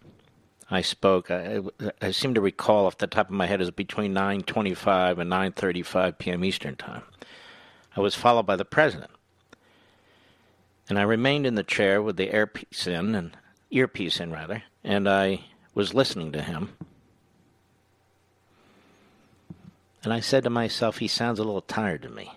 [0.72, 1.60] I spoke, I,
[2.02, 5.32] I seem to recall off the top of my head it was between 9.25 and
[5.32, 6.46] 9.35 p.m.
[6.46, 7.04] Eastern Time.
[7.96, 9.12] I was followed by the president.
[10.90, 13.38] And I remained in the chair with the earpiece in, and
[13.72, 16.74] earpiece in rather, and I was listening to him.
[20.04, 22.34] And I said to myself, he sounds a little tired to me.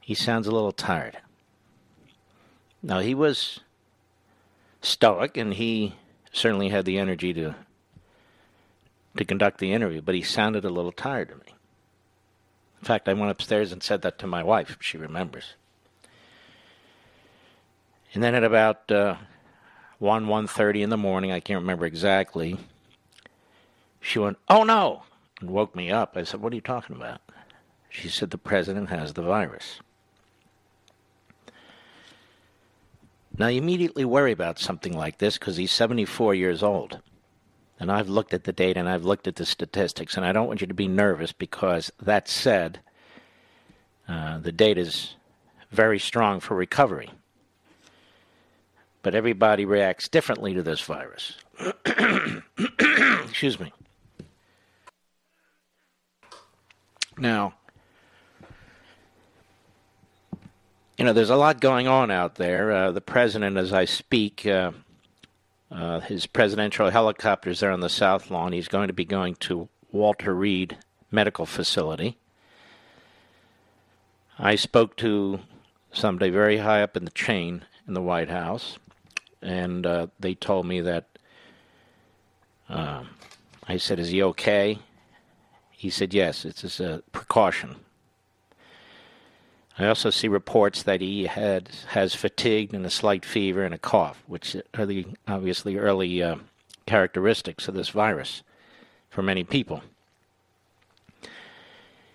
[0.00, 1.18] He sounds a little tired.
[2.82, 3.60] Now, he was
[4.80, 5.94] stoic, and he
[6.32, 7.54] certainly had the energy to
[9.16, 11.57] to conduct the interview, but he sounded a little tired to me.
[12.80, 15.54] In fact, I went upstairs and said that to my wife, she remembers.
[18.14, 19.16] And then at about uh,
[19.98, 22.58] 1, 1.30 in the morning, I can't remember exactly,
[24.00, 25.02] she went, oh no,
[25.40, 26.16] and woke me up.
[26.16, 27.20] I said, what are you talking about?
[27.90, 29.80] She said, the president has the virus.
[33.36, 37.00] Now, you immediately worry about something like this because he's 74 years old.
[37.80, 40.48] And I've looked at the data and I've looked at the statistics, and I don't
[40.48, 42.80] want you to be nervous because that said,
[44.08, 45.14] uh, the data is
[45.70, 47.10] very strong for recovery.
[49.02, 51.36] But everybody reacts differently to this virus.
[53.24, 53.72] Excuse me.
[57.16, 57.54] Now,
[60.96, 62.72] you know, there's a lot going on out there.
[62.72, 64.72] Uh, the president, as I speak, uh,
[65.70, 68.52] uh, his presidential helicopters there on the South Lawn.
[68.52, 70.78] He's going to be going to Walter Reed
[71.10, 72.18] Medical Facility.
[74.38, 75.40] I spoke to
[75.92, 78.78] somebody very high up in the chain in the White House,
[79.42, 81.06] and uh, they told me that.
[82.68, 83.04] Uh,
[83.66, 84.78] I said, "Is he okay?"
[85.70, 87.76] He said, "Yes, it's just a precaution."
[89.78, 93.78] I also see reports that he had has fatigue and a slight fever and a
[93.78, 96.36] cough, which are the obviously early uh,
[96.86, 98.42] characteristics of this virus
[99.08, 99.82] for many people.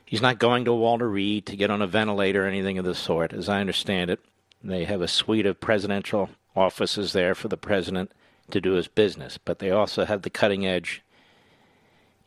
[0.05, 2.93] He's not going to Walter Reed to get on a ventilator or anything of the
[2.93, 3.33] sort.
[3.33, 4.19] As I understand it,
[4.63, 8.11] they have a suite of presidential offices there for the president
[8.51, 11.01] to do his business, but they also have the cutting edge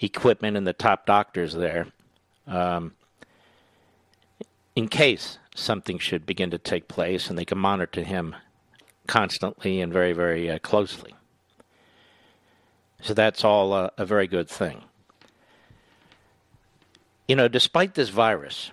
[0.00, 1.88] equipment and the top doctors there.
[2.46, 2.94] Um,
[4.76, 8.36] in case something should begin to take place and they can monitor him
[9.08, 11.14] constantly and very, very uh, closely.
[13.00, 14.84] So that's all uh, a very good thing.
[17.26, 18.70] You know, despite this virus,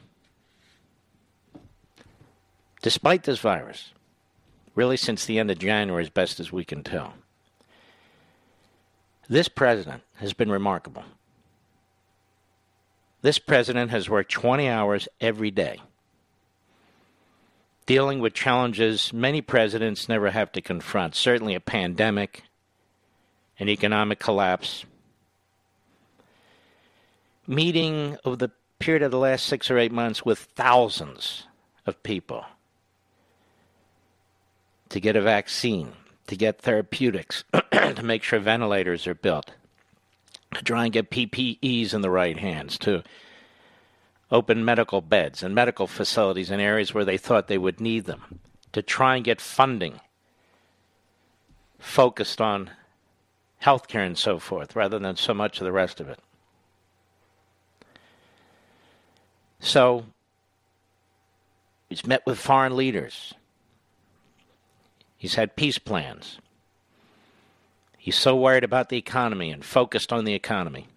[2.82, 3.94] despite this virus,
[4.76, 7.14] really since the end of January, as best as we can tell,
[9.30, 11.06] This president has been remarkable.
[13.22, 15.80] This president has worked 20 hours every day,
[17.85, 22.44] dealing with challenges many presidents never have to confront, certainly a pandemic,
[23.59, 24.85] an economic collapse.
[27.45, 31.44] Meeting over the period of the last six or eight months with thousands
[31.85, 32.45] of people
[34.89, 35.91] to get a vaccine,
[36.27, 39.51] to get therapeutics, to make sure ventilators are built,
[40.53, 43.03] to try and get PPEs in the right hands, to
[44.33, 48.39] open medical beds and medical facilities in areas where they thought they would need them,
[48.71, 50.01] to try and get funding
[51.77, 52.71] focused on
[53.62, 56.19] healthcare and so forth, rather than so much of the rest of it.
[59.59, 60.06] So,
[61.88, 63.35] he's met with foreign leaders.
[65.15, 66.39] He's had peace plans.
[67.97, 70.88] He's so worried about the economy and focused on the economy.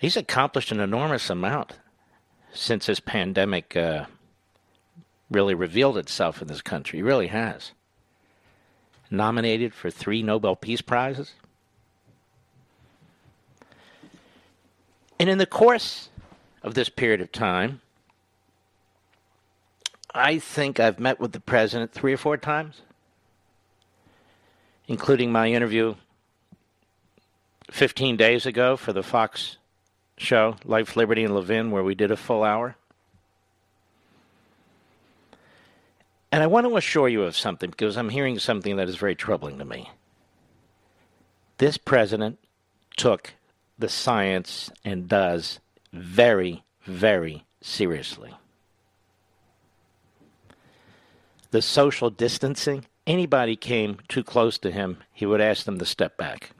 [0.00, 1.74] He's accomplished an enormous amount
[2.52, 4.06] since this pandemic uh,
[5.30, 6.98] really revealed itself in this country.
[6.98, 7.72] He really has.
[9.10, 11.34] Nominated for three Nobel Peace Prizes.
[15.18, 16.08] And in the course
[16.62, 17.82] of this period of time,
[20.14, 22.82] I think I've met with the president three or four times
[24.90, 25.94] including my interview
[27.70, 29.56] 15 days ago for the Fox
[30.20, 32.76] show, Life, Liberty, and Levin, where we did a full hour.
[36.30, 39.16] And I want to assure you of something because I'm hearing something that is very
[39.16, 39.90] troubling to me.
[41.58, 42.38] This president
[42.96, 43.34] took
[43.78, 45.58] the science and does
[45.92, 48.34] very, very seriously.
[51.50, 56.16] The social distancing anybody came too close to him, he would ask them to step
[56.16, 56.50] back.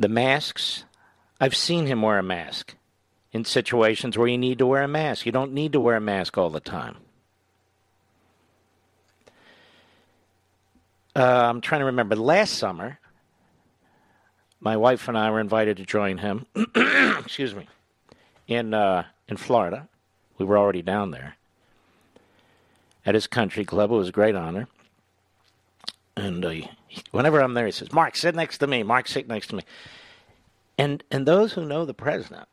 [0.00, 0.84] The masks,
[1.38, 2.74] I've seen him wear a mask
[3.32, 5.26] in situations where you need to wear a mask.
[5.26, 6.96] You don't need to wear a mask all the time.
[11.14, 12.16] Uh, I'm trying to remember.
[12.16, 12.98] Last summer,
[14.58, 16.46] my wife and I were invited to join him.
[17.18, 17.68] excuse me,
[18.48, 19.86] in uh, in Florida.
[20.38, 21.36] We were already down there,
[23.04, 23.90] at his country club.
[23.90, 24.66] It was a great honor.
[26.20, 26.54] And uh,
[27.12, 28.82] whenever I'm there, he says, "Mark, sit next to me.
[28.82, 29.62] Mark, sit next to me."
[30.76, 32.46] And and those who know the president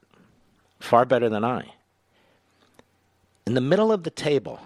[0.80, 1.74] far better than I,
[3.46, 4.62] in the middle of the table,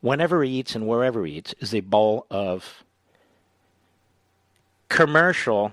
[0.00, 2.84] whenever he eats and wherever he eats, is a bowl of
[4.88, 5.72] commercial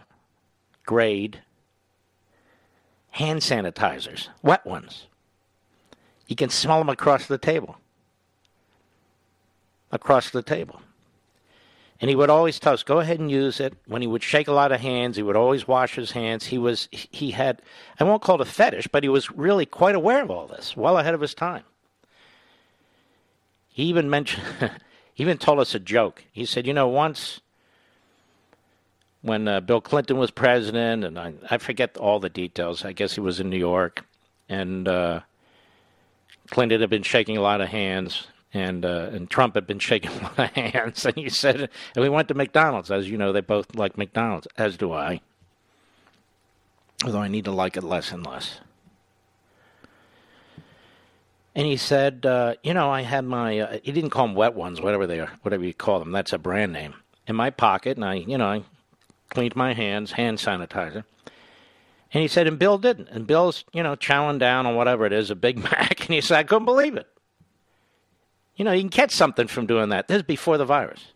[0.86, 1.42] grade
[3.12, 5.08] hand sanitizers, wet ones.
[6.28, 7.78] You can smell them across the table
[9.92, 10.82] across the table.
[12.02, 13.74] And he would always tell us, go ahead and use it.
[13.88, 16.48] When he would shake a lot of hands, he would always wash his hands.
[16.48, 17.62] He was, he had,
[18.00, 20.76] I won't call it a fetish, but he was really quite aware of all this,
[20.76, 21.64] well ahead of his time.
[23.70, 24.44] He even mentioned,
[25.14, 26.26] he even told us a joke.
[26.34, 27.40] He said, you know, once
[29.22, 33.16] when uh, Bill Clinton was president, and I, I forget all the details, I guess
[33.16, 34.06] he was in New York,
[34.50, 35.22] and uh,
[36.52, 40.12] Clinton had been shaking a lot of hands and uh, and Trump had been shaking
[40.38, 42.90] my hands, and he said, and we went to McDonald's.
[42.90, 45.20] As you know, they both like McDonald's, as do I.
[47.04, 48.62] Although I need to like it less and less.
[51.54, 54.56] And he said, uh, you know, I had my, uh, he didn't call them wet
[54.56, 56.12] ones, whatever they are, whatever you call them.
[56.12, 56.96] That's a brand name.
[57.28, 58.64] In my pocket, and I, you know, I
[59.30, 61.04] cleaned my hands, hand sanitizer.
[62.12, 63.10] And he said, and Bill didn't.
[63.10, 66.02] And Bill's, you know, chowing down on whatever it is, a Big Mac.
[66.02, 67.08] And he said, I couldn't believe it.
[68.56, 70.08] You know, you can catch something from doing that.
[70.08, 71.12] This is before the virus.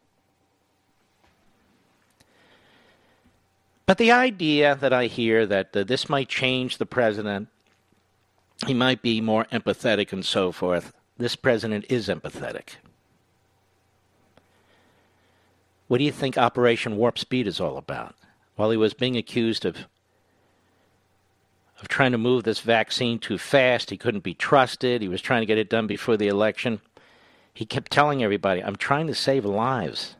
[3.85, 7.47] But the idea that I hear that uh, this might change the president,
[8.67, 12.75] he might be more empathetic and so forth, this president is empathetic.
[15.87, 18.15] What do you think Operation Warp Speed is all about?
[18.55, 19.87] While he was being accused of
[21.81, 25.01] of trying to move this vaccine too fast, he couldn't be trusted.
[25.01, 26.81] He was trying to get it done before the election.
[27.59, 30.15] He kept telling everybody, I'm trying to save lives.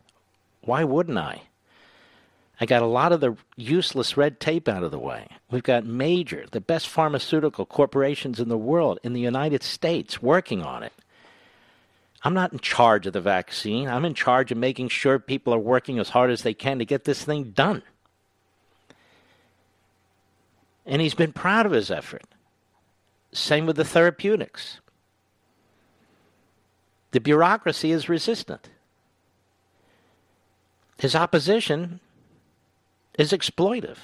[0.59, 1.43] Why wouldn't I?
[2.59, 5.25] I got a lot of the useless red tape out of the way.
[5.49, 10.63] We've got major, the best pharmaceutical corporations in the world, in the United States, working
[10.63, 10.91] on it.
[12.25, 13.87] I'm not in charge of the vaccine.
[13.87, 16.85] I'm in charge of making sure people are working as hard as they can to
[16.85, 17.83] get this thing done.
[20.85, 22.25] And he's been proud of his effort.
[23.31, 24.81] Same with the therapeutics.
[27.11, 28.69] The bureaucracy is resistant.
[30.99, 32.01] his opposition
[33.17, 33.97] is exploitive.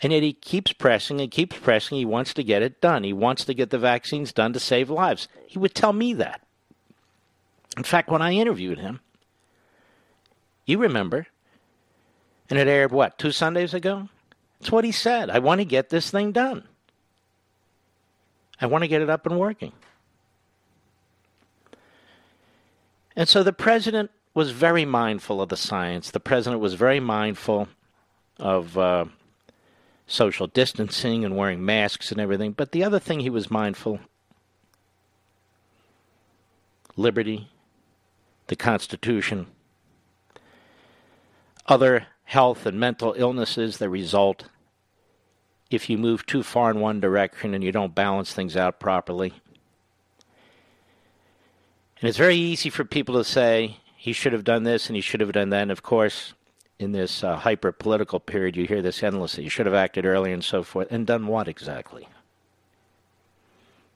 [0.00, 1.98] And yet he keeps pressing and keeps pressing.
[1.98, 3.04] He wants to get it done.
[3.04, 5.28] He wants to get the vaccines done to save lives.
[5.46, 6.42] He would tell me that.
[7.76, 9.00] In fact, when I interviewed him,
[10.64, 11.26] you remember,
[12.48, 14.08] and it aired what, two Sundays ago?
[14.60, 15.30] That's what he said.
[15.30, 16.64] I want to get this thing done.
[18.60, 19.72] I want to get it up and working.
[23.16, 26.10] And so the president was very mindful of the science.
[26.10, 27.68] The president was very mindful
[28.38, 29.04] of uh,
[30.06, 32.52] social distancing and wearing masks and everything.
[32.52, 34.00] But the other thing he was mindful
[36.96, 37.48] liberty,
[38.46, 39.46] the Constitution,
[41.66, 44.44] other health and mental illnesses that result
[45.70, 49.34] if you move too far in one direction and you don't balance things out properly.
[52.00, 55.02] And it's very easy for people to say he should have done this and he
[55.02, 55.62] should have done that.
[55.62, 56.34] And of course,
[56.78, 59.44] in this uh, hyper political period, you hear this endlessly.
[59.44, 60.88] You should have acted earlier and so forth.
[60.90, 62.08] And done what exactly?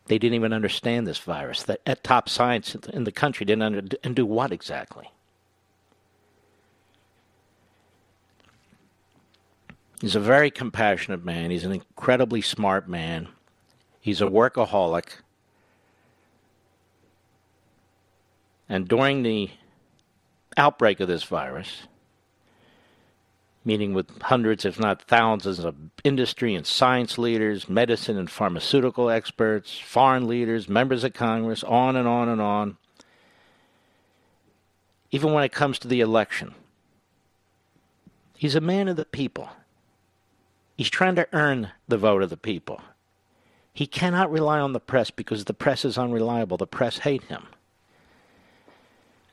[0.06, 1.66] They didn't even understand this virus.
[1.86, 5.10] At top science in the country didn't under, and do what exactly?
[10.00, 11.50] He's a very compassionate man.
[11.50, 13.28] He's an incredibly smart man.
[14.00, 15.08] He's a workaholic.
[18.68, 19.50] And during the
[20.56, 21.86] outbreak of this virus,
[23.64, 29.78] meeting with hundreds, if not thousands, of industry and science leaders, medicine and pharmaceutical experts,
[29.78, 32.76] foreign leaders, members of Congress, on and on and on.
[35.10, 36.54] Even when it comes to the election,
[38.36, 39.48] he's a man of the people.
[40.76, 42.80] He's trying to earn the vote of the people.
[43.72, 46.56] He cannot rely on the press because the press is unreliable.
[46.56, 47.46] The press hate him.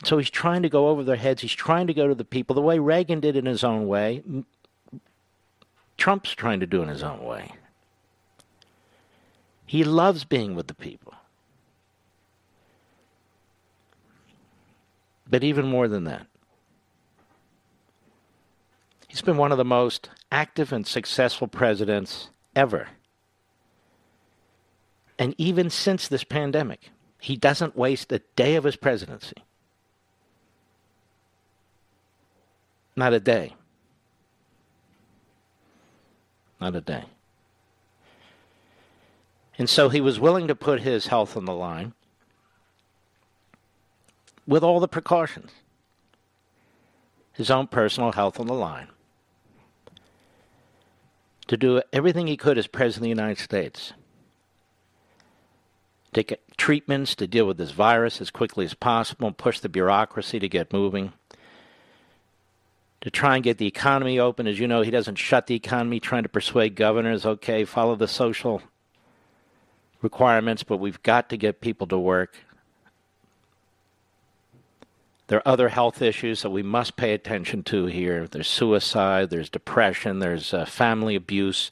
[0.05, 1.41] So he's trying to go over their heads.
[1.41, 4.21] He's trying to go to the people the way Reagan did in his own way.
[5.97, 7.53] Trump's trying to do in his own way.
[9.65, 11.15] He loves being with the people.
[15.27, 16.27] But even more than that,
[19.07, 22.89] he's been one of the most active and successful presidents ever.
[25.17, 29.37] And even since this pandemic, he doesn't waste a day of his presidency
[32.95, 33.53] Not a day.
[36.61, 37.03] Not a day.
[39.57, 41.93] And so he was willing to put his health on the line
[44.47, 45.51] with all the precautions,
[47.33, 48.87] his own personal health on the line,
[51.47, 53.93] to do everything he could as President of the United States.
[56.13, 60.39] To get treatments to deal with this virus as quickly as possible push the bureaucracy
[60.39, 61.11] to get moving
[63.05, 64.47] to try and get the economy open.
[64.47, 68.07] As you know, he doesn't shut the economy, trying to persuade governors, okay, follow the
[68.07, 68.63] social
[70.01, 72.35] requirements, but we've got to get people to work.
[75.27, 78.25] There are other health issues that we must pay attention to here.
[78.25, 81.69] There's suicide, there's depression, there's uh, family abuse.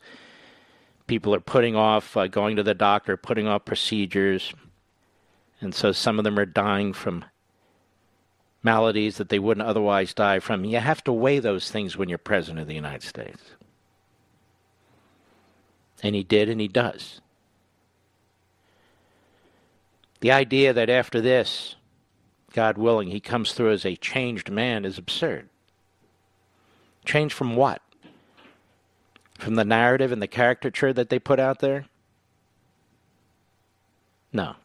[1.08, 4.54] People are putting off uh, going to the doctor, putting off procedures.
[5.62, 7.26] And so some of them are dying from
[8.64, 10.66] maladies that they wouldn't otherwise die from.
[10.66, 13.42] You have to weigh those things when you're president of the United States.
[16.02, 17.22] And he did, and he does.
[20.22, 21.76] The idea that after this,
[22.54, 25.50] God willing, he comes through as a changed man is absurd.
[27.04, 27.82] Changed from what?
[29.38, 31.88] From the narrative and the caricature that they put out there?
[34.32, 34.56] No.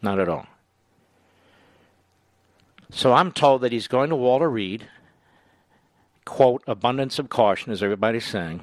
[0.00, 0.46] Not at all.
[2.92, 4.88] So I'm told that he's going to Walter Reed,
[6.24, 8.62] quote, abundance of caution, as everybody's saying,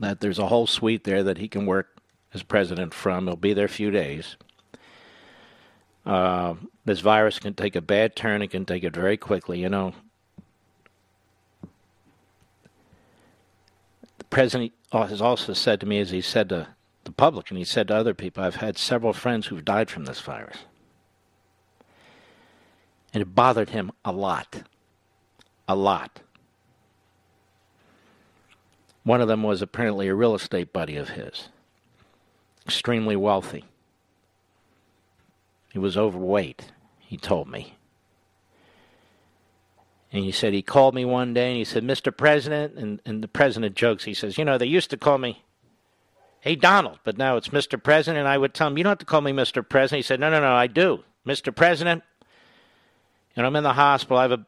[0.00, 1.98] that there's a whole suite there that he can work
[2.32, 3.26] as president from.
[3.26, 4.36] He'll be there a few days.
[6.04, 8.42] Uh, this virus can take a bad turn.
[8.42, 9.60] It can take it very quickly.
[9.60, 9.92] You know,
[14.18, 16.68] the president has also said to me, as he said to
[17.04, 20.06] the public, and he said to other people, I've had several friends who've died from
[20.06, 20.58] this virus
[23.16, 24.64] and it bothered him a lot.
[25.66, 26.20] A lot.
[29.04, 31.48] One of them was apparently a real estate buddy of his,
[32.66, 33.64] extremely wealthy.
[35.72, 37.78] He was overweight, he told me.
[40.12, 42.14] And he said he called me one day and he said, Mr.
[42.14, 45.42] President, and, and the president jokes, he says, You know, they used to call me,
[46.40, 47.82] Hey, Donald, but now it's Mr.
[47.82, 48.18] President.
[48.18, 49.66] And I would tell him, You don't have to call me Mr.
[49.66, 50.00] President.
[50.00, 51.02] He said, No, no, no, I do.
[51.26, 51.56] Mr.
[51.56, 52.02] President,
[53.36, 54.16] And I'm in the hospital.
[54.16, 54.46] I have a,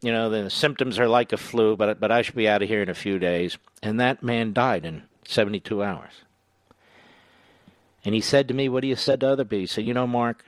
[0.00, 2.68] you know, the symptoms are like a flu, but but I should be out of
[2.68, 3.58] here in a few days.
[3.82, 6.12] And that man died in 72 hours.
[8.04, 9.60] And he said to me what do you said to other people.
[9.60, 10.44] He said, "You know, Mark,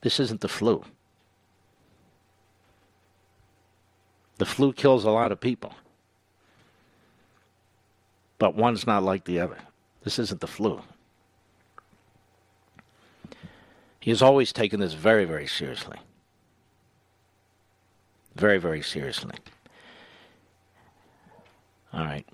[0.00, 0.84] this isn't the flu.
[4.38, 5.74] The flu kills a lot of people."
[8.38, 9.58] but one's not like the other.
[10.04, 10.80] This isn't the flu.
[14.00, 15.98] He has always taken this very, very seriously.
[18.38, 19.34] Very, very seriously.
[21.92, 22.24] All right.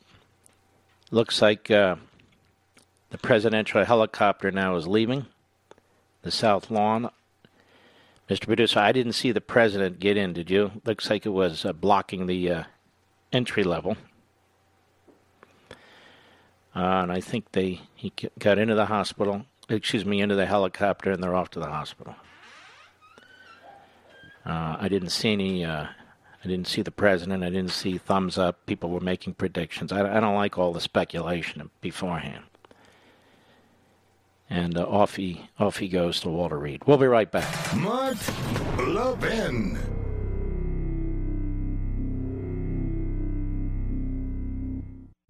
[1.11, 1.97] Looks like uh,
[3.11, 5.25] the presidential helicopter now is leaving
[6.21, 7.09] the South Lawn.
[8.29, 8.47] Mr.
[8.47, 10.73] Producer, I didn't see the president get in, did you?
[10.85, 12.63] Looks like it was uh, blocking the uh,
[13.33, 13.97] entry level.
[16.77, 19.47] Uh, and I think they he got into the hospital.
[19.71, 22.15] Excuse me, into the helicopter, and they're off to the hospital.
[24.45, 25.65] Uh, I didn't see any.
[25.65, 25.87] Uh,
[26.45, 27.43] I didn't see the president.
[27.43, 28.67] I didn't see thumbs up.
[28.67, 29.93] People were making predictions.
[29.93, 32.45] I, I don't like all the speculation beforehand.
[34.51, 36.83] And uh, off he off he goes to Walter Reed.
[36.87, 37.75] We'll be right back.
[37.77, 38.19] Mark
[38.79, 39.79] Levin.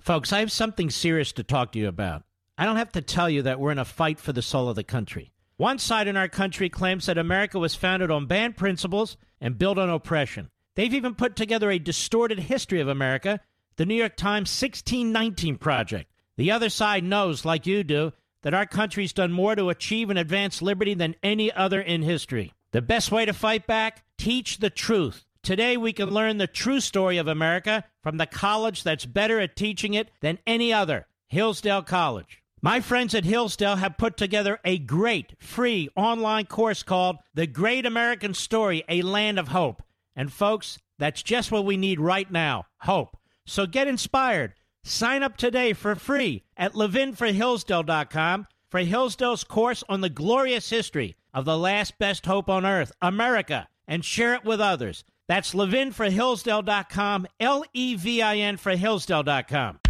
[0.01, 2.25] Folks, I have something serious to talk to you about.
[2.59, 4.77] I don't have to tell you that we're in a fight for the soul of
[4.77, 5.33] the country.
[5.57, 9.79] One side in our country claims that America was founded on banned principles and built
[9.79, 10.51] on oppression.
[10.75, 13.39] They've even put together a distorted history of America,
[13.77, 16.11] the New York Times 1619 Project.
[16.37, 20.19] The other side knows, like you do, that our country's done more to achieve and
[20.19, 22.53] advance liberty than any other in history.
[22.73, 24.03] The best way to fight back?
[24.19, 25.25] Teach the truth.
[25.45, 29.55] Today, we can learn the true story of America from the college that's better at
[29.55, 32.43] teaching it than any other Hillsdale College.
[32.65, 37.85] My friends at Hillsdale have put together a great free online course called The Great
[37.85, 39.83] American Story A Land of Hope.
[40.17, 43.19] And, folks, that's just what we need right now hope.
[43.45, 44.55] So get inspired.
[44.83, 51.45] Sign up today for free at levinforhillsdale.com for Hillsdale's course on the glorious history of
[51.45, 55.05] the last best hope on earth, America, and share it with others.
[55.29, 59.81] That's levinforhillsdale.com, L E V I N for Hillsdale.com.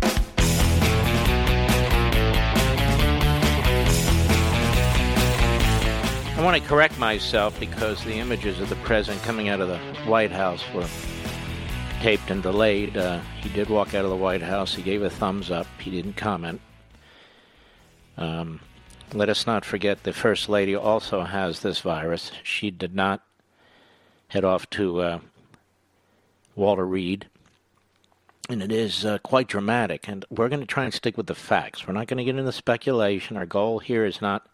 [6.45, 10.31] want to correct myself because the images of the president coming out of the White
[10.31, 10.87] House were
[12.01, 12.99] taped and delayed.
[12.99, 14.75] Uh, he did walk out of the White House.
[14.75, 15.67] He gave a thumbs up.
[15.81, 16.61] He didn't comment.
[18.19, 18.61] Um,
[19.15, 22.31] let us not forget the First Lady also has this virus.
[22.43, 23.23] She did not
[24.29, 25.19] head off to uh,
[26.55, 27.27] Walter Reed.
[28.51, 30.09] And it is uh, quite dramatic.
[30.09, 31.87] And we're going to try and stick with the facts.
[31.87, 33.39] We're not going to get into speculation.
[33.39, 34.47] Our goal here is not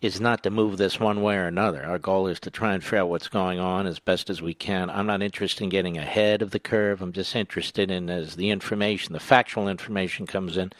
[0.00, 1.84] is not to move this one way or another.
[1.84, 4.54] Our goal is to try and figure out what's going on as best as we
[4.54, 4.90] can.
[4.90, 7.02] I'm not interested in getting ahead of the curve.
[7.02, 10.72] I'm just interested in as the information, the factual information comes in,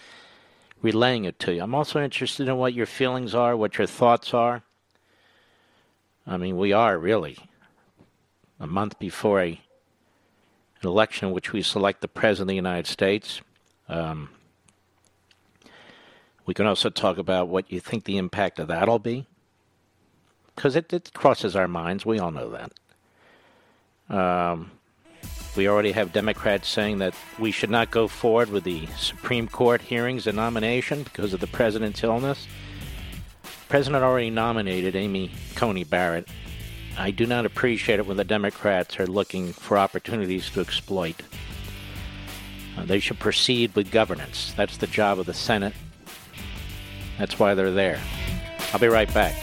[0.82, 1.62] relaying it to you.
[1.62, 4.62] I'm also interested in what your feelings are, what your thoughts are.
[6.24, 7.38] I mean, we are really
[8.60, 9.60] a month before a,
[10.80, 13.40] an election in which we select the President of the United States.
[13.88, 14.30] Um,
[16.48, 19.26] we can also talk about what you think the impact of that'll be,
[20.56, 22.06] because it, it, crosses our minds.
[22.06, 22.48] We all know
[24.08, 24.16] that.
[24.16, 24.70] Um,
[25.58, 29.82] we already have Democrats saying that we should not go forward with the Supreme Court
[29.82, 32.46] hearings and nomination because of the president's illness.
[33.42, 36.28] The president already nominated Amy Coney Barrett.
[36.96, 41.20] I do not appreciate it when the Democrats are looking for opportunities to exploit.
[42.74, 44.54] Uh, they should proceed with governance.
[44.56, 45.74] That's the job of the Senate
[47.18, 48.00] that's why they're there.
[48.72, 49.34] I'll be right back.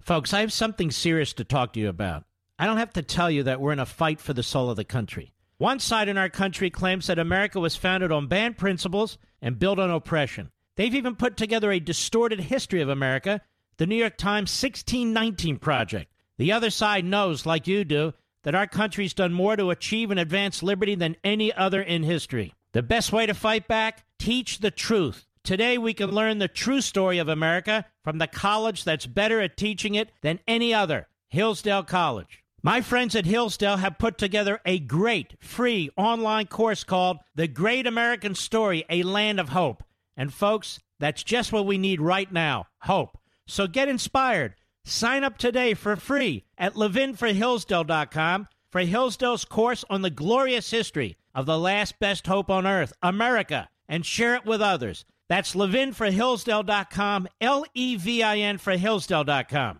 [0.00, 2.24] Folks, I have something serious to talk to you about.
[2.58, 4.76] I don't have to tell you that we're in a fight for the soul of
[4.76, 5.32] the country.
[5.58, 9.78] One side in our country claims that America was founded on banned principles and built
[9.78, 10.50] on oppression.
[10.76, 13.40] They've even put together a distorted history of America,
[13.78, 16.12] the New York Times 1619 Project.
[16.38, 18.12] The other side knows, like you do,
[18.46, 22.54] that our country's done more to achieve and advance liberty than any other in history.
[22.74, 24.04] The best way to fight back?
[24.20, 25.26] Teach the truth.
[25.42, 29.56] Today, we can learn the true story of America from the college that's better at
[29.56, 32.44] teaching it than any other Hillsdale College.
[32.62, 37.84] My friends at Hillsdale have put together a great free online course called The Great
[37.84, 39.82] American Story A Land of Hope.
[40.16, 43.18] And, folks, that's just what we need right now hope.
[43.48, 44.54] So get inspired.
[44.88, 51.44] Sign up today for free at levinforhillsdale.com for Hillsdale's course on the glorious history of
[51.44, 55.04] the last best hope on earth, America, and share it with others.
[55.28, 59.78] That's levinforhillsdale.com, L E V I N for Hillsdale.com.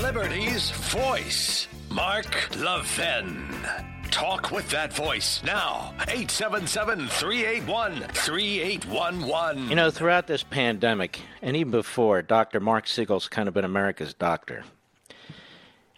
[0.00, 3.91] Liberty's voice, Mark Levin.
[4.12, 5.94] Talk with that voice now.
[6.02, 9.70] 877 381 3811.
[9.70, 12.60] You know, throughout this pandemic, and even before, Dr.
[12.60, 14.64] Marc Siegel's kind of been America's doctor.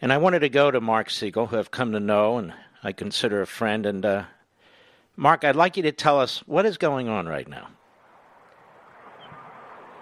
[0.01, 2.93] And I wanted to go to Marc Siegel, who I've come to know and I
[2.93, 3.85] consider a friend.
[3.85, 4.25] And uh,
[5.17, 7.69] Mark, I'd like you to tell us what is going on right now.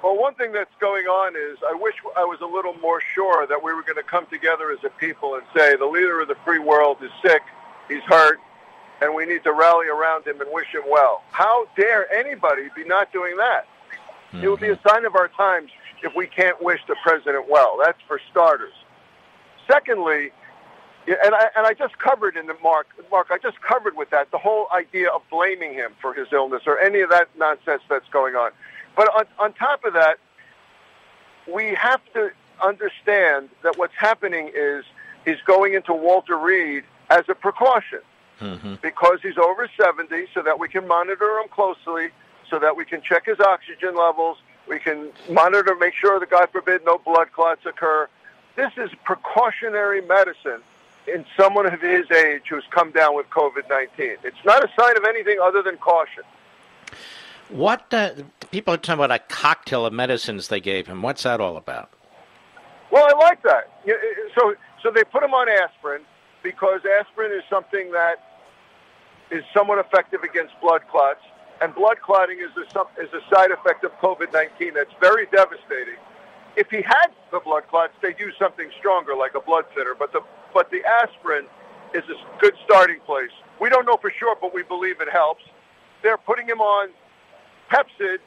[0.05, 3.47] Well, one thing that's going on is I wish I was a little more sure
[3.47, 6.29] that we were going to come together as a people and say the leader of
[6.29, 7.41] the free world is sick,
[7.89, 8.39] he's hurt,
[9.01, 11.23] and we need to rally around him and wish him well.
[11.31, 13.67] How dare anybody be not doing that?
[14.33, 14.45] Mm-hmm.
[14.45, 15.71] It would be a sign of our times
[16.03, 17.79] if we can't wish the president well.
[17.83, 18.73] That's for starters.
[19.71, 20.33] Secondly,
[21.07, 24.31] and I, and I just covered in the Mark, Mark, I just covered with that
[24.31, 28.09] the whole idea of blaming him for his illness or any of that nonsense that's
[28.13, 28.53] going on.
[28.97, 30.19] But on, on top of that,
[31.53, 32.31] we have to
[32.63, 34.85] understand that what's happening is
[35.25, 38.01] he's going into Walter Reed as a precaution
[38.41, 38.75] mm-hmm.
[38.81, 42.09] because he's over 70 so that we can monitor him closely,
[42.49, 46.49] so that we can check his oxygen levels, we can monitor, make sure that, God
[46.51, 48.09] forbid, no blood clots occur.
[48.57, 50.63] This is precautionary medicine
[51.07, 54.17] in someone of his age who's come down with COVID 19.
[54.25, 56.23] It's not a sign of anything other than caution.
[57.49, 58.13] What uh,
[58.51, 61.03] people are talking about a cocktail of medicines they gave him.
[61.03, 61.91] What's that all about?
[62.91, 63.71] Well, I like that.
[64.39, 66.03] So, so they put him on aspirin
[66.43, 68.17] because aspirin is something that
[69.31, 71.21] is somewhat effective against blood clots,
[71.61, 75.97] and blood clotting is a, is a side effect of COVID nineteen that's very devastating.
[76.57, 80.13] If he had the blood clots, they'd use something stronger like a blood thinner, but
[80.13, 80.21] the
[80.53, 81.47] but the aspirin
[81.95, 83.31] is a good starting place.
[83.61, 85.43] We don't know for sure, but we believe it helps.
[86.03, 86.91] They're putting him on
[87.71, 88.19] Pepcid,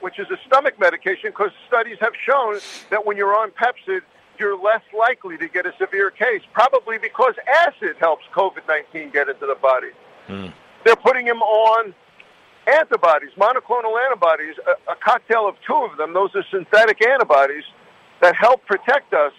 [0.00, 2.58] which is a stomach medication, because studies have shown
[2.90, 4.00] that when you're on Pepcid,
[4.38, 7.34] you're less likely to get a severe case, probably because
[7.66, 9.90] acid helps COVID 19 get into the body.
[10.28, 10.52] Mm.
[10.84, 11.94] They're putting him on
[12.66, 16.12] antibodies, monoclonal antibodies, a, a, cocktail of two of them.
[16.12, 17.64] Those are synthetic antibodies
[18.20, 19.32] that help protect us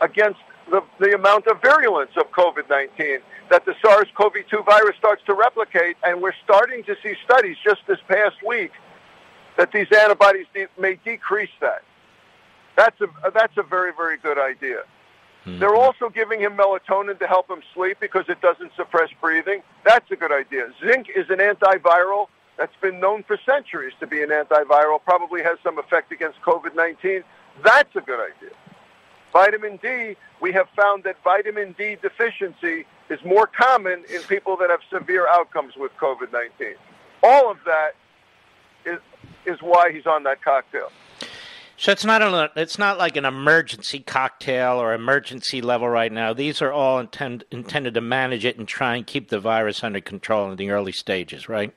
[0.00, 3.18] against the, the amount of virulence of COVID 19
[3.50, 5.96] that the SARS CoV 2 virus starts to replicate.
[6.04, 8.72] And we're starting to see studies just this past week
[9.56, 11.82] that these antibodies de- may decrease that.
[12.76, 14.82] That's a, that's a very, very good idea.
[15.46, 15.60] Mm-hmm.
[15.60, 19.62] They're also giving him melatonin to help him sleep because it doesn't suppress breathing.
[19.84, 20.68] That's a good idea.
[20.84, 22.26] Zinc is an antiviral
[22.58, 26.74] that's been known for centuries to be an antiviral, probably has some effect against COVID
[26.74, 27.22] 19.
[27.64, 28.50] That's a good idea.
[29.32, 34.70] Vitamin D, we have found that vitamin D deficiency is more common in people that
[34.70, 36.74] have severe outcomes with COVID 19.
[37.22, 37.92] All of that
[38.84, 38.98] is,
[39.44, 40.90] is why he's on that cocktail.
[41.78, 46.32] So it's not a, it's not like an emergency cocktail or emergency level right now.
[46.32, 50.00] These are all intend, intended to manage it and try and keep the virus under
[50.00, 51.74] control in the early stages, right?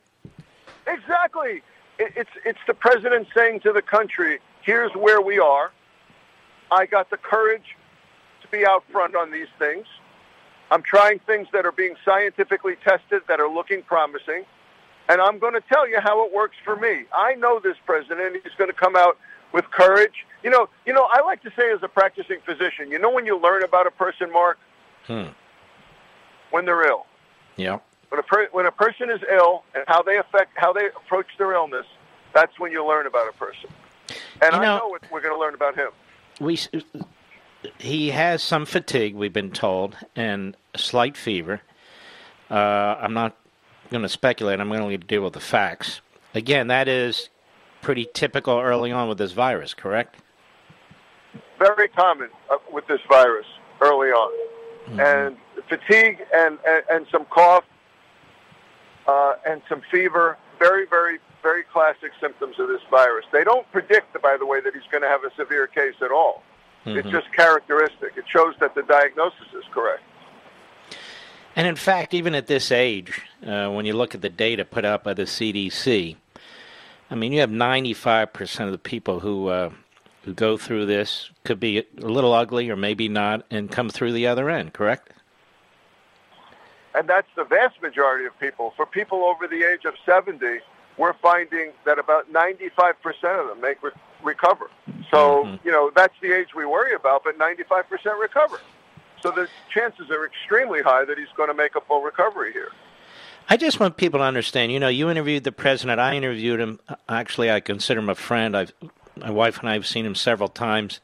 [0.88, 1.62] Exactly.
[2.00, 5.72] It, it's it's the president saying to the country, "Here's where we are.
[6.72, 7.76] I got the courage
[8.42, 9.86] to be out front on these things.
[10.72, 14.46] I'm trying things that are being scientifically tested that are looking promising,
[15.10, 17.04] and I'm going to tell you how it works for me.
[17.14, 18.38] I know this president.
[18.44, 19.18] He's going to come out
[19.52, 20.26] with courage.
[20.44, 21.08] You know, you know.
[21.12, 23.92] I like to say, as a practicing physician, you know, when you learn about a
[23.92, 24.58] person, Mark,
[25.06, 25.28] hmm.
[26.52, 27.06] when they're ill.
[27.58, 27.80] Yeah.
[28.10, 31.28] When a per- when a person is ill and how they affect how they approach
[31.38, 31.86] their illness,
[32.34, 33.70] that's when you learn about a person.
[34.42, 35.90] And you know, I know what we're going to learn about him.
[36.40, 36.58] We
[37.78, 41.62] he has some fatigue, we've been told, and a slight fever.
[42.50, 42.54] Uh,
[43.00, 43.36] I'm not
[43.92, 44.60] going to speculate.
[44.60, 46.02] I'm going to deal with the facts.
[46.34, 47.30] Again, that is
[47.82, 50.18] pretty typical early on with this virus, correct?
[51.58, 53.46] Very common uh, with this virus
[53.82, 54.32] early on.
[54.88, 55.00] Mm-hmm.
[55.00, 55.38] And
[55.68, 57.64] fatigue and, and, and some cough
[59.08, 60.38] uh, and some fever.
[60.58, 63.26] Very, very, very classic symptoms of this virus.
[63.32, 66.12] They don't predict, by the way, that he's going to have a severe case at
[66.12, 66.44] all.
[66.86, 67.00] Mm-hmm.
[67.00, 68.14] It's just characteristic.
[68.18, 70.04] It shows that the diagnosis is correct.
[71.56, 74.86] And in fact, even at this age, uh, when you look at the data put
[74.86, 76.16] out by the CDC,
[77.12, 79.72] I mean, you have 95% of the people who uh,
[80.24, 84.14] who go through this could be a little ugly or maybe not and come through
[84.14, 85.12] the other end, correct?
[86.94, 88.74] And that's the vast majority of people.
[88.76, 90.60] For people over the age of 70,
[90.98, 92.94] we're finding that about 95%
[93.40, 93.92] of them make re-
[94.22, 94.70] recover.
[95.10, 95.66] So, mm-hmm.
[95.66, 98.60] you know, that's the age we worry about, but 95% recover.
[99.22, 102.72] So the chances are extremely high that he's going to make a full recovery here.
[103.52, 104.72] I just want people to understand.
[104.72, 106.00] You know, you interviewed the president.
[106.00, 106.80] I interviewed him.
[107.10, 108.56] Actually, I consider him a friend.
[108.56, 108.72] I've,
[109.16, 111.00] my wife and I have seen him several times.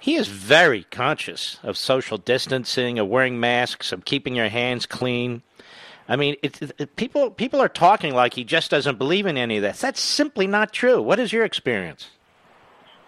[0.00, 5.42] He is very conscious of social distancing, of wearing masks, of keeping your hands clean.
[6.08, 9.58] I mean, it, it, people people are talking like he just doesn't believe in any
[9.58, 9.80] of this.
[9.80, 11.00] That's simply not true.
[11.00, 12.08] What is your experience?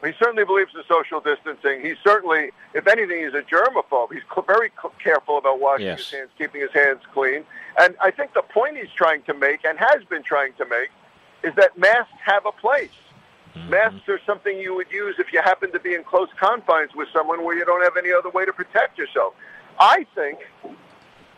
[0.04, 1.82] He certainly believes in social distancing.
[1.82, 4.12] He certainly, if anything, he's a germaphobe.
[4.12, 5.98] He's cl- very cl- careful about washing Yes.
[5.98, 7.44] his hands, keeping his hands clean.
[7.78, 10.88] And I think the point he's trying to make, and has been trying to make,
[11.42, 12.90] is that masks have a place.
[13.54, 13.70] Mm-hmm.
[13.70, 17.08] Masks are something you would use if you happen to be in close confines with
[17.12, 19.34] someone where you don't have any other way to protect yourself.
[19.78, 20.38] I think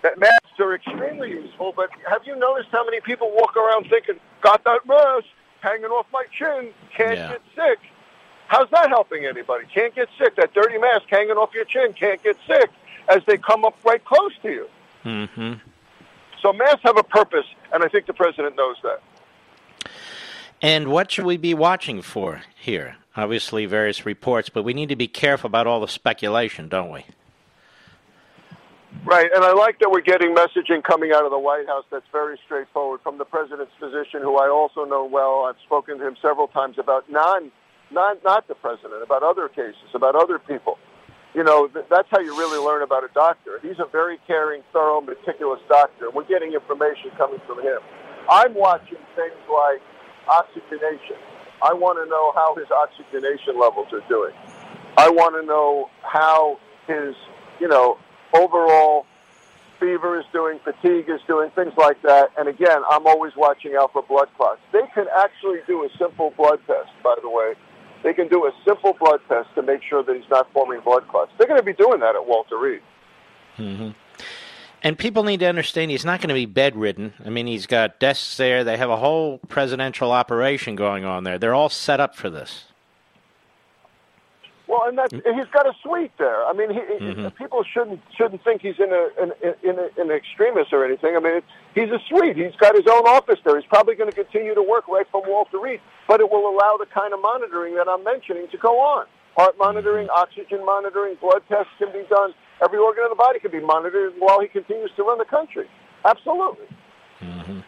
[0.03, 4.17] that masks are extremely useful, but have you noticed how many people walk around thinking,
[4.41, 5.27] got that mask
[5.61, 7.29] hanging off my chin, can't Yeah.
[7.33, 7.79] get sick?
[8.53, 9.65] How's that helping anybody?
[9.73, 10.37] Can't get sick.
[10.37, 12.71] That dirty mask hanging off your chin can't get sick
[13.09, 14.67] as they come up right close to you.
[15.07, 15.53] Mm-hmm.
[16.43, 19.01] So masks have a purpose, and I think the president knows that.
[20.61, 22.97] And what should we be watching for here?
[23.17, 27.07] Obviously, various reports, but we need to be careful about all the speculation, don't we?
[29.07, 32.05] Right, and I like that we're getting messaging coming out of the White House that's
[32.13, 35.47] very straightforward from the president's physician, who I also know well.
[35.49, 37.51] I've spoken to him several times about non,
[37.93, 40.79] not not the president, about other cases, about other people.
[41.35, 43.59] You know, th- that's how you really learn about a doctor.
[43.63, 46.11] He's a very caring, thorough, meticulous doctor.
[46.11, 47.81] We're getting information coming from him.
[48.29, 49.81] I'm watching things like
[50.29, 51.17] oxygenation.
[51.63, 54.35] I want to know how his oxygenation levels are doing.
[54.99, 57.15] I want to know how his,
[57.61, 57.99] you know,
[58.35, 59.07] overall
[59.81, 62.31] fever is doing, fatigue is doing, things like that.
[62.39, 64.61] And again, I'm always watching out for blood clots.
[64.73, 67.55] They can actually do a simple blood test, by the way.
[68.03, 71.07] They can do a simple blood test to make sure that he's not forming blood
[71.09, 71.33] clots.
[71.39, 72.83] They're going to be doing that at Walter Reed.
[73.59, 73.91] Mm-hmm.
[74.85, 77.15] And people need to understand he's not going to be bedridden.
[77.25, 78.65] I mean, he's got desks there.
[78.65, 81.39] They have a whole presidential operation going on there.
[81.39, 82.65] They're all set up for this.
[84.73, 85.21] Well, and that's mm.
[85.37, 86.47] he's got a suite there.
[86.47, 87.29] I mean, he, he- mm-hmm.
[87.37, 89.29] people shouldn't shouldn't think he's in a in,
[89.61, 91.15] in, a, an extremist or anything.
[91.15, 92.39] I mean, it, he's a suite.
[92.39, 93.61] He's got his own office there.
[93.61, 96.79] He's probably going to continue to work right from Walter Reed, but it will allow
[96.81, 99.05] the kind of monitoring that I'm mentioning to go on.
[99.37, 100.19] Heart monitoring, mm-hmm.
[100.19, 102.33] oxygen monitoring, blood tests can be done.
[102.65, 105.69] Every organ in the body can be monitored while he continues to run the country.
[106.03, 106.65] Absolutely.
[107.21, 107.61] Mm-hmm.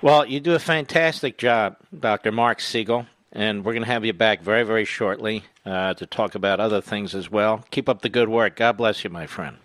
[0.00, 2.30] Well, you do a fantastic job, Dr.
[2.30, 6.34] Marc Siegel, and we're going to have you back very, very shortly uh, to talk
[6.34, 7.64] about other things as well.
[7.70, 8.56] Keep up the good work.
[8.56, 9.56] God bless you, my friend.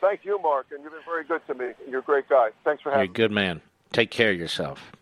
[0.00, 1.72] Thank you, Mark, and you've been very good to me.
[1.88, 2.50] You're a great guy.
[2.64, 3.14] Thanks for You're a having me.
[3.14, 3.60] good man.
[3.92, 4.92] Take care of yourself.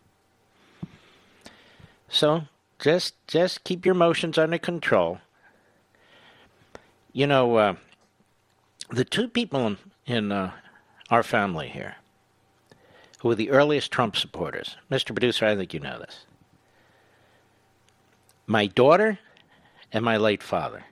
[2.09, 2.43] So
[2.79, 5.19] just just keep your emotions under control.
[7.13, 7.75] You know, uh,
[8.89, 10.51] the two people in, in uh,
[11.09, 11.95] our family here
[13.19, 15.07] who were the earliest Trump supporters, Mr.
[15.07, 16.25] Producer, I think you know this.
[18.47, 19.19] My daughter
[19.91, 20.85] and my late father.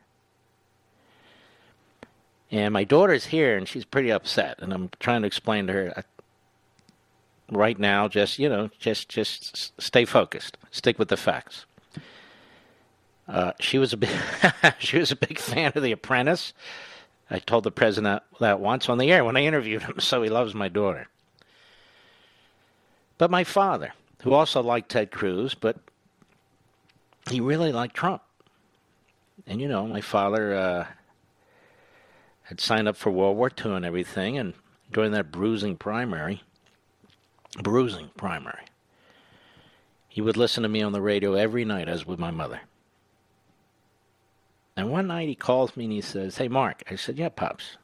[2.51, 4.59] And my daughter's here, and she's pretty upset.
[4.59, 6.03] And I'm trying to explain to her, I,
[7.51, 11.65] right now just you know just just stay focused stick with the facts
[13.27, 14.09] uh, she was a big
[14.79, 16.53] she was a big fan of the apprentice
[17.29, 20.29] i told the president that once on the air when i interviewed him so he
[20.29, 21.07] loves my daughter
[23.17, 25.77] but my father who also liked ted cruz but
[27.29, 28.21] he really liked trump
[29.47, 30.85] and you know my father uh,
[32.43, 34.53] had signed up for world war ii and everything and
[34.91, 36.43] during that bruising primary
[37.61, 38.65] bruising primary.
[40.07, 42.61] He would listen to me on the radio every night, as would my mother.
[44.77, 46.83] And one night he calls me and he says, Hey, Mark.
[46.89, 47.77] I said, Yeah, Pops.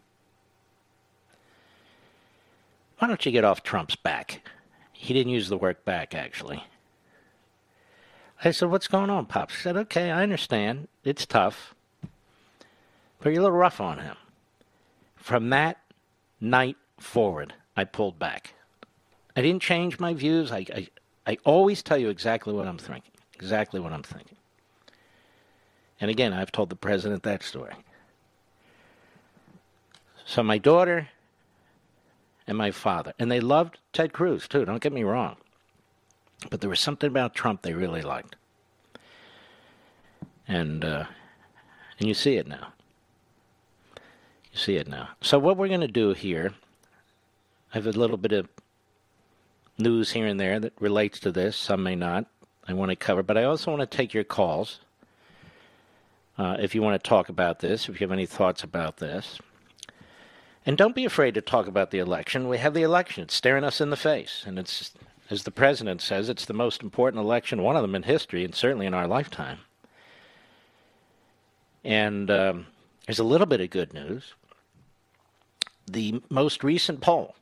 [3.00, 4.48] Why don't you get off Trump's back?
[4.92, 6.64] He didn't use the word back, actually.
[8.44, 9.56] I said, What's going on, Pops?
[9.56, 10.88] He said, Okay, I understand.
[11.04, 11.76] It's tough.
[13.20, 14.16] But you're a little rough on him.
[15.16, 15.78] From that
[16.40, 18.54] night forward, I pulled back.
[19.36, 20.52] I didn't change my views.
[20.52, 20.88] I, I,
[21.28, 23.12] I always tell you exactly what I'm thinking.
[23.36, 24.38] Exactly what I'm thinking.
[26.00, 27.76] And again, I've told the president that story.
[30.26, 31.10] So my daughter
[32.48, 35.36] and my father, and they loved Ted Cruz too, don't get me wrong.
[36.50, 38.36] But there was something about Trump they really liked.
[40.48, 41.06] And uh,
[42.00, 42.74] and you see it now.
[43.96, 45.10] You see it now.
[45.22, 46.54] So what we're going to do here,
[47.74, 48.50] I have a little bit of
[49.78, 51.56] news here and there that relates to this.
[51.56, 52.26] Some may not.
[52.68, 54.80] I want to cover, but I also want to take your calls.
[56.38, 59.40] Uh, if you want to talk about this, if you have any thoughts about this.
[60.66, 62.48] And don't be afraid to talk about the election.
[62.48, 63.24] We have the election.
[63.24, 64.44] It's staring us in the face.
[64.46, 64.92] And it's,
[65.32, 68.54] as the president says, it's the most important election, one of them in history, and
[68.54, 69.60] certainly in our lifetime.
[71.84, 72.68] And um,
[73.06, 74.34] there's a little bit of good news.
[75.90, 77.36] The most recent poll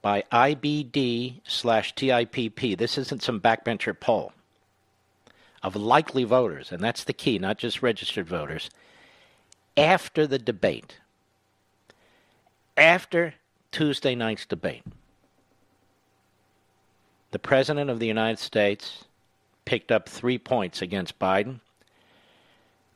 [0.00, 4.32] by IBD slash TIPP, this isn't some backbencher poll,
[5.62, 8.70] of likely voters, and that's the key, not just registered voters,
[9.76, 10.98] after the debate
[12.76, 13.34] after
[13.70, 14.82] Tuesday night's debate,
[17.32, 19.04] the President of the United States
[19.64, 21.60] picked up three points against Biden.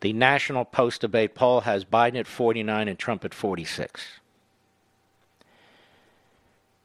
[0.01, 4.05] The National Post debate poll has Biden at 49 and Trump at 46.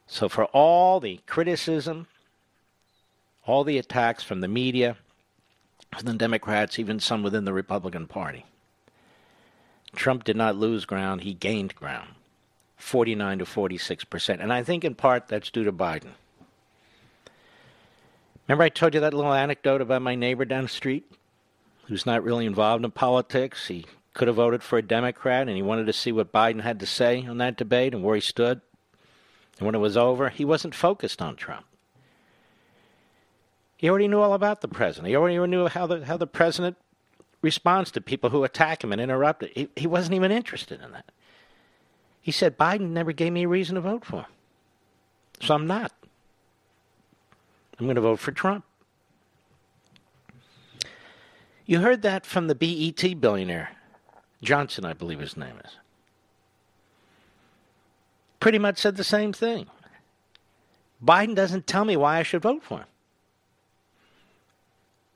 [0.08, 2.08] So, for all the criticism,
[3.46, 4.98] all the attacks from the media,
[5.96, 8.46] from the Democrats, even some within the Republican Party,
[9.94, 12.10] Trump did not lose ground, he gained ground.
[12.78, 14.42] 49 to 46 percent.
[14.42, 16.14] And I think in part that's due to Biden.
[18.52, 21.10] Remember, I told you that little anecdote about my neighbor down the street
[21.86, 23.70] who's not really involved in politics?
[23.70, 26.78] He could have voted for a Democrat and he wanted to see what Biden had
[26.82, 28.60] to say on that debate and where he stood.
[29.58, 31.66] And when it was over, he wasn't focused on Trump.
[33.78, 35.08] He already knew all about the president.
[35.08, 36.76] He already knew how the, how the president
[37.42, 39.52] responds to people who attack him and interrupt it.
[39.56, 41.10] He, he wasn't even interested in that.
[42.20, 44.32] He said, Biden never gave me a reason to vote for him.
[45.40, 45.94] So I'm not.
[47.80, 48.64] I'm going to vote for Trump.
[51.66, 53.70] You heard that from the BET billionaire,
[54.44, 55.72] Johnson, I believe his name is.
[58.40, 59.68] Pretty much said the same thing.
[61.04, 62.88] Biden doesn't tell me why I should vote for him.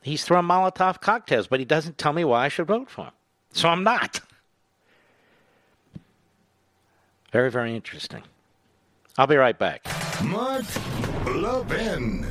[0.02, 3.14] He's throwing Molotov cocktails, but he doesn't tell me why I should vote for him.
[3.54, 4.22] So I'm not.
[7.32, 8.24] Very, very interesting.
[9.18, 9.86] I'll be right back.
[10.24, 10.66] Mark
[11.26, 12.26] Levin.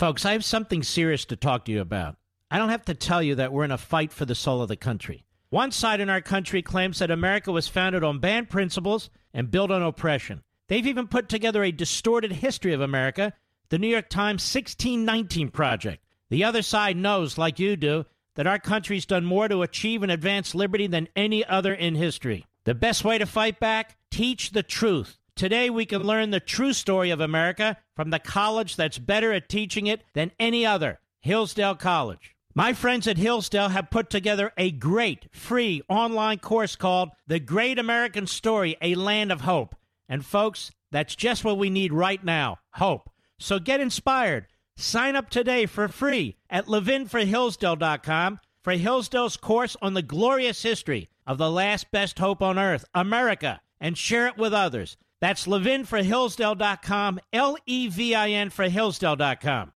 [0.00, 2.16] Folks, I have something serious to talk to you about.
[2.50, 4.68] I don't have to tell you that we're in a fight for the soul of
[4.68, 5.26] the country.
[5.50, 9.70] One side in our country claims that America was founded on banned principles and built
[9.70, 10.42] on oppression.
[10.68, 13.34] They've even put together a distorted history of America,
[13.68, 16.02] the New York Times 1619 Project.
[16.30, 20.10] The other side knows, like you do, that our country's done more to achieve and
[20.10, 22.46] advance liberty than any other in history.
[22.64, 23.98] The best way to fight back?
[24.10, 25.18] Teach the truth.
[25.40, 29.48] Today, we can learn the true story of America from the college that's better at
[29.48, 32.36] teaching it than any other Hillsdale College.
[32.54, 37.78] My friends at Hillsdale have put together a great free online course called The Great
[37.78, 39.74] American Story A Land of Hope.
[40.10, 43.08] And, folks, that's just what we need right now hope.
[43.38, 44.46] So get inspired.
[44.76, 51.38] Sign up today for free at levinforhillsdale.com for Hillsdale's course on the glorious history of
[51.38, 54.98] the last best hope on earth, America, and share it with others.
[55.20, 59.72] That's levinforhillsdale.com, L E V I N for Hillsdale.com.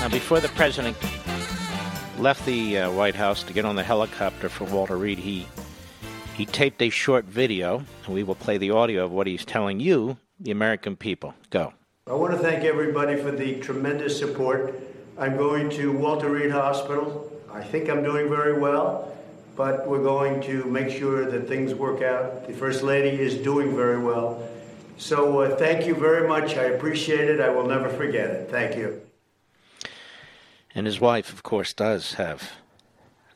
[0.00, 0.98] Now, before the president
[2.18, 5.46] left the uh, White House to get on the helicopter for Walter Reed, he
[6.36, 9.80] he taped a short video, and we will play the audio of what he's telling
[9.80, 11.34] you, the American people.
[11.48, 11.72] Go.
[12.06, 14.78] I want to thank everybody for the tremendous support.
[15.16, 17.32] I'm going to Walter Reed Hospital.
[17.50, 19.16] I think I'm doing very well,
[19.56, 22.46] but we're going to make sure that things work out.
[22.46, 24.46] The First Lady is doing very well.
[24.98, 26.58] So uh, thank you very much.
[26.58, 27.40] I appreciate it.
[27.40, 28.50] I will never forget it.
[28.50, 29.00] Thank you.
[30.74, 32.52] And his wife, of course, does have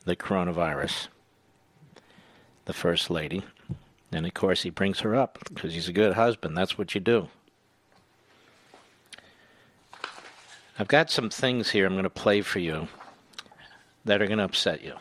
[0.05, 1.07] the coronavirus,
[2.65, 3.41] the First Lady.
[4.11, 6.55] And of course, he brings her up because he's a good husband.
[6.55, 7.29] That's what you do.
[10.79, 12.87] I've got some things here I'm going to play for you
[14.05, 14.93] that are going to upset you.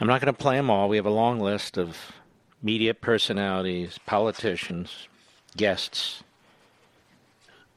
[0.00, 0.88] I'm not going to play them all.
[0.88, 2.12] We have a long list of
[2.62, 5.08] media personalities, politicians,
[5.56, 6.22] guests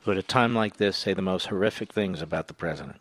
[0.03, 2.97] who, at a time like this, say the most horrific things about the president.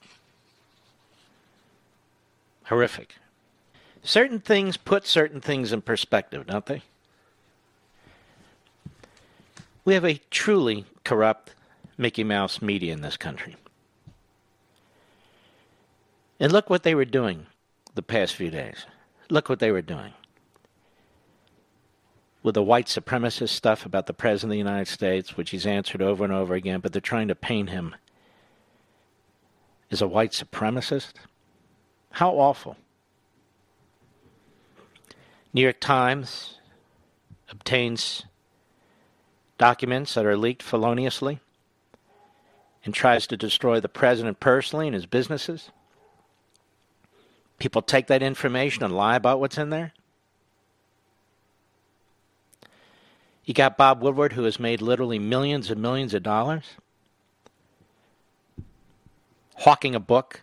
[2.64, 3.16] Horrific.
[4.02, 6.82] Certain things put certain things in perspective, don't they?
[9.84, 11.54] We have a truly corrupt
[11.96, 13.56] Mickey Mouse media in this country.
[16.38, 17.46] And look what they were doing
[17.94, 18.86] the past few days.
[19.28, 20.14] Look what they were doing.
[22.42, 26.00] With the white supremacist stuff about the President of the United States, which he's answered
[26.00, 27.94] over and over again, but they're trying to paint him
[29.90, 31.12] as a white supremacist.
[32.12, 32.76] How awful.
[35.52, 36.58] New York Times
[37.50, 38.24] obtains
[39.60, 41.38] documents that are leaked feloniously
[42.82, 45.70] and tries to destroy the president personally and his businesses.
[47.58, 49.92] People take that information and lie about what's in there.
[53.44, 56.64] You got Bob Woodward, who has made literally millions and millions of dollars,
[59.56, 60.40] hawking a book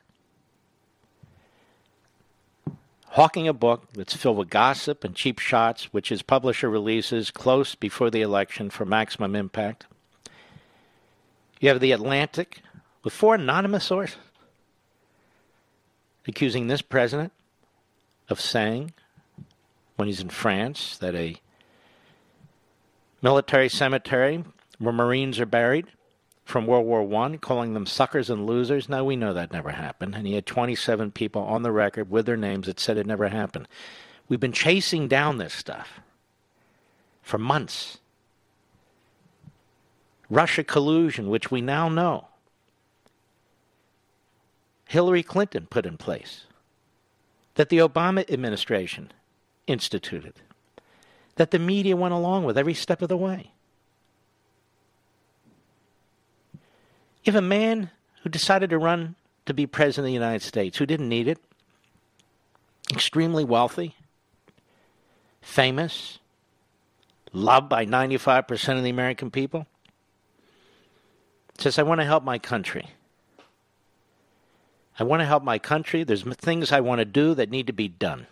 [3.17, 7.73] hawking a book that's filled with gossip and cheap shots, which his publisher releases close
[7.73, 9.87] before the election for maximum impact.
[11.59, 12.61] You have The Atlantic
[13.03, 14.19] with four anonymous sources
[16.27, 17.33] accusing this president
[18.29, 18.93] of saying,
[19.95, 21.37] when he's in France, that a
[23.23, 24.43] military cemetery
[24.77, 25.87] where Marines are buried
[26.47, 28.87] from World War One, calling them suckers and losers.
[28.87, 32.25] Now we know that never happened, and he had 27 people on the record with
[32.25, 33.67] their names that said it never happened.
[34.29, 35.99] We've been chasing down this stuff
[37.21, 37.97] for months.
[40.29, 42.29] Russia collusion, which we now know
[44.87, 46.45] Hillary Clinton put in place,
[47.55, 49.11] that the Obama administration
[49.67, 50.35] instituted,
[51.35, 53.51] that the media went along with every step of the way.
[57.27, 57.91] If a man
[58.23, 59.15] who decided to run
[59.47, 61.37] to be president of the United States, who didn't need it,
[62.89, 63.95] extremely wealthy,
[65.41, 66.19] famous,
[67.33, 69.67] loved by 95% of the American people,
[71.57, 72.91] says, I want to help my country.
[74.97, 76.05] I want to help my country.
[76.05, 78.27] There's things I want to do that need to be done.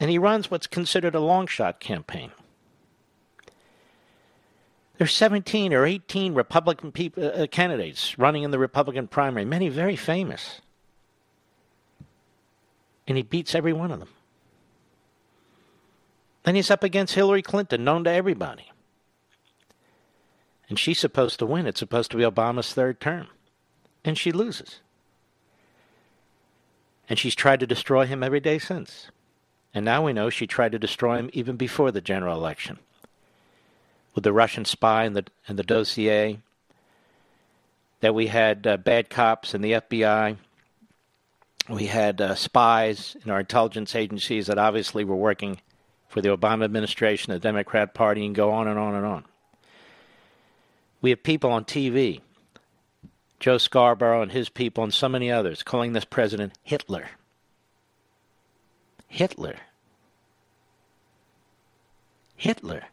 [0.00, 2.32] And he runs what's considered a long shot campaign.
[4.96, 9.68] There's 17 or 18 Republican people, uh, uh, candidates running in the Republican primary, many
[9.68, 10.60] very famous.
[13.06, 14.08] And he beats every one of them.
[16.44, 18.70] Then he's up against Hillary Clinton, known to everybody.
[20.68, 21.66] And she's supposed to win.
[21.66, 23.26] It's supposed to be Obama's third term.
[24.04, 24.80] And she loses.
[27.08, 29.08] And she's tried to destroy him every day since.
[29.74, 32.78] And now we know she tried to destroy him even before the general election
[34.14, 36.38] with the Russian spy and the and the dossier.
[38.00, 40.36] That we had uh, bad cops in the FBI.
[41.68, 45.60] We had uh, spies in our intelligence agencies that obviously were working
[46.08, 49.24] for the Obama administration, the Democrat Party, and go on and on and on.
[51.00, 52.20] We have people on TV,
[53.40, 57.08] Joe Scarborough and his people, and so many others, calling this president Hitler.
[59.08, 59.56] Hitler.
[62.36, 62.84] Hitler.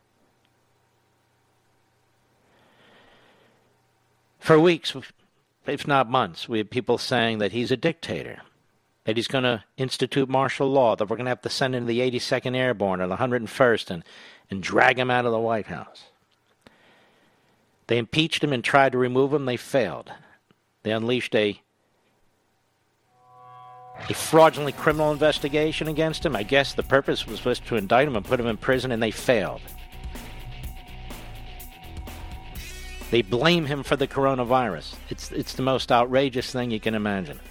[4.42, 4.96] For weeks,
[5.68, 8.42] if not months, we had people saying that he's a dictator,
[9.06, 11.86] that he's going to institute martial law, that we're going to have to send in
[11.86, 14.04] the 82nd Airborne or the 101st and,
[14.50, 16.06] and drag him out of the White House.
[17.86, 19.46] They impeached him and tried to remove him.
[19.46, 20.12] They failed.
[20.82, 21.62] They unleashed a
[24.10, 26.36] a fraudulent criminal investigation against him.
[26.36, 29.12] I guess the purpose was to indict him and put him in prison, and they
[29.12, 29.62] failed.
[33.12, 34.96] They blame him for the coronavirus.
[35.10, 37.42] It's, it's the most outrageous thing you can imagine.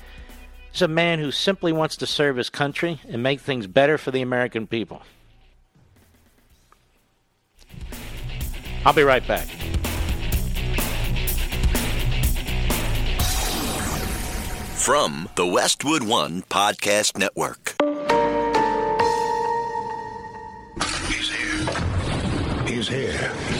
[0.72, 4.10] He's a man who simply wants to serve his country and make things better for
[4.10, 5.02] the American people.
[8.86, 9.46] I'll be right back.
[14.78, 17.74] From the Westwood One Podcast Network.
[21.06, 22.66] He's here.
[22.66, 23.59] He's here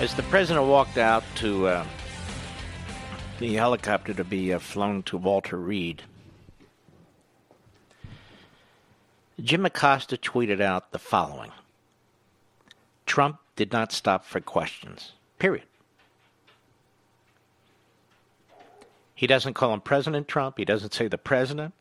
[0.00, 1.86] As the president walked out to uh,
[3.40, 6.04] the helicopter to be uh, flown to Walter Reed,
[9.40, 11.50] Jim Acosta tweeted out the following
[13.06, 15.14] Trump did not stop for questions.
[15.40, 15.66] Period.
[19.16, 20.58] He doesn't call him President Trump.
[20.58, 21.74] He doesn't say the president.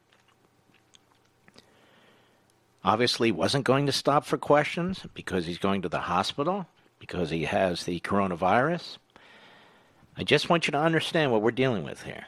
[2.84, 6.66] Obviously, wasn't going to stop for questions because he's going to the hospital
[7.00, 8.98] because he has the coronavirus.
[10.18, 12.26] I just want you to understand what we're dealing with here.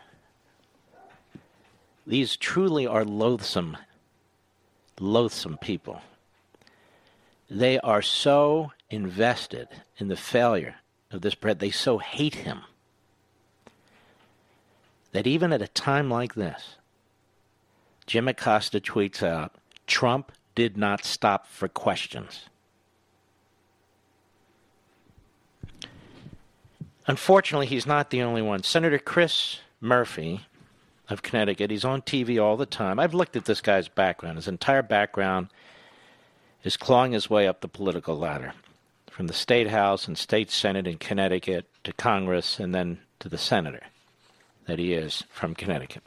[2.05, 3.77] These truly are loathsome
[4.99, 6.01] loathsome people.
[7.49, 9.67] They are so invested
[9.97, 10.75] in the failure
[11.11, 12.61] of this bread, they so hate him
[15.11, 16.75] that even at a time like this,
[18.05, 19.55] Jim Acosta tweets out
[19.87, 22.45] Trump did not stop for questions.
[27.09, 28.61] Unfortunately, he's not the only one.
[28.61, 30.41] Senator Chris Murphy
[31.09, 32.99] of Connecticut, he's on TV all the time.
[32.99, 34.35] I've looked at this guy's background.
[34.37, 35.47] His entire background
[36.63, 38.53] is clawing his way up the political ladder
[39.09, 43.39] from the state house and state senate in Connecticut to Congress and then to the
[43.39, 43.87] senator
[44.67, 46.03] that he is from Connecticut.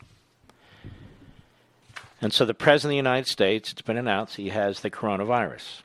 [2.20, 5.82] And so the President of the United States, it's been announced he has the coronavirus.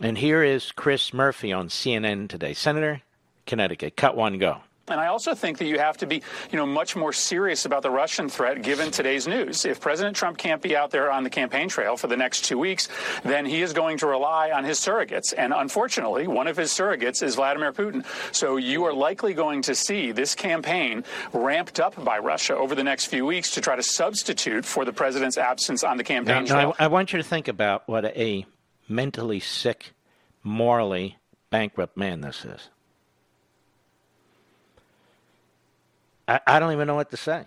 [0.00, 2.52] And here is Chris Murphy on CNN today.
[2.52, 3.02] Senator,
[3.46, 4.60] Connecticut, cut one, go.
[4.88, 7.82] And I also think that you have to be, you know, much more serious about
[7.82, 9.64] the Russian threat given today's news.
[9.64, 12.58] If President Trump can't be out there on the campaign trail for the next two
[12.58, 12.88] weeks,
[13.22, 15.32] then he is going to rely on his surrogates.
[15.36, 18.04] And unfortunately, one of his surrogates is Vladimir Putin.
[18.32, 22.84] So you are likely going to see this campaign ramped up by Russia over the
[22.84, 26.54] next few weeks to try to substitute for the president's absence on the campaign now,
[26.54, 26.68] trail.
[26.68, 28.44] Now I, I want you to think about what a
[28.88, 29.92] mentally sick,
[30.42, 31.18] morally
[31.50, 32.68] bankrupt man this is.
[36.26, 37.44] I, I don't even know what to say.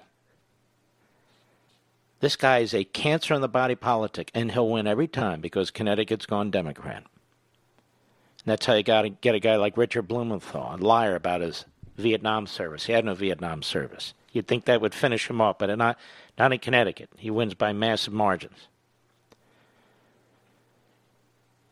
[2.19, 5.69] This guy is a cancer in the body politic, and he'll win every time because
[5.69, 6.97] Connecticut's gone Democrat.
[6.97, 7.05] And
[8.45, 11.65] that's how you got to get a guy like Richard Blumenthal, a liar about his
[11.95, 12.85] Vietnam service.
[12.85, 14.13] He had no Vietnam service.
[14.31, 15.97] You'd think that would finish him off, but not,
[16.39, 17.09] not in Connecticut.
[17.17, 18.67] He wins by massive margins.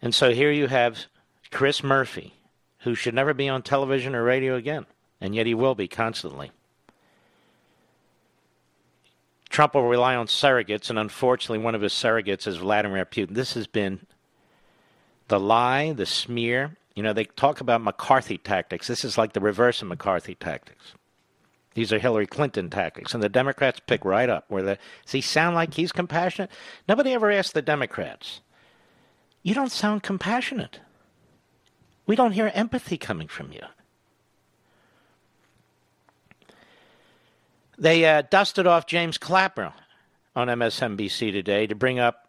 [0.05, 1.07] And so here you have
[1.49, 2.35] Chris Murphy,
[2.81, 4.85] who should never be on television or radio again,
[5.19, 6.51] and yet he will be constantly.
[9.49, 13.33] Trump will rely on surrogates, and unfortunately, one of his surrogates is Vladimir Putin.
[13.33, 14.05] This has been
[15.27, 16.77] the lie, the smear.
[16.93, 18.85] You know, they talk about McCarthy tactics.
[18.85, 20.93] This is like the reverse of McCarthy tactics.
[21.73, 24.45] These are Hillary Clinton tactics, and the Democrats pick right up.
[24.49, 24.77] Where the
[25.09, 26.51] he sound like he's compassionate?
[26.87, 28.41] Nobody ever asked the Democrats.
[29.45, 30.79] You don't sound compassionate.
[32.07, 33.61] We don't hear empathy coming from you.
[37.77, 39.71] They uh, dusted off James Clapper
[40.35, 42.27] on MSNBC today to bring up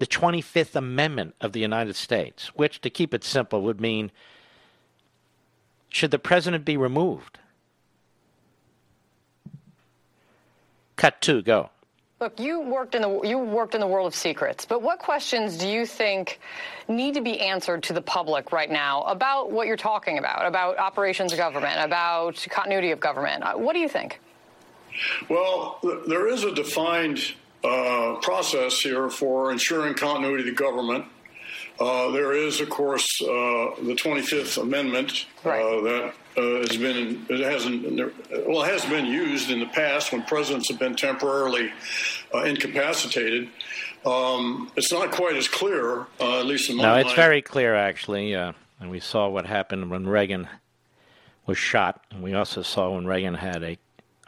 [0.00, 4.10] the 25th Amendment of the United States, which, to keep it simple, would mean
[5.88, 7.38] should the president be removed?
[10.96, 11.70] Cut two, go.
[12.18, 15.58] Look, you worked in the you worked in the world of secrets, but what questions
[15.58, 16.40] do you think
[16.88, 20.78] need to be answered to the public right now about what you're talking about, about
[20.78, 23.42] operations of government, about continuity of government?
[23.42, 24.18] Uh, what do you think?
[25.28, 27.20] Well, there is a defined
[27.62, 31.04] uh, process here for ensuring continuity of government.
[31.78, 35.82] Uh, there is, of course, uh, the 25th Amendment uh, right.
[35.84, 37.82] that uh, has been it hasn't
[38.46, 41.72] well it has been used in the past when presidents have been temporarily
[42.34, 43.48] uh, incapacitated.
[44.04, 47.06] Um, it's not quite as clear, uh, at least in my No, mind.
[47.06, 50.48] it's very clear actually, uh, and we saw what happened when Reagan
[51.46, 53.78] was shot, and we also saw when Reagan had a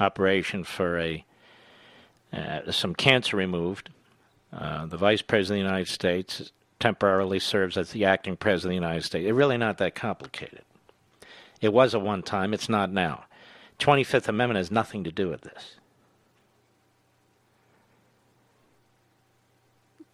[0.00, 1.24] operation for a
[2.32, 3.90] uh, some cancer removed.
[4.50, 8.80] Uh, the vice president of the United States temporarily serves as the acting president of
[8.80, 9.26] the United States.
[9.26, 10.62] It's really not that complicated.
[11.60, 13.24] It was a one time, it's not now.
[13.78, 15.76] 25th Amendment has nothing to do with this.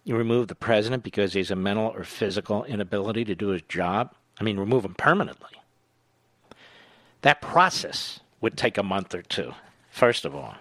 [0.03, 3.63] You remove the president because he has a mental or physical inability to do his
[3.63, 4.13] job.
[4.39, 5.49] I mean, remove him permanently.
[7.21, 9.53] That process would take a month or two,
[9.89, 10.55] first of all.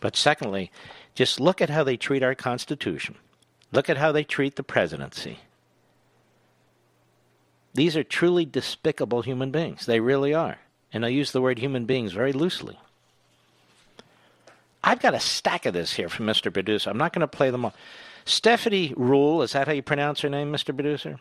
[0.00, 0.72] But secondly,
[1.14, 3.16] just look at how they treat our Constitution.
[3.72, 5.38] Look at how they treat the presidency.
[7.74, 9.86] These are truly despicable human beings.
[9.86, 10.58] They really are.
[10.92, 12.78] And I use the word human beings very loosely.
[14.82, 16.52] I've got a stack of this here from Mr.
[16.52, 16.90] Producer.
[16.90, 17.74] I'm not going to play them all.
[18.24, 20.74] Stephanie Rule, is that how you pronounce her name, Mr.
[20.74, 21.18] Producer?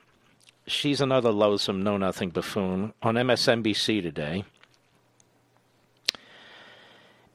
[0.65, 4.43] She's another loathsome, know nothing buffoon on MSNBC today.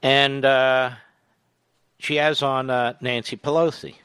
[0.03, 0.91] And uh,
[1.99, 3.97] she has on uh, Nancy Pelosi.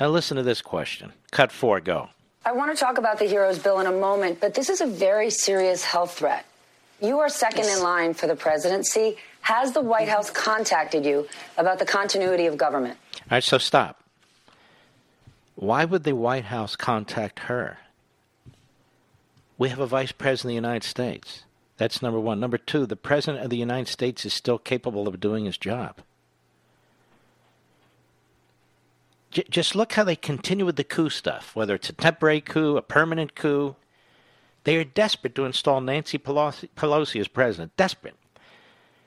[0.00, 1.12] Now, listen to this question.
[1.32, 2.08] Cut four, go.
[2.44, 4.86] I want to talk about the Heroes Bill in a moment, but this is a
[4.86, 6.46] very serious health threat.
[7.00, 7.78] You are second yes.
[7.78, 9.16] in line for the presidency.
[9.40, 12.96] Has the White House contacted you about the continuity of government?
[13.16, 14.02] All right, so stop.
[15.56, 17.78] Why would the White House contact her?
[19.58, 21.42] We have a vice president of the United States.
[21.76, 22.38] That's number one.
[22.38, 25.96] Number two, the president of the United States is still capable of doing his job.
[29.30, 32.76] J- just look how they continue with the coup stuff, whether it's a temporary coup,
[32.76, 33.76] a permanent coup.
[34.64, 37.76] They are desperate to install Nancy Pelosi, Pelosi as president.
[37.76, 38.16] Desperate.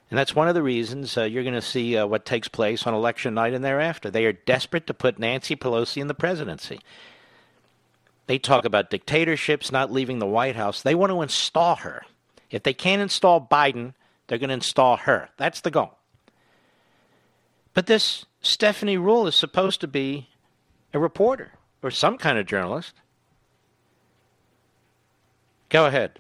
[0.10, 2.86] And that's one of the reasons uh, you're going to see uh, what takes place
[2.86, 4.12] on election night and thereafter.
[4.12, 6.82] They are desperate to put Nancy Pelosi in the presidency.
[8.28, 10.82] They talk about dictatorships not leaving the White House.
[10.82, 12.04] They want to install her.
[12.50, 13.94] If they can't install Biden,
[14.28, 15.30] they're going to install her.
[15.38, 15.98] That's the goal.
[17.74, 20.30] But this Stephanie Rule is supposed to be
[20.94, 22.96] a reporter or some kind of journalist.
[25.70, 26.20] Go ahead.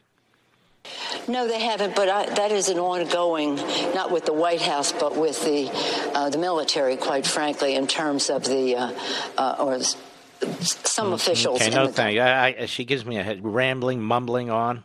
[1.28, 3.55] No, they haven't, but I, that is an ongoing,
[3.93, 5.69] not with the White House, but with the
[6.15, 8.93] uh, the military, quite frankly, in terms of the uh,
[9.38, 11.13] uh, or some mm-hmm.
[11.13, 11.61] officials.
[11.61, 12.22] Okay, no, thank you.
[12.22, 14.84] I, I, she gives me a head, rambling, mumbling on.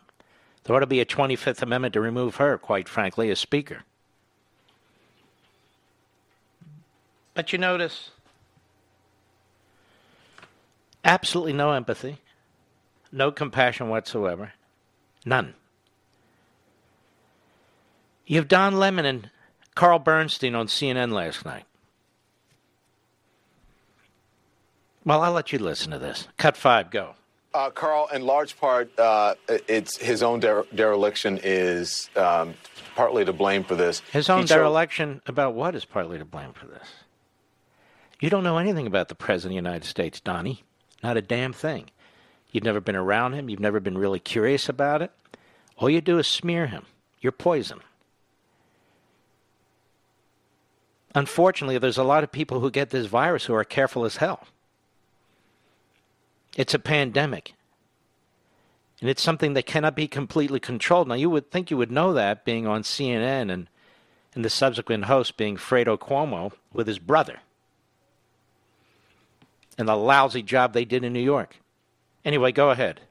[0.63, 3.83] There ought to be a 25th Amendment to remove her, quite frankly, as Speaker.
[7.37, 8.09] But you notice
[11.05, 12.17] absolutely no empathy,
[13.11, 14.53] no compassion whatsoever,
[15.23, 15.53] none.
[18.25, 19.29] You have Don Lemon and
[19.75, 21.65] Carl Bernstein on CNN last night.
[25.05, 26.27] Well, I'll let you listen to this.
[26.37, 27.13] Cut five, go.
[27.53, 32.55] Uh, Carl, in large part, uh, it's his own dere- dereliction is um,
[32.95, 33.99] partly to blame for this.
[34.11, 36.87] His own dereliction about what is partly to blame for this?
[38.19, 40.63] You don't know anything about the President of the United States, Donnie.
[41.03, 41.89] Not a damn thing.
[42.51, 43.49] You've never been around him.
[43.49, 45.11] You've never been really curious about it.
[45.77, 46.85] All you do is smear him.
[47.21, 47.81] You're poison.
[51.13, 54.47] Unfortunately, there's a lot of people who get this virus who are careful as hell.
[56.55, 57.53] It's a pandemic.
[58.99, 61.07] And it's something that cannot be completely controlled.
[61.07, 63.69] Now, you would think you would know that being on CNN and,
[64.33, 67.39] and the subsequent host being Fredo Cuomo with his brother.
[69.77, 71.57] And the lousy job they did in New York.
[72.25, 73.01] Anyway, go ahead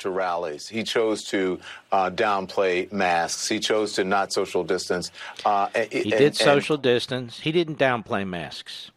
[0.00, 0.68] to rallies.
[0.68, 1.60] He chose to
[1.92, 3.48] uh, downplay masks.
[3.48, 5.10] He chose to not social distance.
[5.44, 7.40] Uh, he and, did social and, distance.
[7.40, 8.90] He didn't downplay masks.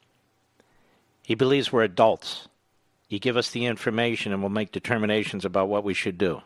[1.21, 2.47] He believes we're adults.
[3.07, 6.41] You give us the information and we'll make determinations about what we should do.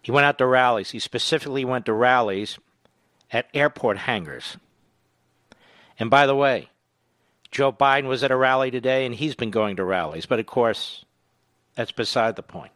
[0.00, 0.90] He went out to rallies.
[0.90, 2.58] He specifically went to rallies
[3.30, 4.56] at airport hangars.
[5.98, 6.70] And by the way,
[7.52, 10.26] Joe Biden was at a rally today and he's been going to rallies.
[10.26, 11.04] But of course,
[11.76, 12.72] that's beside the point.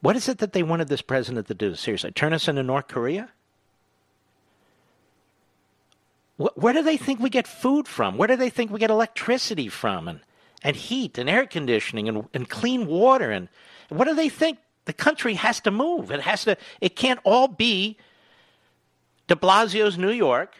[0.00, 1.74] What is it that they wanted this president to do?
[1.74, 3.28] Seriously, turn us into North Korea?
[6.36, 8.18] Where do they think we get food from?
[8.18, 10.20] Where do they think we get electricity from and,
[10.62, 13.30] and heat and air conditioning and, and clean water?
[13.30, 13.48] And
[13.88, 14.58] what do they think?
[14.86, 16.10] The country has to move.
[16.10, 17.96] It has to, it can't all be
[19.28, 20.56] de Blasio's New York.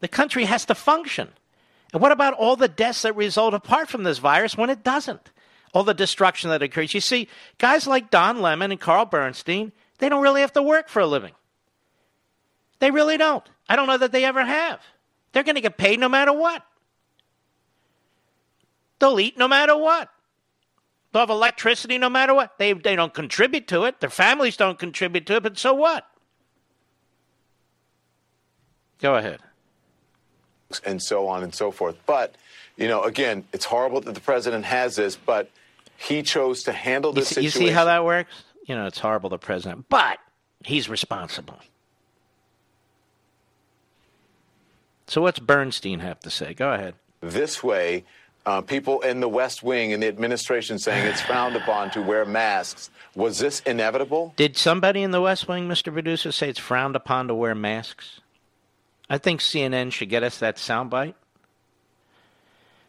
[0.00, 1.28] The country has to function.
[1.92, 5.30] And what about all the deaths that result apart from this virus when it doesn't?
[5.72, 6.94] all the destruction that occurs.
[6.94, 7.28] You see,
[7.58, 11.06] guys like Don Lemon and Carl Bernstein, they don't really have to work for a
[11.06, 11.32] living.
[12.78, 13.44] They really don't.
[13.68, 14.80] I don't know that they ever have.
[15.32, 16.64] They're going to get paid no matter what.
[18.98, 20.10] They'll eat no matter what.
[21.12, 22.58] They'll have electricity no matter what.
[22.58, 24.00] They, they don't contribute to it.
[24.00, 26.06] Their families don't contribute to it, but so what?
[28.98, 29.40] Go ahead.
[30.84, 31.96] And so on and so forth.
[32.06, 32.34] But,
[32.76, 35.50] you know, again, it's horrible that the president has this, but
[35.96, 37.62] he chose to handle this you see, situation.
[37.62, 38.32] You see how that works?
[38.66, 40.18] You know, it's horrible, the president, but
[40.64, 41.58] he's responsible.
[45.06, 46.54] So what's Bernstein have to say?
[46.54, 46.94] Go ahead.
[47.20, 48.04] This way,
[48.46, 52.24] uh, people in the West Wing and the administration saying it's frowned upon to wear
[52.24, 52.90] masks.
[53.14, 54.32] Was this inevitable?
[54.36, 55.92] Did somebody in the West Wing, Mr.
[55.92, 58.19] Producer, say it's frowned upon to wear masks?
[59.10, 61.14] I think CNN should get us that soundbite.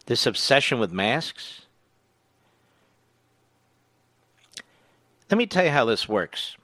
[0.05, 1.61] This obsession with masks.
[5.31, 6.55] Let me tell you how this works.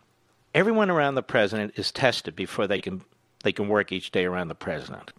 [0.54, 3.02] Everyone around the president is tested before they can
[3.44, 5.12] they can work each day around the president.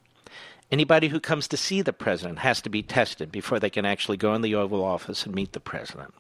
[0.71, 4.19] Anybody who comes to see the president has to be tested before they can actually
[4.19, 6.13] go in the Oval Office and meet the president.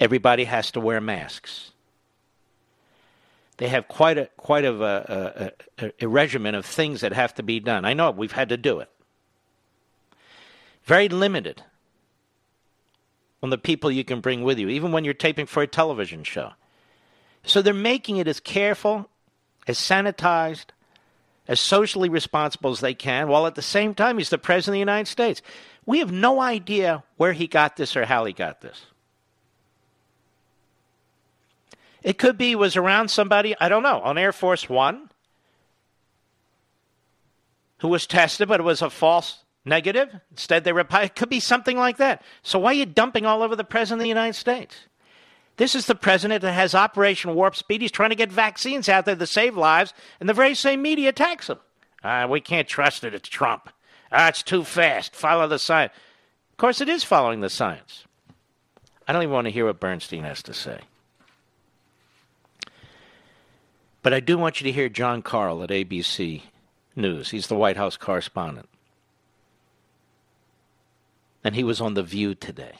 [0.00, 1.70] Everybody has to wear masks.
[3.58, 7.34] They have quite a quite of a, a, a, a regimen of things that have
[7.34, 7.84] to be done.
[7.84, 8.90] I know we've had to do it.
[10.84, 11.62] Very limited
[13.42, 16.24] on the people you can bring with you, even when you're taping for a television
[16.24, 16.52] show.
[17.44, 19.08] So they're making it as careful,
[19.66, 20.66] as sanitized,
[21.48, 24.74] as socially responsible as they can, while at the same time he's the President of
[24.74, 25.42] the United States.
[25.84, 28.86] We have no idea where he got this or how he got this.
[32.06, 35.10] It could be was around somebody, I don't know, on Air Force One,
[37.78, 40.14] who was tested, but it was a false negative.
[40.30, 42.22] Instead, they replied, it could be something like that.
[42.44, 44.76] So why are you dumping all over the President of the United States?
[45.56, 47.82] This is the president that has Operation Warp Speed.
[47.82, 51.08] He's trying to get vaccines out there to save lives, and the very same media
[51.08, 51.58] attacks him.
[52.04, 53.14] Uh, we can't trust it.
[53.14, 53.68] It's Trump.
[54.12, 55.16] Ah, it's too fast.
[55.16, 55.92] Follow the science.
[56.52, 58.04] Of course, it is following the science.
[59.08, 60.82] I don't even want to hear what Bernstein has to say.
[64.06, 66.42] But I do want you to hear John Karl at ABC
[66.94, 67.30] News.
[67.30, 68.68] He's the White House correspondent.
[71.42, 72.74] And he was on The View today.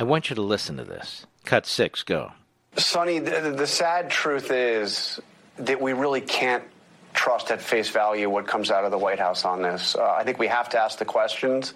[0.00, 1.26] I want you to listen to this.
[1.44, 2.32] Cut six, go.
[2.76, 5.20] Sunny, the, the sad truth is
[5.58, 6.64] that we really can't
[7.22, 9.94] trust at face value what comes out of the White House on this.
[9.94, 11.72] Uh, I think we have to ask the questions,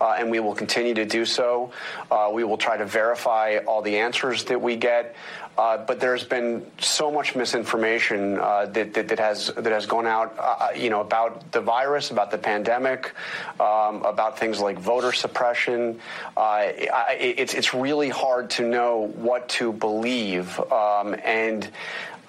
[0.00, 1.70] uh, and we will continue to do so.
[2.10, 5.14] Uh, we will try to verify all the answers that we get.
[5.56, 10.06] Uh, but there's been so much misinformation uh, that, that, that, has that has gone
[10.06, 10.36] out,
[10.76, 13.12] you know, about the virus, about the pandemic,
[13.60, 16.00] um, about things like voter suppression.
[16.36, 21.68] it's it's really hard to know what to believe, um, and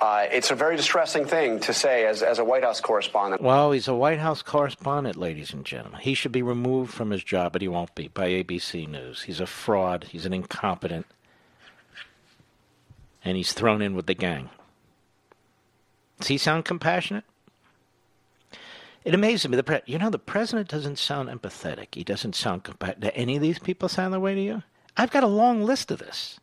[0.02, 3.42] uh, it's a very distressing thing to say as, as a White House correspondent.
[3.42, 6.00] Well, he's a White House correspondent, ladies and gentlemen.
[6.00, 9.24] He should be removed from his job, but he won't be by ABC News.
[9.24, 10.06] He's a fraud.
[10.06, 11.06] He's an incompetent.
[13.26, 14.50] And he's thrown in with the gang.
[16.20, 17.26] Does he sound compassionate?
[19.04, 19.58] It amazes me.
[19.58, 21.96] The pre- you know, the president doesn't sound empathetic.
[21.96, 23.02] He doesn't sound compassionate.
[23.02, 24.64] Do any of these people sound the way to you?
[24.96, 26.39] I've got a long list of this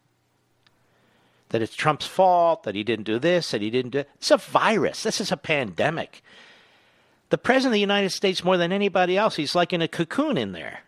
[1.50, 4.36] that it's Trump's fault, that he didn't do this, that he didn't do It's a
[4.36, 5.02] virus.
[5.02, 6.22] This is a pandemic.
[7.30, 10.36] The President of the United States, more than anybody else, he's like in a cocoon
[10.36, 10.80] in there.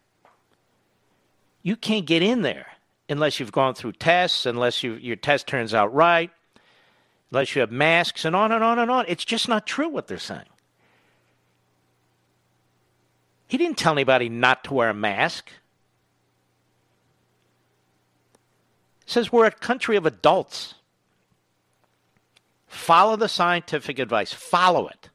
[1.63, 2.67] You can't get in there
[3.09, 6.31] unless you've gone through tests, unless you, your test turns out right,
[7.31, 9.05] unless you have masks, and on and on and on.
[9.09, 10.43] It's just not true what they're saying.
[13.49, 15.51] He didn't tell anybody not to wear a mask.
[19.09, 20.75] Says we're a country of adults.
[22.67, 25.09] Follow the scientific advice, follow it.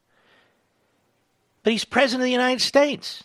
[1.62, 3.24] But he's president of the United States.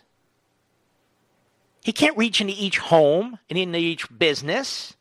[1.82, 4.94] He can't reach into each home and into each business.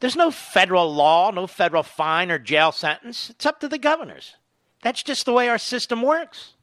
[0.00, 3.30] There's no federal law, no federal fine or jail sentence.
[3.30, 4.36] It's up to the governors.
[4.82, 6.54] That's just the way our system works.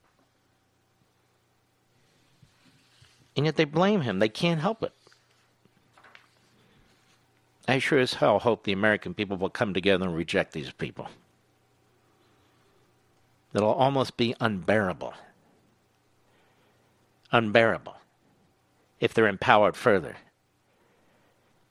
[3.35, 4.19] And yet they blame him.
[4.19, 4.93] They can't help it.
[7.67, 11.07] I sure as hell hope the American people will come together and reject these people.
[13.53, 15.13] It'll almost be unbearable.
[17.31, 17.95] Unbearable
[18.99, 20.17] if they're empowered further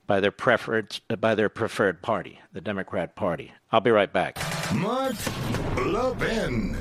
[0.07, 3.53] by their preferred by their preferred party, the Democrat Party.
[3.73, 4.39] I'll be right back.
[4.75, 5.15] Mark
[5.77, 6.77] Levin.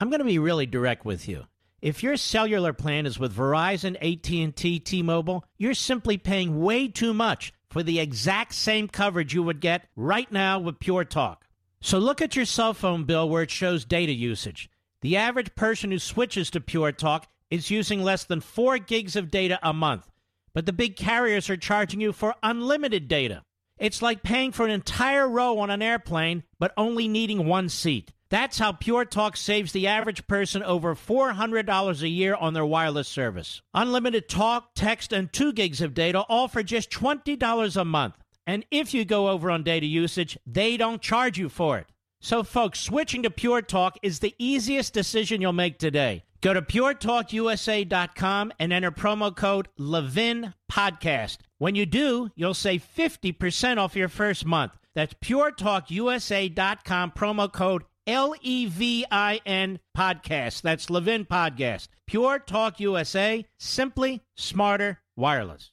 [0.00, 1.46] I'm going to be really direct with you.
[1.80, 7.52] If your cellular plan is with Verizon, AT&T, T-Mobile, you're simply paying way too much
[7.70, 11.44] for the exact same coverage you would get right now with Pure Talk.
[11.80, 14.68] So look at your cell phone bill where it shows data usage.
[15.02, 19.30] The average person who switches to Pure Talk is using less than 4 gigs of
[19.30, 20.10] data a month,
[20.52, 23.42] but the big carriers are charging you for unlimited data.
[23.78, 28.10] It's like paying for an entire row on an airplane but only needing one seat.
[28.30, 33.08] That's how Pure Talk saves the average person over $400 a year on their wireless
[33.08, 33.62] service.
[33.72, 38.14] Unlimited talk, text, and 2 gigs of data, all for just $20 a month.
[38.46, 41.86] And if you go over on data usage, they don't charge you for it.
[42.20, 46.24] So, folks, switching to Pure Talk is the easiest decision you'll make today.
[46.40, 51.38] Go to puretalkusa.com and enter promo code Levin Podcast.
[51.58, 54.72] When you do, you'll save 50% off your first month.
[54.94, 60.62] That's puretalkusa.com, promo code L E V I N podcast.
[60.62, 61.88] That's Levin Podcast.
[62.06, 65.72] Pure Talk USA, simply smarter wireless.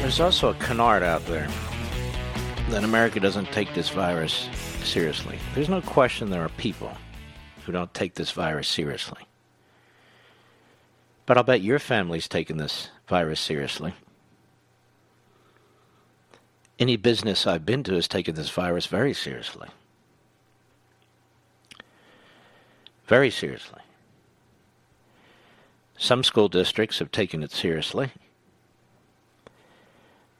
[0.00, 1.48] There's also a canard out there
[2.70, 4.48] that America doesn't take this virus
[4.82, 5.38] seriously.
[5.54, 6.90] There's no question there are people
[7.64, 9.20] who don't take this virus seriously.
[11.26, 13.94] But I'll bet your family's taking this virus seriously.
[16.78, 19.68] Any business I've been to has taken this virus very seriously.
[23.06, 23.80] Very seriously.
[25.96, 28.10] Some school districts have taken it seriously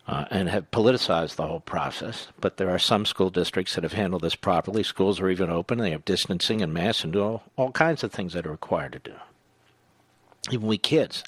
[0.07, 3.95] uh, and have politicized the whole process, but there are some school districts that have
[3.95, 4.82] handled this properly.
[4.82, 8.12] Schools are even open, they have distancing and masks and do all, all kinds of
[8.12, 9.14] things that are required to do.
[10.51, 11.24] Even we kids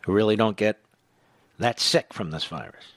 [0.00, 0.80] who really don't get
[1.58, 2.91] that sick from this virus.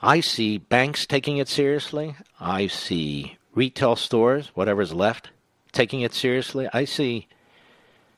[0.00, 2.14] I see banks taking it seriously.
[2.38, 5.30] I see retail stores, whatever's left,
[5.72, 6.68] taking it seriously.
[6.72, 7.26] I see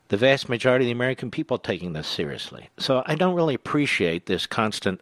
[0.08, 2.68] the vast majority of the American people taking this seriously.
[2.78, 5.00] So I don't really appreciate this constant.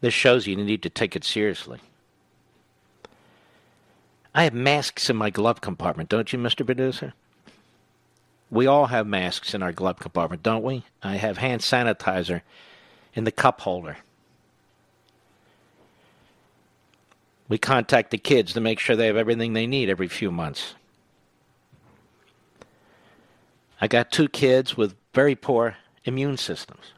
[0.00, 1.80] This shows you need to take it seriously.
[4.34, 6.66] I have masks in my glove compartment, don't you, Mr.
[6.66, 7.14] Producer?
[8.50, 10.84] We all have masks in our glove compartment, don't we?
[11.02, 12.42] I have hand sanitizer
[13.14, 13.96] in the cup holder.
[17.48, 20.74] We contact the kids to make sure they have everything they need every few months.
[23.80, 26.92] I got two kids with very poor immune systems.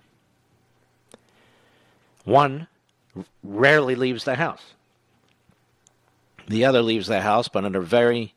[2.24, 2.68] One
[3.42, 4.74] rarely leaves the house.
[6.46, 8.34] The other leaves the house, but under very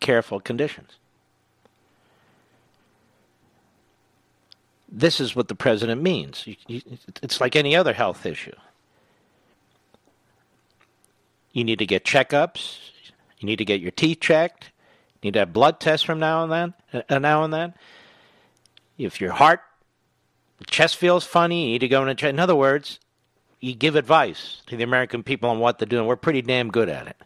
[0.00, 0.98] careful conditions.
[4.88, 6.46] This is what the president means.
[6.68, 8.54] It's like any other health issue.
[11.54, 12.78] You need to get checkups.
[13.38, 14.72] You need to get your teeth checked.
[15.22, 16.52] You need to have blood tests from now and
[16.92, 17.04] then.
[17.08, 17.74] Uh, now and then.
[18.98, 19.60] If your heart,
[20.66, 22.30] chest feels funny, you need to go in and check.
[22.30, 22.98] In other words,
[23.60, 26.70] you give advice to the American people on what to do, and we're pretty damn
[26.70, 27.16] good at it.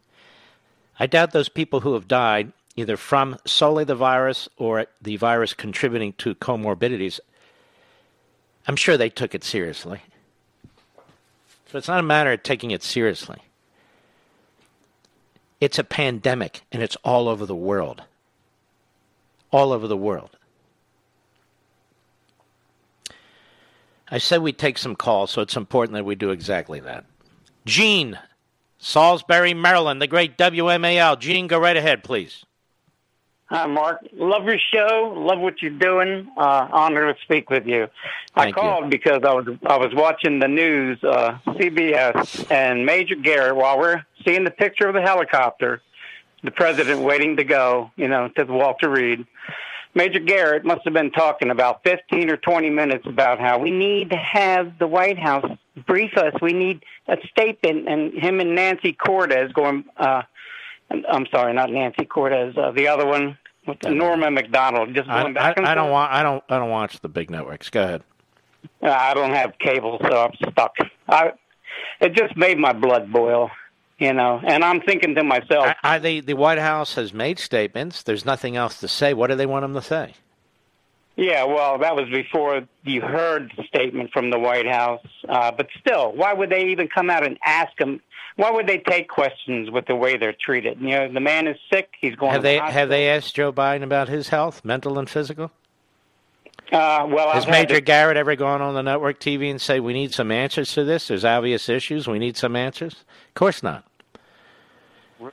[1.00, 5.54] I doubt those people who have died, either from solely the virus or the virus
[5.54, 7.18] contributing to comorbidities,
[8.66, 10.02] I'm sure they took it seriously.
[11.70, 13.38] So it's not a matter of taking it seriously.
[15.60, 18.02] It's a pandemic, and it's all over the world.
[19.50, 20.36] All over the world.
[24.10, 27.04] I said we'd take some calls, so it's important that we do exactly that.
[27.66, 28.18] Gene,
[28.78, 31.18] Salisbury, Maryland, the great WMAL.
[31.18, 32.44] Gene, go right ahead, please.
[33.50, 34.06] Hi, Mark.
[34.12, 35.14] Love your show.
[35.16, 36.30] Love what you're doing.
[36.36, 37.88] Uh, honored to speak with you.
[38.34, 38.90] Thank I called you.
[38.90, 43.56] because I was I was watching the news, uh, CBS, and Major Garrett.
[43.56, 45.80] While we're seeing the picture of the helicopter,
[46.44, 49.26] the president waiting to go, you know, to the Walter Reed.
[49.94, 54.10] Major Garrett must have been talking about 15 or 20 minutes about how we need
[54.10, 55.50] to have the White House
[55.86, 56.34] brief us.
[56.42, 59.86] We need a statement, and him and Nancy Cordes going.
[59.96, 60.22] Uh,
[60.90, 62.56] I'm sorry, not Nancy Cordes.
[62.56, 63.36] Uh, the other one
[63.66, 64.94] with Norma McDonald.
[64.94, 66.12] Just I, going back I, I don't want.
[66.12, 66.42] I don't.
[66.48, 67.68] I don't watch the big networks.
[67.70, 68.02] Go ahead.
[68.82, 70.74] Uh, I don't have cable, so I'm stuck.
[71.08, 71.32] I,
[72.00, 73.50] it just made my blood boil,
[73.98, 74.40] you know.
[74.44, 78.02] And I'm thinking to myself, I, I, the the White House has made statements.
[78.02, 79.14] There's nothing else to say.
[79.14, 80.14] What do they want them to say?
[81.18, 85.04] yeah, well, that was before you heard the statement from the White House.
[85.28, 88.00] Uh, but still, why would they even come out and ask him?
[88.38, 90.80] Why would they take questions with the way they're treated?
[90.80, 91.90] You know, the man is sick.
[92.00, 92.30] He's going.
[92.30, 92.78] Have they hospital.
[92.80, 95.50] have they asked Joe Biden about his health, mental and physical?
[96.70, 99.80] Uh, well, Has I've Major to- Garrett ever gone on the network TV and say
[99.80, 101.08] we need some answers to this?
[101.08, 102.06] There's obvious issues.
[102.06, 102.92] We need some answers.
[103.28, 103.84] Of course not.
[105.20, 105.30] All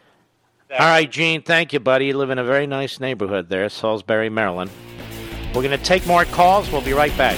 [0.79, 1.43] right, Gene.
[1.43, 2.07] Thank you, buddy.
[2.07, 4.71] You live in a very nice neighborhood there, Salisbury, Maryland.
[5.53, 6.71] We're going to take more calls.
[6.71, 7.37] We'll be right back.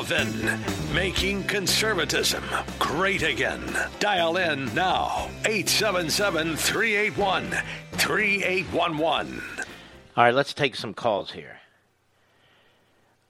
[0.00, 0.58] Levin,
[0.94, 2.42] making conservatism
[2.78, 3.60] great again.
[3.98, 7.50] Dial in now, 877 381
[7.92, 9.42] 3811.
[10.16, 11.60] All right, let's take some calls here.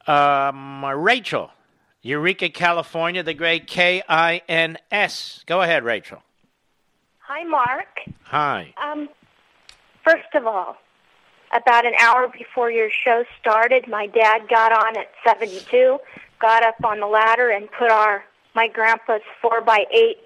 [0.07, 1.51] Um, Rachel,
[2.03, 5.43] Eureka, California, the great K I N S.
[5.47, 6.23] Go ahead, Rachel.
[7.18, 7.99] Hi, Mark.
[8.23, 8.73] Hi.
[8.81, 9.09] Um,
[10.05, 10.77] first of all,
[11.53, 15.99] about an hour before your show started, my dad got on at 72,
[16.41, 18.24] got up on the ladder, and put our
[18.55, 20.18] my grandpa's four by eight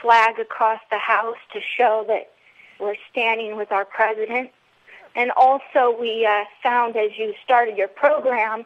[0.00, 2.32] flag across the house to show that
[2.80, 4.50] we're standing with our president.
[5.14, 8.64] And also, we uh, found as you started your program,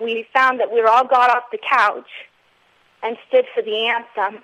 [0.00, 2.08] we found that we all got off the couch
[3.02, 4.42] and stood for the anthem.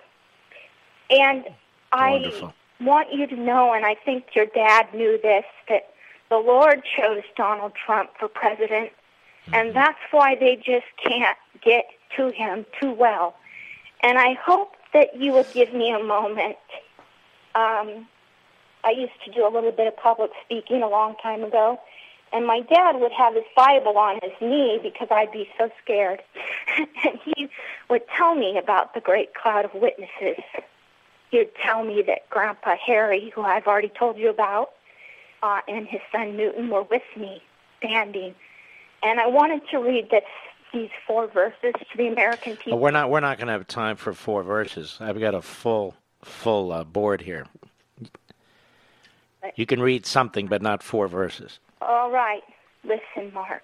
[1.08, 1.44] And
[1.92, 2.48] Wonderful.
[2.80, 5.90] I want you to know, and I think your dad knew this, that
[6.28, 8.90] the Lord chose Donald Trump for president,
[9.52, 11.86] and that's why they just can't get
[12.16, 13.34] to him too well.
[14.02, 16.56] And I hope that you would give me a moment.
[17.54, 18.06] Um,
[18.84, 21.80] I used to do a little bit of public speaking a long time ago,
[22.32, 26.22] and my dad would have his Bible on his knee because I'd be so scared.
[27.04, 27.48] and he
[27.88, 30.42] would tell me about the great cloud of witnesses.
[31.30, 34.70] He'd tell me that Grandpa Harry, who I've already told you about,
[35.42, 37.42] uh, and his son Newton were with me,
[37.78, 38.34] standing.
[39.02, 40.24] And I wanted to read this,
[40.72, 42.78] these four verses to the American people.
[42.78, 44.96] We're not we're not going to have time for four verses.
[45.00, 47.46] I've got a full full uh, board here.
[49.54, 51.60] You can read something, but not four verses.
[51.80, 52.42] All right.
[52.84, 53.62] Listen, Mark.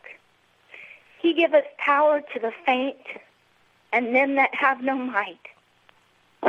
[1.20, 2.96] He giveth power to the faint,
[3.92, 5.38] and them that have no might.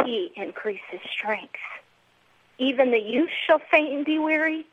[0.05, 1.53] He increases strength.
[2.57, 4.65] Even the youth shall faint and be weary,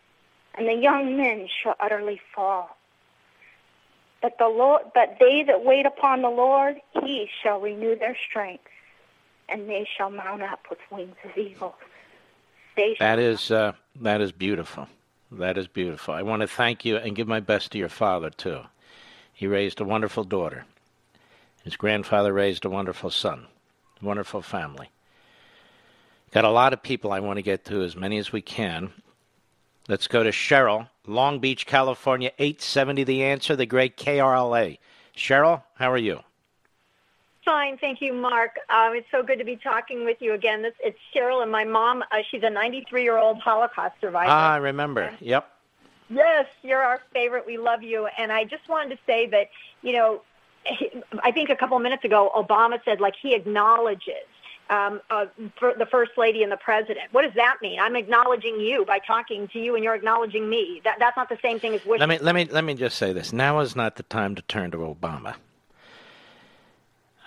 [0.55, 2.77] and the young men shall utterly fall.
[4.23, 8.65] But the Lord, but they that wait upon the Lord, He shall renew their strength,
[9.49, 11.75] and they shall mount up with wings of eagles.
[12.99, 14.89] That is uh, that is beautiful.
[15.33, 16.15] That is beautiful.
[16.15, 18.63] I want to thank you and give my best to your father too.
[19.33, 20.65] He raised a wonderful daughter.
[21.65, 23.47] His grandfather raised a wonderful son.
[24.03, 24.91] Wonderful family.
[26.33, 28.93] Got a lot of people I want to get to, as many as we can.
[29.89, 34.79] Let's go to Cheryl, Long Beach, California, 870 The Answer, the great KRLA.
[35.17, 36.21] Cheryl, how are you?
[37.45, 38.57] Fine, thank you, Mark.
[38.69, 40.63] Um, it's so good to be talking with you again.
[40.63, 42.03] This, it's Cheryl and my mom.
[42.13, 44.31] Uh, she's a 93-year-old Holocaust survivor.
[44.31, 45.13] Ah, I remember.
[45.21, 45.51] Yep.
[46.11, 47.47] Yes, you're our favorite.
[47.47, 48.09] We love you.
[48.19, 49.49] And I just wanted to say that,
[49.83, 50.23] you know,
[51.25, 54.27] I think a couple of minutes ago, Obama said like he acknowledges
[54.71, 55.27] um, uh,
[55.59, 57.13] for the first lady and the president.
[57.13, 57.79] What does that mean?
[57.79, 60.81] I'm acknowledging you by talking to you, and you're acknowledging me.
[60.85, 62.01] That, that's not the same thing as wishing.
[62.01, 63.33] Let me let me let me just say this.
[63.33, 65.35] Now is not the time to turn to Obama.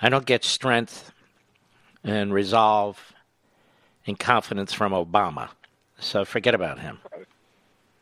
[0.01, 1.11] I don't get strength
[2.03, 3.13] and resolve
[4.05, 5.49] and confidence from Obama.
[5.99, 6.99] So forget about him.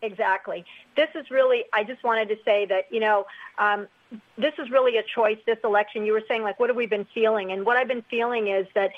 [0.01, 0.65] Exactly.
[0.95, 3.27] This is really, I just wanted to say that, you know,
[3.59, 3.87] um,
[4.35, 6.05] this is really a choice, this election.
[6.05, 7.51] You were saying, like, what have we been feeling?
[7.51, 8.91] And what I've been feeling is that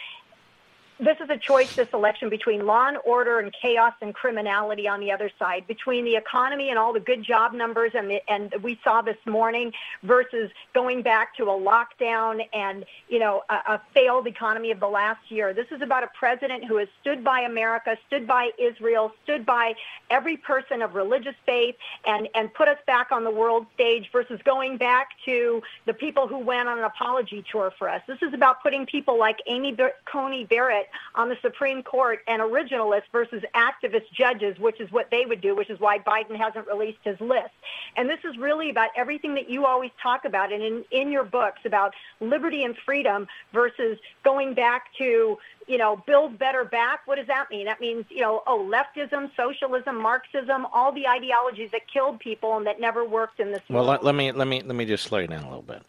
[1.00, 5.00] this is a choice, this election, between law and order and chaos and criminality on
[5.00, 8.54] the other side, between the economy and all the good job numbers and the, and
[8.62, 9.72] we saw this morning
[10.04, 14.88] versus going back to a lockdown and you know a, a failed economy of the
[14.88, 15.54] last year.
[15.54, 19.74] This is about a president who has stood by America, stood by Israel, stood by
[20.10, 21.76] every person of religious faith,
[22.06, 26.28] and and put us back on the world stage versus going back to the people
[26.28, 28.02] who went on an apology tour for us.
[28.08, 29.76] This is about putting people like Amy
[30.06, 30.83] Coney Barrett
[31.16, 35.56] on the Supreme Court and originalists versus activist judges, which is what they would do,
[35.56, 37.52] which is why Biden hasn't released his list.
[37.96, 41.24] And this is really about everything that you always talk about and in, in your
[41.24, 47.02] books about liberty and freedom versus going back to you know, build better back.
[47.06, 47.66] What does that mean?
[47.66, 52.68] That means, you know, oh, leftism, socialism, Marxism, all the ideologies that killed people and
[52.68, 54.04] that never worked in this Well, world.
[54.04, 55.82] let, let me let me let me just slow you down a little bit.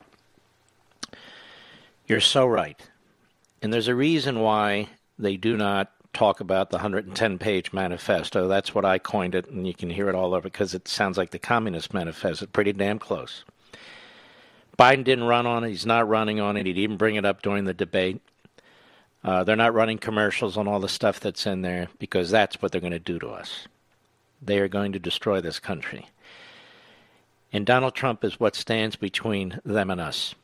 [2.07, 2.81] You're so right.
[3.65, 8.47] And there's a reason why they do not talk about the 110 page manifesto.
[8.47, 11.17] That's what I coined it, and you can hear it all over because it sounds
[11.17, 12.45] like the Communist Manifesto.
[12.45, 13.43] Pretty damn close.
[14.79, 15.71] Biden didn't run on it.
[15.71, 16.67] He's not running on it.
[16.67, 18.21] He didn't even bring it up during the debate.
[19.25, 22.71] Uh, they're not running commercials on all the stuff that's in there because that's what
[22.71, 23.67] they're going to do to us.
[24.43, 26.09] They are going to destroy this country.
[27.51, 30.35] And Donald Trump is what stands between them and us.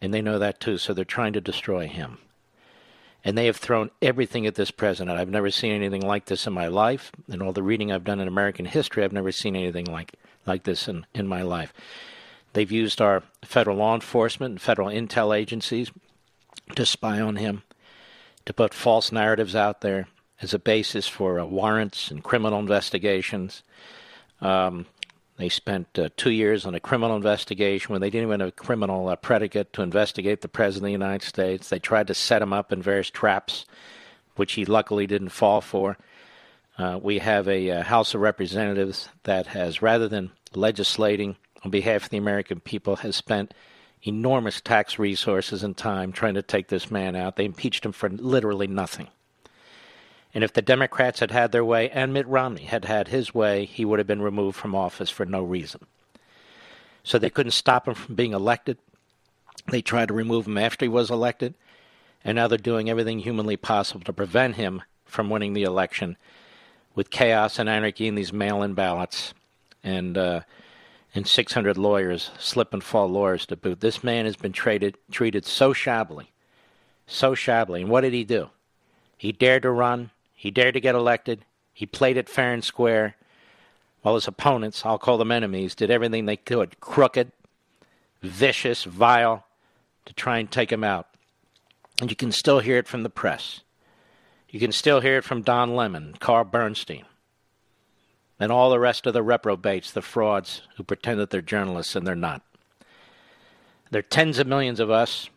[0.00, 2.16] And they know that too, so they're trying to destroy him.
[3.26, 5.18] And they have thrown everything at this president.
[5.18, 7.10] I've never seen anything like this in my life.
[7.28, 10.12] In all the reading I've done in American history, I've never seen anything like,
[10.46, 11.74] like this in, in my life.
[12.52, 15.90] They've used our federal law enforcement and federal intel agencies
[16.76, 17.64] to spy on him,
[18.44, 20.06] to put false narratives out there
[20.40, 23.64] as a basis for uh, warrants and criminal investigations.
[24.40, 24.86] Um,
[25.36, 28.52] they spent uh, two years on a criminal investigation when they didn't even have a
[28.52, 31.68] criminal uh, predicate to investigate the President of the United States.
[31.68, 33.66] They tried to set him up in various traps,
[34.36, 35.98] which he luckily didn't fall for.
[36.78, 42.04] Uh, we have a uh, House of Representatives that has, rather than legislating on behalf
[42.04, 43.52] of the American people, has spent
[44.02, 47.36] enormous tax resources and time trying to take this man out.
[47.36, 49.08] They impeached him for literally nothing.
[50.36, 53.64] And if the Democrats had had their way and Mitt Romney had had his way,
[53.64, 55.86] he would have been removed from office for no reason.
[57.02, 58.76] So they couldn't stop him from being elected.
[59.70, 61.54] They tried to remove him after he was elected.
[62.22, 66.18] And now they're doing everything humanly possible to prevent him from winning the election
[66.94, 69.32] with chaos and anarchy in these mail in ballots
[69.82, 70.42] and uh,
[71.14, 73.80] and 600 lawyers, slip and fall lawyers to boot.
[73.80, 76.30] This man has been treated, treated so shabbily,
[77.06, 77.80] so shabbily.
[77.80, 78.50] And what did he do?
[79.16, 83.16] He dared to run, he dared to get elected, he played it fair and square,
[84.02, 87.32] while his opponents, I'll call them enemies, did everything they could crooked,
[88.22, 89.44] vicious, vile,
[90.04, 91.08] to try and take him out.
[92.00, 93.62] And you can still hear it from the press.
[94.48, 97.04] You can still hear it from Don Lemon, Carl Bernstein,
[98.38, 102.06] and all the rest of the reprobates, the frauds who pretend that they're journalists and
[102.06, 102.42] they're not.
[103.90, 105.30] There are tens of millions of us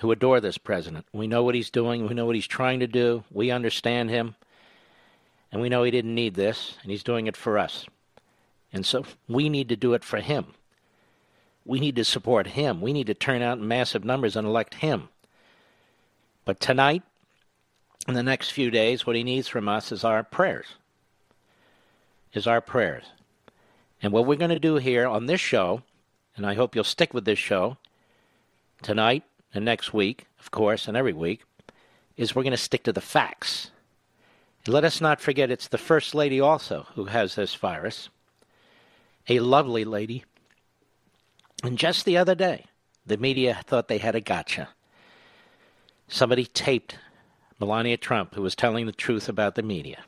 [0.00, 1.04] who adore this president.
[1.12, 4.34] We know what he's doing, we know what he's trying to do, we understand him,
[5.52, 7.84] and we know he didn't need this, and he's doing it for us.
[8.72, 10.46] And so we need to do it for him.
[11.66, 12.80] We need to support him.
[12.80, 15.10] We need to turn out in massive numbers and elect him.
[16.46, 17.02] But tonight,
[18.08, 20.66] in the next few days, what he needs from us is our prayers.
[22.32, 23.04] Is our prayers.
[24.02, 25.82] And what we're going to do here on this show,
[26.36, 27.76] and I hope you'll stick with this show
[28.80, 29.24] tonight
[29.54, 31.42] and next week, of course, and every week,
[32.16, 33.70] is we're going to stick to the facts.
[34.66, 38.10] Let us not forget it's the First Lady also who has this virus,
[39.28, 40.24] a lovely lady.
[41.62, 42.66] And just the other day,
[43.06, 44.68] the media thought they had a gotcha.
[46.08, 46.98] Somebody taped
[47.58, 50.04] Melania Trump, who was telling the truth about the media.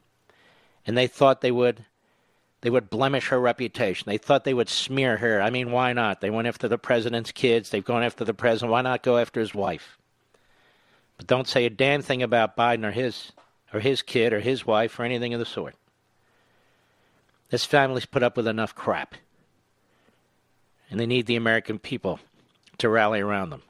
[0.87, 1.85] And they thought they would
[2.63, 4.05] they would blemish her reputation.
[4.09, 5.43] They thought they would smear her.
[5.43, 6.21] I mean, why not?
[6.21, 7.71] They went after the president's kids.
[7.71, 8.71] They've gone after the president.
[8.71, 9.99] Why not go after his wife?
[11.17, 13.33] But don't say a damn thing about Biden or his
[13.75, 15.75] or his kid or his wife or anything of the sort.
[17.51, 19.15] This family's put up with enough crap.
[20.89, 22.21] And they need the American people
[22.79, 23.63] to rally around them,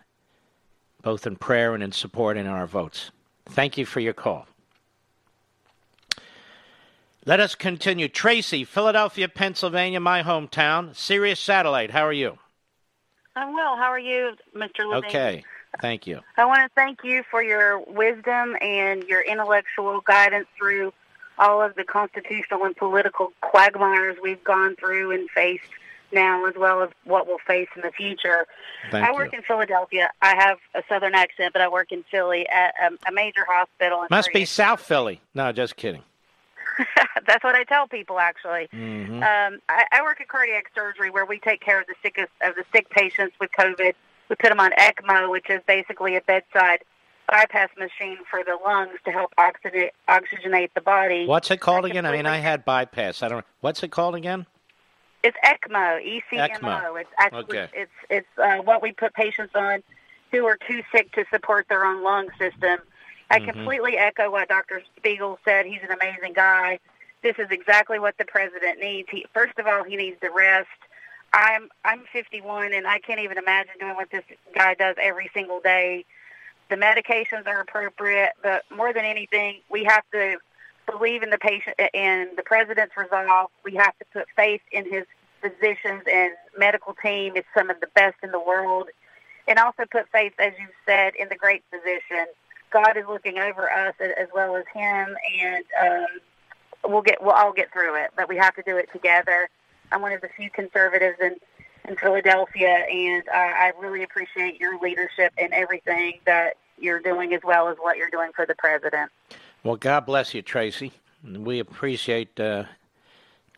[1.03, 3.11] both in prayer and in support and in our votes.
[3.47, 4.47] Thank you for your call.
[7.25, 8.09] Let us continue.
[8.09, 10.95] Tracy, Philadelphia, Pennsylvania, my hometown.
[10.97, 12.39] Sirius Satellite, how are you?
[13.37, 13.77] I'm well.
[13.77, 14.85] How are you, Mr.
[14.89, 15.05] Levine?
[15.09, 15.45] Okay,
[15.81, 16.21] thank you.
[16.37, 20.93] I want to thank you for your wisdom and your intellectual guidance through
[21.39, 25.71] all of the constitutional and political quagmires we've gone through and faced
[26.13, 28.47] now, as well as what we'll face in the future.
[28.91, 29.39] Thank I work you.
[29.39, 30.11] in Philadelphia.
[30.21, 34.03] I have a southern accent, but I work in Philly at a, a major hospital.
[34.03, 35.21] in Must be South Philly.
[35.35, 36.03] No, just kidding.
[37.27, 38.69] That's what I tell people, actually.
[38.73, 39.23] Mhm.
[39.23, 42.55] Um, I, I work at cardiac surgery where we take care of the sickest of
[42.55, 43.93] the sick patients with COVID.
[44.29, 46.81] We put them on ECMO, which is basically a bedside
[47.29, 51.27] bypass machine for the lungs to help oxygenate, oxygenate the body.
[51.27, 52.05] What's it called again?
[52.07, 53.23] I mean, I had bypass.
[53.23, 53.45] I don't.
[53.61, 54.47] What's it called again?
[55.23, 57.01] It's ECMO, E C M ECMO.
[57.01, 57.69] It's actually Okay.
[57.75, 59.83] it's it's uh, what we put patients on
[60.33, 62.81] who are too sick to support their own lung system.
[63.33, 63.53] I Mhm.
[63.53, 64.83] completely echo what Dr.
[64.97, 65.65] Spiegel said.
[65.65, 66.79] He's an amazing guy.
[67.23, 69.09] This is exactly what the president needs.
[69.11, 70.69] He, first of all, he needs to rest.
[71.33, 75.61] I'm I'm 51 and I can't even imagine doing what this guy does every single
[75.61, 76.05] day.
[76.69, 80.39] The medications are appropriate, but more than anything, we have to
[80.85, 83.51] believe in the patient in the president's resolve.
[83.65, 85.07] We have to put faith in his
[85.41, 87.37] physicians and medical team.
[87.37, 88.91] It's some of the best in the world,
[89.49, 92.27] and also put faith, as you said, in the great physician.
[92.73, 97.53] God is looking over us as well as him, and um, we'll get we'll all
[97.53, 98.11] get through it.
[98.17, 99.49] But we have to do it together.
[99.91, 101.37] I'm one of the few conservatives in
[101.89, 107.41] in Philadelphia, and uh, I really appreciate your leadership and everything that you're doing, as
[107.45, 109.11] well as what you're doing for the president.
[109.65, 110.93] Well, God bless you, Tracy.
[111.25, 112.65] We appreciate uh,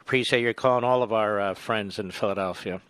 [0.01, 2.81] appreciate your calling all of our uh, friends in Philadelphia,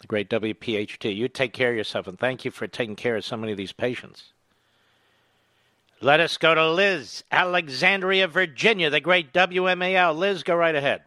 [0.00, 1.14] the great WPHT.
[1.14, 3.58] You take care of yourself, and thank you for taking care of so many of
[3.58, 4.32] these patients.
[6.02, 10.16] Let us go to Liz, Alexandria, Virginia, the great WMAL.
[10.16, 11.02] Liz, go right ahead.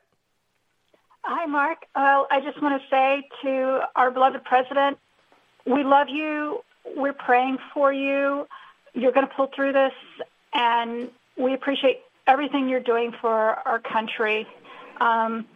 [1.24, 1.86] Hi, Mark.
[1.96, 5.00] Well, I just want to say to our beloved president,
[5.66, 6.64] we love you.
[6.96, 8.48] We're praying for you.
[8.94, 9.94] You're going to pull through this,
[10.54, 14.46] and we appreciate everything you're doing for our country.
[15.02, 15.48] Um,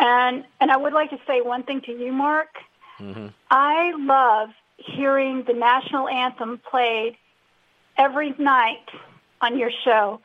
[0.00, 2.48] and and I would like to say one thing to you, Mark.
[2.98, 3.26] Mm-hmm.
[3.50, 7.16] I love hearing the national anthem played
[7.98, 8.88] every night
[9.40, 10.20] on your show.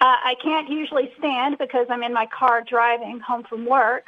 [0.00, 4.06] Uh, I can't usually stand because I'm in my car driving home from work,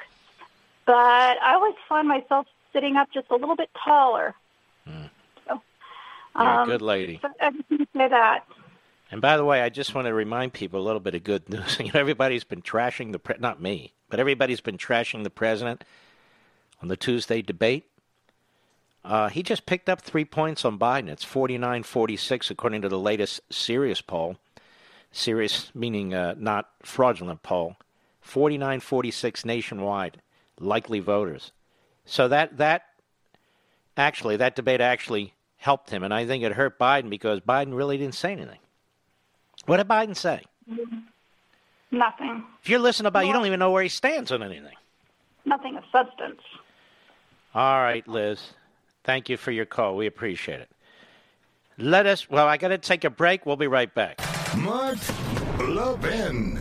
[0.87, 4.35] but I always find myself sitting up just a little bit taller
[4.87, 5.09] You're
[6.37, 7.19] a Um, good lady.
[7.21, 8.45] so I just want to say that.
[9.11, 11.49] And by the way, I just want to remind people a little bit of good
[11.49, 11.77] news.
[11.81, 15.83] You know, everybody's been trashing the pre- not me, but everybody's been trashing the president
[16.81, 17.90] on the Tuesday debate.
[19.05, 21.09] Uh, he just picked up three points on Biden.
[21.09, 24.37] It's 49-46 according to the latest serious poll.
[25.13, 27.77] Serious meaning uh, not fraudulent poll.
[28.27, 30.21] 49-46 nationwide,
[30.59, 31.53] likely voters.
[32.05, 32.85] So that that
[33.97, 37.99] actually that debate actually helped him, and I think it hurt Biden because Biden really
[37.99, 38.59] didn't say anything.
[39.67, 40.43] What did Biden say?
[41.91, 42.45] Nothing.
[42.63, 44.75] If you're listening about, you don't even know where he stands on anything.
[45.45, 46.41] Nothing of substance.
[47.55, 48.53] All right, Liz.
[49.05, 49.97] Thank you for your call.
[49.97, 50.71] We appreciate it.
[51.79, 52.29] Let us.
[52.29, 53.47] Well, I got to take a break.
[53.47, 54.21] We'll be right back.
[54.57, 54.99] Mark
[55.59, 56.59] Levin.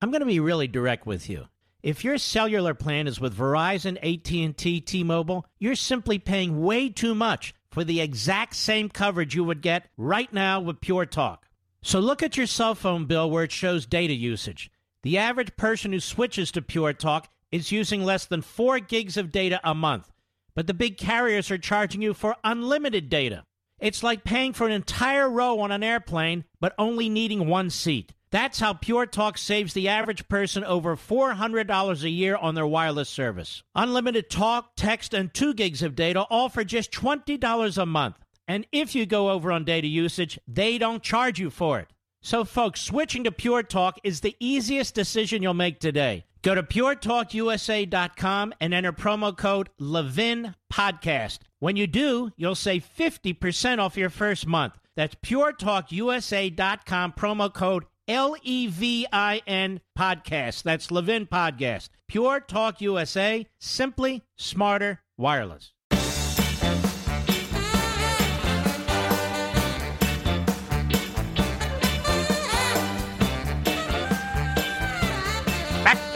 [0.00, 1.46] I'm going to be really direct with you.
[1.82, 7.54] If your cellular plan is with Verizon, AT&T, T-Mobile, you're simply paying way too much
[7.70, 11.46] for the exact same coverage you would get right now with Pure Talk.
[11.82, 14.70] So look at your cell phone bill where it shows data usage.
[15.02, 19.30] The average person who switches to Pure Talk is using less than 4 gigs of
[19.30, 20.10] data a month.
[20.54, 23.44] But the big carriers are charging you for unlimited data.
[23.78, 28.12] It's like paying for an entire row on an airplane, but only needing one seat.
[28.30, 33.08] That's how Pure Talk saves the average person over $400 a year on their wireless
[33.08, 33.62] service.
[33.76, 38.16] Unlimited talk, text, and 2 gigs of data, all for just $20 a month.
[38.48, 41.88] And if you go over on data usage, they don't charge you for it.
[42.20, 46.24] So, folks, switching to Pure Talk is the easiest decision you'll make today.
[46.42, 51.40] Go to puretalkusa.com and enter promo code Levin Podcast.
[51.58, 54.74] When you do, you'll save 50% off your first month.
[54.96, 60.62] That's puretalkusa.com, promo code L E V I N Podcast.
[60.62, 61.90] That's Levin Podcast.
[62.08, 65.72] Pure Talk USA, simply smarter wireless.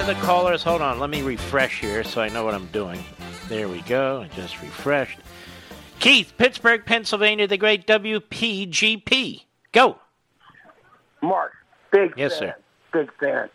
[0.03, 0.65] To the callers.
[0.65, 0.99] Hold on.
[0.99, 2.99] Let me refresh here so I know what I'm doing.
[3.49, 4.23] There we go.
[4.23, 5.21] I just refreshed.
[6.01, 9.45] Keith, Pittsburgh, Pennsylvania, the great WPGP.
[9.71, 9.99] Go.
[11.23, 11.53] Mark,
[11.93, 12.55] big Yes, fan, sir.
[12.93, 13.49] big fan.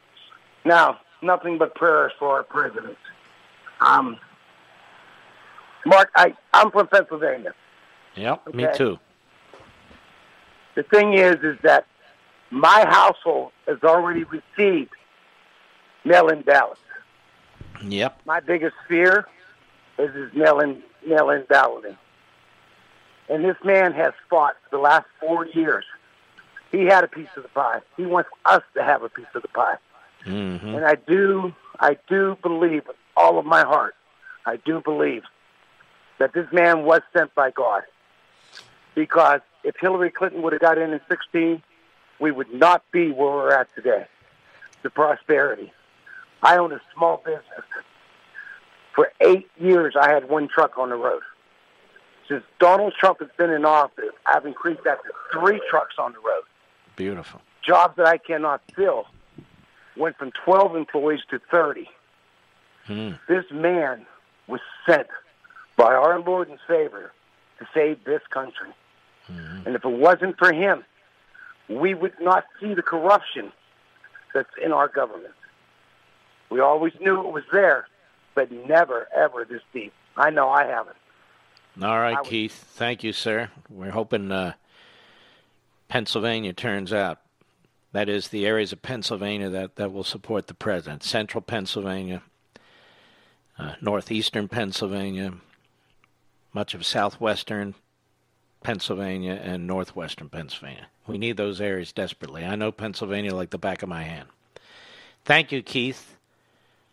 [0.63, 2.97] Now, nothing but prayers for our president.
[3.81, 4.17] Um,
[5.85, 7.53] Mark, I, I'm from Pennsylvania.
[8.15, 8.97] Yep, me too.
[10.75, 11.85] The thing is, is that
[12.51, 14.91] my household has already received
[16.07, 16.81] mail-in ballots.
[17.83, 18.21] Yep.
[18.25, 19.27] My biggest fear
[19.97, 21.97] is his mail-in mail-in balloting.
[23.29, 25.85] And this man has fought for the last four years.
[26.71, 27.81] He had a piece of the pie.
[27.95, 29.77] He wants us to have a piece of the pie.
[30.25, 30.75] Mm-hmm.
[30.75, 33.95] And I do, I do believe with all of my heart,
[34.45, 35.23] I do believe
[36.19, 37.83] that this man was sent by God.
[38.95, 41.61] Because if Hillary Clinton would have got in in 16,
[42.19, 44.05] we would not be where we're at today.
[44.83, 45.71] The prosperity.
[46.43, 47.65] I own a small business.
[48.95, 51.21] For eight years, I had one truck on the road.
[52.27, 56.19] Since Donald Trump has been in office, I've increased that to three trucks on the
[56.19, 56.43] road
[56.95, 57.41] Beautiful.
[57.65, 59.05] jobs that I cannot fill
[59.95, 61.87] went from 12 employees to 30.
[62.85, 63.11] Hmm.
[63.27, 64.05] This man
[64.47, 65.07] was sent
[65.77, 67.11] by our Lord and Savior
[67.59, 68.69] to save this country.
[69.29, 70.85] And if it wasn't for him,
[71.69, 73.51] we would not see the corruption
[74.33, 75.33] that's in our government.
[76.49, 77.87] We always knew it was there,
[78.35, 79.93] but never, ever this deep.
[80.15, 80.95] I know I haven't.
[81.81, 82.53] All right, would- Keith.
[82.53, 83.49] Thank you, sir.
[83.69, 84.53] We're hoping uh,
[85.89, 87.19] Pennsylvania turns out.
[87.93, 91.03] That is the areas of Pennsylvania that, that will support the president.
[91.03, 92.21] Central Pennsylvania,
[93.57, 95.33] uh, northeastern Pennsylvania,
[96.53, 97.75] much of southwestern
[98.61, 100.87] Pennsylvania, and northwestern Pennsylvania.
[101.05, 102.43] We need those areas desperately.
[102.43, 104.27] I know Pennsylvania like the back of my hand.
[105.23, 106.16] Thank you, Keith.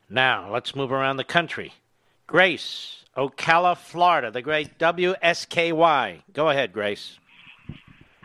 [0.08, 1.72] Now, let's move around the country.
[2.26, 6.22] Grace, Ocala, Florida, the great WSKY.
[6.32, 7.18] Go ahead, Grace.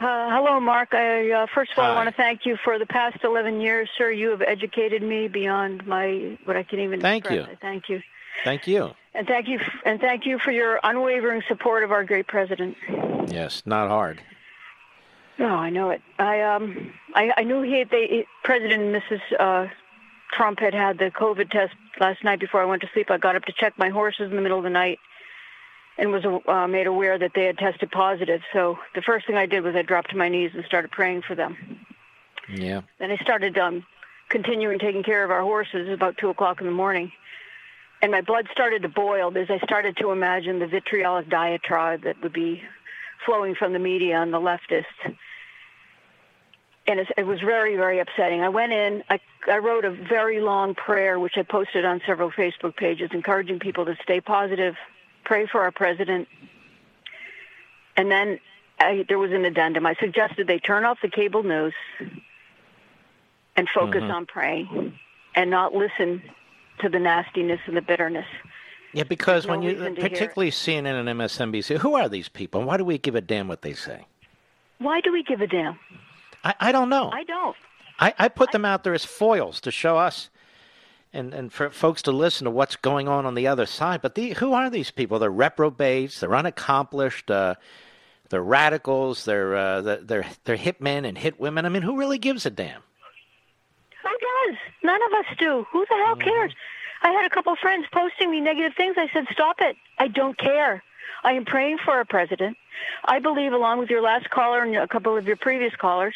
[0.01, 0.93] Uh, hello, Mark.
[0.93, 3.89] I, uh, first of all, I want to thank you for the past 11 years,
[3.97, 4.09] sir.
[4.11, 7.49] You have educated me beyond my what I can even Thank express.
[7.49, 7.57] you.
[7.61, 8.01] Thank you,
[8.45, 8.91] Thank you.
[9.13, 12.77] and thank you, and thank you for your unwavering support of our great president.
[13.27, 14.21] Yes, not hard.
[15.37, 16.01] No, I know it.
[16.17, 19.21] I um, I, I knew he, they, President and Mrs.
[19.37, 19.67] Uh,
[20.31, 23.09] Trump had had the COVID test last night before I went to sleep.
[23.09, 24.99] I got up to check my horses in the middle of the night,
[25.97, 28.41] and was uh, made aware that they had tested positive.
[28.53, 31.23] So the first thing I did was I dropped to my knees and started praying
[31.23, 31.57] for them.
[32.53, 32.81] Yeah.
[32.99, 33.85] Then I started um,
[34.29, 37.11] continuing taking care of our horses about two o'clock in the morning.
[38.01, 42.21] and my blood started to boil as I started to imagine the vitriolic diatribe that
[42.21, 42.63] would be
[43.25, 45.15] flowing from the media and the leftists.
[46.89, 48.41] And it was very, very upsetting.
[48.41, 52.31] I went in, I, I wrote a very long prayer, which I posted on several
[52.31, 54.73] Facebook pages, encouraging people to stay positive,
[55.23, 56.27] pray for our president.
[57.95, 58.39] And then
[58.79, 59.85] I, there was an addendum.
[59.85, 61.75] I suggested they turn off the cable news
[63.55, 64.13] and focus Mhm.
[64.13, 64.97] on praying
[65.35, 66.23] and not listen
[66.79, 68.25] to the nastiness and the bitterness.
[68.93, 70.11] Yeah, because There's when you, reason to hear it.
[70.13, 72.61] particularly CNN and MSNBC, who are these people?
[72.61, 74.07] and Why do we give a damn what they say?
[74.79, 75.77] Why do we give a damn?
[76.43, 77.09] I, I don't know.
[77.11, 77.55] I don't.
[77.99, 80.29] I, I put them out there as foils to show us
[81.11, 84.01] and, and for folks to listen to what's going on on the other side.
[84.01, 85.19] But the, who are these people?
[85.19, 86.19] They're reprobates.
[86.19, 87.29] They're unaccomplished.
[87.29, 87.55] Uh,
[88.29, 89.25] they're radicals.
[89.25, 91.65] They're, uh, they're they're they're hit men and hit women.
[91.65, 92.81] I mean, who really gives a damn?
[94.03, 94.57] Who does?
[94.83, 95.65] None of us do.
[95.71, 96.53] Who the hell cares?
[97.01, 98.95] I had a couple of friends posting me negative things.
[98.97, 99.77] I said, stop it.
[99.97, 100.83] I don't care.
[101.23, 102.57] I am praying for our president.
[103.05, 106.15] I believe, along with your last caller and a couple of your previous callers,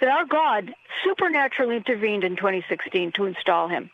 [0.00, 0.74] that our God
[1.04, 3.90] supernaturally intervened in 2016 to install him.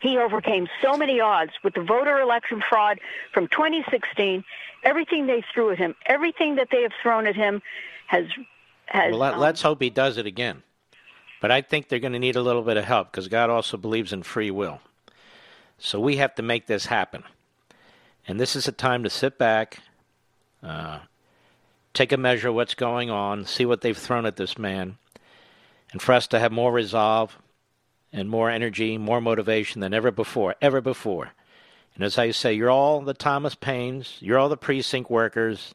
[0.00, 3.00] He overcame so many odds with the voter election fraud
[3.32, 4.44] from 2016.
[4.82, 7.62] Everything they threw at him, everything that they have thrown at him,
[8.06, 8.26] has
[8.86, 9.10] has.
[9.10, 10.62] well, let, um, let's hope he does it again.
[11.40, 13.76] But I think they're going to need a little bit of help because God also
[13.76, 14.80] believes in free will.
[15.78, 17.24] So we have to make this happen.
[18.26, 19.80] And this is a time to sit back,
[20.62, 21.00] uh,
[21.94, 24.98] take a measure of what's going on, see what they've thrown at this man,
[25.92, 27.38] and for us to have more resolve
[28.12, 31.30] and more energy, more motivation than ever before, ever before.
[31.94, 35.74] And as I say, you're all the Thomas Paines, you're all the precinct workers.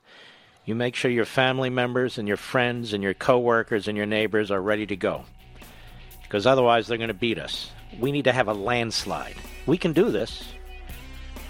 [0.66, 4.52] You make sure your family members and your friends and your coworkers and your neighbors
[4.52, 5.26] are ready to go.
[6.22, 7.72] Because otherwise, they're going to beat us.
[8.00, 9.36] We need to have a landslide.
[9.66, 10.44] We can do this.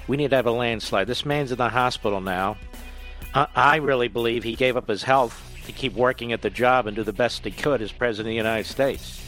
[0.07, 1.07] We need to have a landslide.
[1.07, 2.55] This man's in the hospital now.
[3.33, 6.95] I, really believe he gave up his health to keep working at the job and
[6.95, 9.21] do the best he could as President of the United States.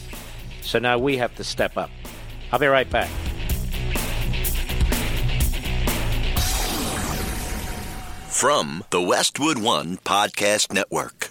[0.62, 1.90] So now we have to step up.
[2.50, 3.10] I'll be right back.
[8.28, 11.30] From the Westwood One Podcast Network.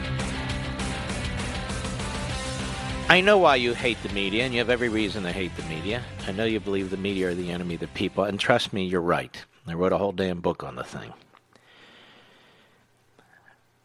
[3.11, 5.63] I know why you hate the media, and you have every reason to hate the
[5.63, 6.01] media.
[6.25, 8.85] I know you believe the media are the enemy of the people, and trust me,
[8.85, 9.35] you're right.
[9.67, 11.11] I wrote a whole damn book on the thing.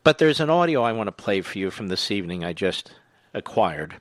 [0.04, 2.92] But there's an audio I want to play for you from this evening I just
[3.34, 3.96] acquired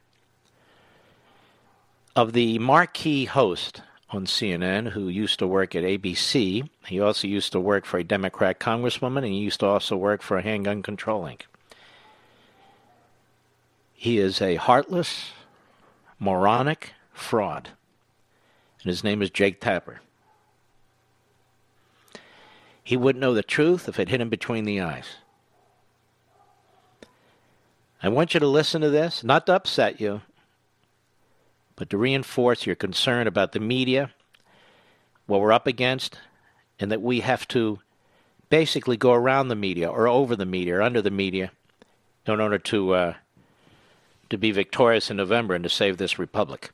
[2.16, 3.82] of the marquee host
[4.12, 6.70] on CNN who used to work at ABC.
[6.86, 10.22] He also used to work for a Democrat congresswoman, and he used to also work
[10.22, 11.42] for a Handgun Control Inc.
[14.06, 15.32] He is a heartless,
[16.20, 17.72] moronic fraud,
[18.84, 20.00] and his name is Jake Tapper.
[22.84, 25.16] He wouldn't know the truth if it hit him between the eyes.
[28.04, 30.22] I want you to listen to this, not to upset you,
[31.76, 34.12] but to reinforce your concern about the media,
[35.26, 36.20] what we're up against,
[36.80, 37.80] and that we have to
[38.52, 41.52] basically go around the media or over the media or under the media
[42.28, 43.14] in order to uh,
[44.30, 46.72] to be victorious in November and to save this republic.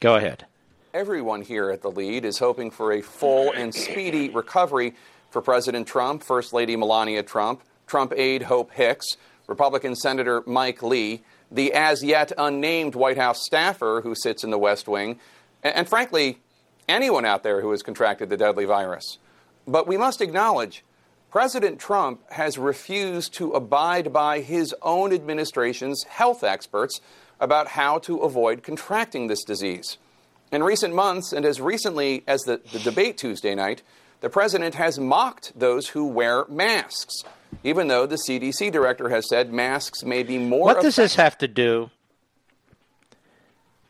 [0.00, 0.46] Go ahead.
[0.92, 4.94] Everyone here at the lead is hoping for a full and speedy recovery
[5.30, 9.16] for President Trump, First Lady Melania Trump, Trump aide Hope Hicks,
[9.46, 14.58] Republican Senator Mike Lee, the as yet unnamed White House staffer who sits in the
[14.58, 15.20] West Wing,
[15.62, 16.38] and, and frankly,
[16.88, 19.18] anyone out there who has contracted the deadly virus.
[19.66, 20.84] But we must acknowledge
[21.36, 27.02] President Trump has refused to abide by his own administration's health experts
[27.38, 29.98] about how to avoid contracting this disease.
[30.50, 33.82] In recent months, and as recently as the, the debate Tuesday night,
[34.22, 37.22] the president has mocked those who wear masks.
[37.62, 40.64] even though the CDC director has said masks may be more.
[40.64, 41.90] What does this have to do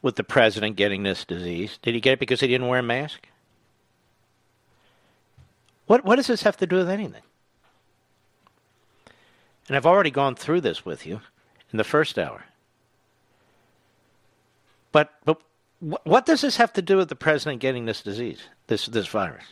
[0.03, 1.79] with the president getting this disease?
[1.81, 3.29] Did he get it because he didn't wear a mask?
[5.87, 7.23] What What does this have to do with anything?
[9.69, 11.21] And I've already gone through this with you
[11.73, 12.45] in the first hour.
[14.93, 15.41] But but
[15.81, 19.45] what does this have to do with the president getting this disease, this this virus?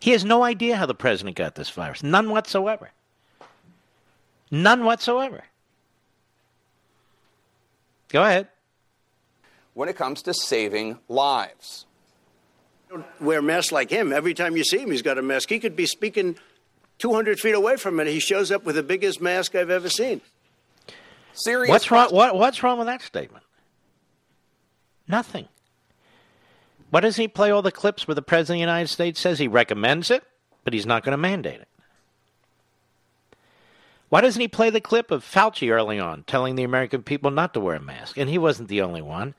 [0.00, 2.02] He has no idea how the president got this virus.
[2.02, 2.90] None whatsoever.
[4.50, 5.44] None whatsoever.
[8.08, 8.48] Go ahead.
[9.74, 11.86] when it comes to saving lives.
[12.88, 14.12] don't wear masks like him.
[14.12, 15.48] Every time you see him, he's got a mask.
[15.48, 16.36] He could be speaking
[17.00, 18.06] 200 feet away from it.
[18.06, 20.20] He shows up with the biggest mask I've ever seen.
[21.32, 21.70] Serious.
[21.70, 22.08] What's wrong?
[22.10, 23.44] What, what's wrong with that statement?
[25.08, 25.48] Nothing.
[26.90, 29.38] Why doesn't he play all the clips where the president of the United States says
[29.38, 30.22] he recommends it,
[30.64, 31.68] but he's not going to mandate it?
[34.08, 37.54] Why doesn't he play the clip of Fauci early on telling the American people not
[37.54, 38.18] to wear a mask?
[38.18, 39.34] And he wasn't the only one.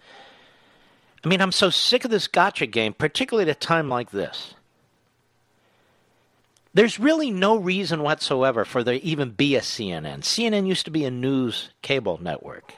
[1.23, 4.55] I mean, I'm so sick of this gotcha game, particularly at a time like this.
[6.73, 10.21] There's really no reason whatsoever for there even be a CNN.
[10.21, 12.73] CNN used to be a news cable network.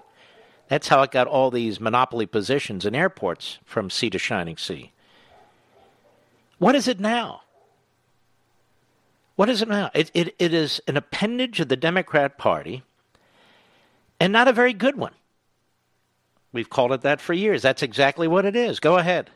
[0.68, 4.92] That's how it got all these monopoly positions in airports from sea to shining sea.
[6.58, 7.42] What is it now?
[9.36, 9.92] What is it now?
[9.94, 12.84] It, it, it is an appendage of the Democrat Party
[14.20, 15.14] and not a very good one.
[16.52, 17.62] We've called it that for years.
[17.62, 18.80] That's exactly what it is.
[18.80, 19.30] Go ahead.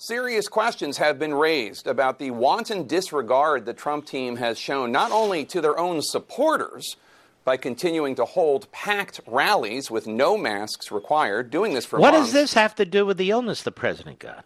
[0.00, 5.10] Serious questions have been raised about the wanton disregard the Trump team has shown not
[5.10, 6.96] only to their own supporters
[7.44, 12.28] by continuing to hold packed rallies with no masks required, doing this for What months.
[12.28, 14.44] does this have to do with the illness the president got?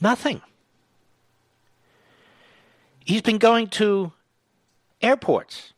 [0.00, 0.40] Nothing.
[3.00, 4.12] He's been going to
[5.02, 5.72] airports.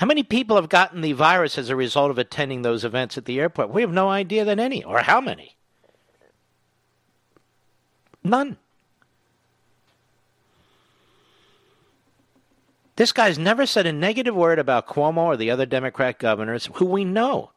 [0.00, 3.26] How many people have gotten the virus as a result of attending those events at
[3.26, 3.68] the airport?
[3.68, 5.58] We have no idea that any, or how many.
[8.24, 8.56] None.
[12.96, 16.86] This guy's never said a negative word about Cuomo or the other Democrat governors who
[16.86, 17.50] we know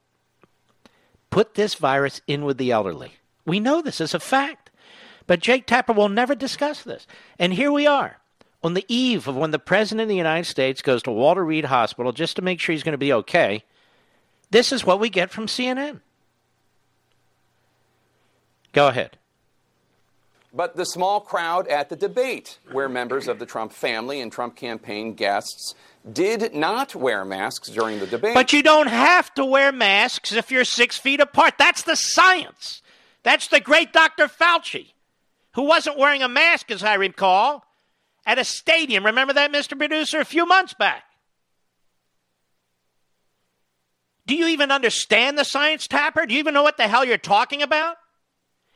[1.30, 3.14] put this virus in with the elderly.
[3.46, 4.70] We know this is a fact.
[5.28, 7.08] But Jake Tapper will never discuss this.
[7.40, 8.18] And here we are
[8.64, 11.66] on the eve of when the President of the United States goes to Walter Reed
[11.66, 13.64] Hospital just to make sure he's going to be okay.
[14.52, 16.00] This is what we get from CNN.
[18.72, 19.18] Go ahead.
[20.54, 24.56] But the small crowd at the debate, where members of the Trump family and Trump
[24.56, 25.74] campaign guests
[26.12, 28.36] did not wear masks during the debate.
[28.36, 31.56] But you don't have to wear masks if you're six feet apart.
[31.58, 32.84] That's the science.
[33.24, 34.28] That's the great Dr.
[34.28, 34.94] Fauci,
[35.54, 37.66] who wasn't wearing a mask, as I recall,
[38.26, 39.06] at a stadium.
[39.06, 39.78] Remember that, Mr.
[39.78, 41.04] Producer, a few months back.
[44.26, 46.26] Do you even understand the science, Tapper?
[46.26, 47.98] Do you even know what the hell you're talking about?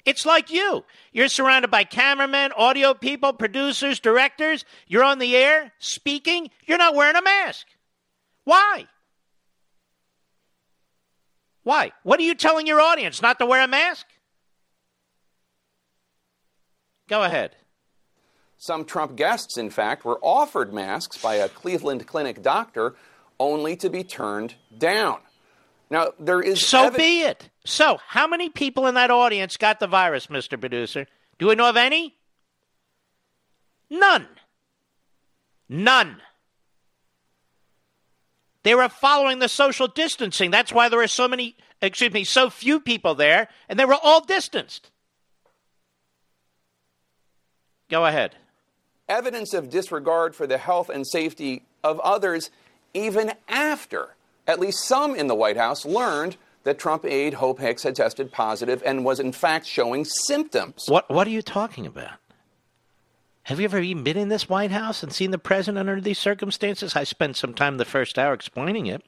[0.06, 0.86] It's like you.
[1.11, 4.64] You're surrounded by cameramen, audio people, producers, directors.
[4.88, 6.49] You're on the air speaking.
[6.65, 7.68] You're not wearing a mask.
[8.45, 8.88] Why?
[11.64, 11.91] Why?
[12.03, 13.22] What are you telling your audience?
[13.22, 14.06] Not to wear a mask?
[17.10, 17.56] Go ahead.
[18.58, 22.96] Some Trump guests, in fact, were offered masks by a Cleveland Clinic doctor
[23.40, 25.20] only to be turned down.
[25.90, 26.66] Now, there is.
[26.66, 27.50] So evi- be it.
[27.66, 30.60] So, how many people in that audience got the virus, Mr.
[30.60, 31.06] Producer?
[31.38, 32.16] Do we know of any?
[33.90, 34.28] None.
[35.70, 36.22] None.
[38.64, 40.52] They were following the social distancing.
[40.52, 43.98] That's why there were so many, excuse me, so few people there, and they were
[44.02, 44.92] all distanced.
[47.90, 48.36] Go ahead.
[49.10, 52.50] Evidence of disregard for the health and safety of others,
[52.94, 54.16] even after
[54.48, 58.32] at least some in the White House learned that Trump aide Hope Hicks had tested
[58.32, 60.86] positive and was in fact showing symptoms.
[60.88, 62.20] What What are you talking about?
[63.44, 66.20] Have you ever even been in this White House and seen the president under these
[66.20, 66.98] circumstances?
[66.98, 69.02] I spent some time the first hour explaining it.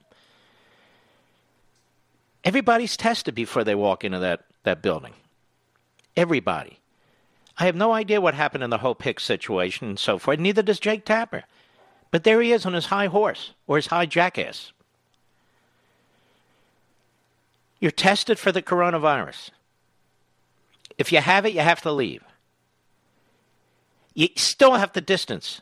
[2.45, 5.11] Everybody's tested before they walk into that, that building.
[6.15, 6.79] Everybody.
[7.59, 10.39] I have no idea what happened in the Hope Hicks situation and so forth.
[10.39, 11.43] Neither does Jake Tapper.
[12.09, 14.71] But there he is on his high horse or his high jackass.
[17.79, 19.51] You're tested for the coronavirus.
[20.97, 22.23] If you have it, you have to leave.
[24.13, 25.61] You still have to distance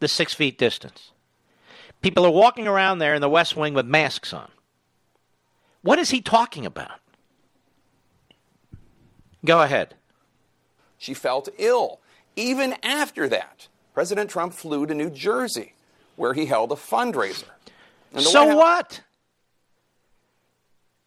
[0.00, 1.12] the six feet distance.
[2.02, 4.50] People are walking around there in the West Wing with masks on.
[5.82, 7.00] What is he talking about?
[9.44, 9.94] Go ahead.
[11.04, 12.00] She felt ill
[12.34, 15.74] Even after that, President Trump flew to New Jersey,
[16.16, 17.44] where he held a fundraiser.
[18.18, 19.00] So House- what?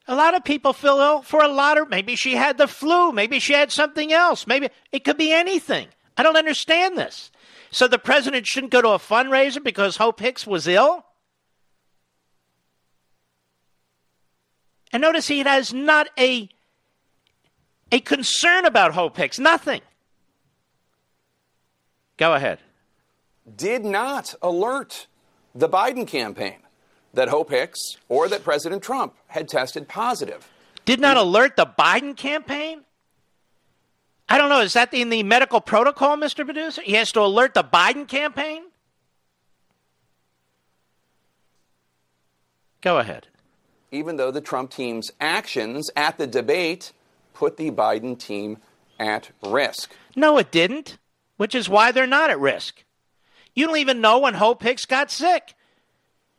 [0.07, 3.11] A lot of people feel ill for a lot of maybe she had the flu,
[3.11, 5.87] maybe she had something else, maybe it could be anything.
[6.15, 7.31] I don't understand this.
[7.71, 11.05] So the president shouldn't go to a fundraiser because Hope Hicks was ill?
[14.93, 16.49] And notice he has not a
[17.91, 19.81] a concern about Hope Hicks, nothing.
[22.17, 22.59] Go ahead.
[23.55, 25.07] Did not alert
[25.55, 26.57] the Biden campaign
[27.13, 30.47] that Hope Hicks or that President Trump had tested positive.
[30.85, 32.81] Did not alert the Biden campaign?
[34.29, 34.61] I don't know.
[34.61, 36.45] Is that in the medical protocol, Mr.
[36.45, 36.81] Producer?
[36.81, 38.63] He has to alert the Biden campaign?
[42.81, 43.27] Go ahead.
[43.91, 46.91] Even though the Trump team's actions at the debate
[47.37, 48.57] put the Biden team
[48.99, 49.93] at risk.
[50.15, 50.97] No, it didn't,
[51.37, 52.83] which is why they're not at risk.
[53.53, 55.53] You don't even know when Hope Hicks got sick.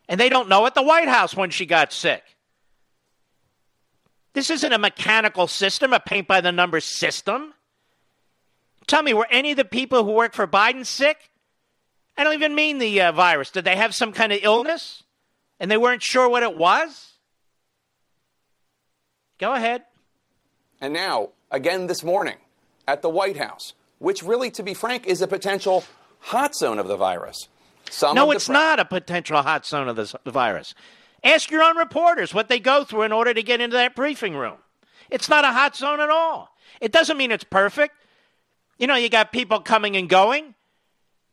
[0.09, 2.25] And they don't know at the White House when she got sick.
[4.33, 7.55] This isn't a mechanical system, a paint by the numbers system.
[8.89, 11.31] Tell me, were any of the people who work for Biden sick?
[12.17, 13.53] I don't even mean the uh, virus.
[13.53, 15.05] Did they have some kind of illness
[15.61, 17.13] and they weren't sure what it was?
[19.39, 19.85] Go ahead.
[20.81, 22.37] And now, again this morning
[22.87, 25.85] at the White House, which really, to be frank, is a potential
[26.21, 27.49] hot zone of the virus.
[27.91, 30.75] Some no, it's pre- not a potential hot zone of the virus.
[31.25, 34.37] Ask your own reporters what they go through in order to get into that briefing
[34.37, 34.59] room.
[35.11, 36.55] It's not a hot zone at all.
[36.81, 37.95] It doesn't mean it's perfect.
[38.79, 40.55] You know, you got people coming and going,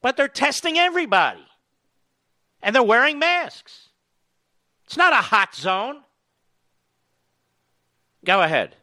[0.02, 1.46] but they're testing everybody.
[2.64, 3.90] And they're wearing masks.
[4.86, 6.02] It's not a hot zone.
[8.24, 8.76] Go ahead.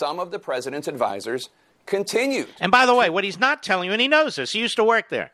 [0.00, 1.50] Some of the president's advisors
[1.84, 2.48] continued.
[2.58, 4.76] And by the way, what he's not telling you, and he knows this, he used
[4.76, 5.30] to work there.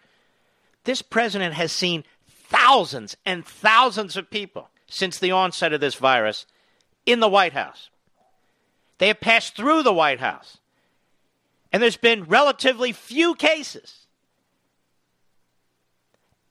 [0.82, 6.47] This president has seen thousands and thousands of people since the onset of this virus
[7.06, 7.90] in the White House.
[8.98, 10.59] They have passed through the White House.
[11.72, 14.09] And there's been relatively few cases.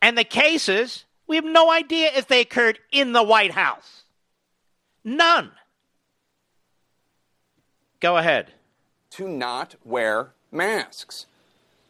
[0.01, 4.03] And the cases, we have no idea if they occurred in the White House.
[5.03, 5.51] None.
[8.05, 8.51] Go ahead.
[9.13, 11.25] To not wear masks.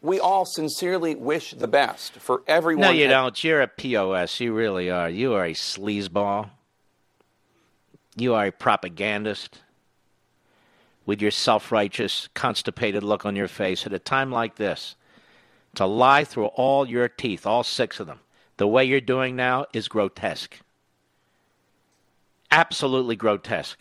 [0.02, 2.84] We all sincerely wish the best for everyone.
[2.84, 3.44] No, you don't.
[3.44, 4.40] You're a POS.
[4.40, 5.10] You really are.
[5.10, 6.52] You are a sleazeball.
[8.16, 9.60] You are a propagandist
[11.06, 14.96] with your self righteous, constipated look on your face at a time like this.
[15.74, 18.22] To lie through all your teeth, all six of them,
[18.56, 20.62] the way you're doing now is grotesque.
[22.52, 23.78] Absolutely grotesque.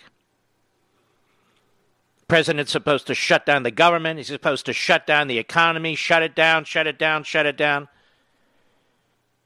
[2.29, 4.19] President's supposed to shut down the government.
[4.19, 7.57] He's supposed to shut down the economy, shut it down, shut it down, shut it
[7.57, 7.89] down.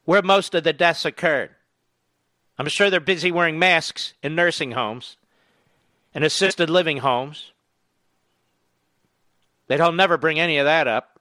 [0.05, 1.51] Where most of the deaths occurred.
[2.57, 5.17] I'm sure they're busy wearing masks in nursing homes
[6.13, 7.51] and assisted living homes.
[9.67, 11.19] That he'll never bring any of that up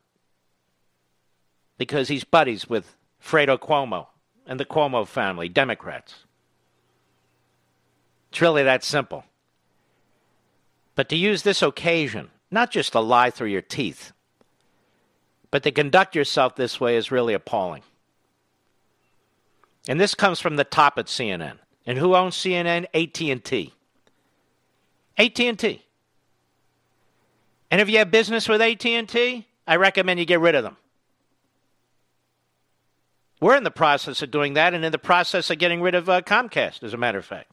[1.76, 4.06] because he's buddies with Fredo Cuomo
[4.46, 6.14] and the Cuomo family, Democrats.
[8.30, 9.24] It's really that simple.
[10.98, 14.10] But to use this occasion, not just to lie through your teeth,
[15.52, 17.84] but to conduct yourself this way is really appalling.
[19.86, 21.58] And this comes from the top at CNN.
[21.86, 22.86] And who owns CNN?
[22.92, 23.72] AT&T.
[25.16, 25.82] AT&T.
[27.70, 30.78] And if you have business with AT&T, I recommend you get rid of them.
[33.40, 36.08] We're in the process of doing that and in the process of getting rid of
[36.08, 37.52] uh, Comcast, as a matter of fact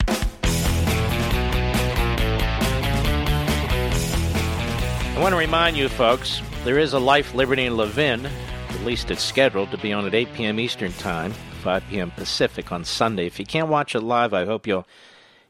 [5.13, 8.25] I want to remind you, folks, there is a Life, Liberty, and Levin.
[8.25, 10.59] At least it's scheduled to be on at 8 p.m.
[10.59, 12.11] Eastern Time, 5 p.m.
[12.11, 13.27] Pacific on Sunday.
[13.27, 14.87] If you can't watch it live, I hope you'll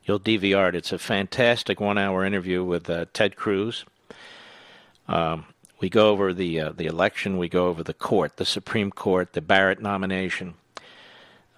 [0.03, 0.75] you'll DVR it.
[0.75, 3.85] It's a fantastic one-hour interview with uh, Ted Cruz.
[5.07, 5.45] Um,
[5.79, 7.37] we go over the uh, the election.
[7.37, 10.55] We go over the court, the Supreme Court, the Barrett nomination.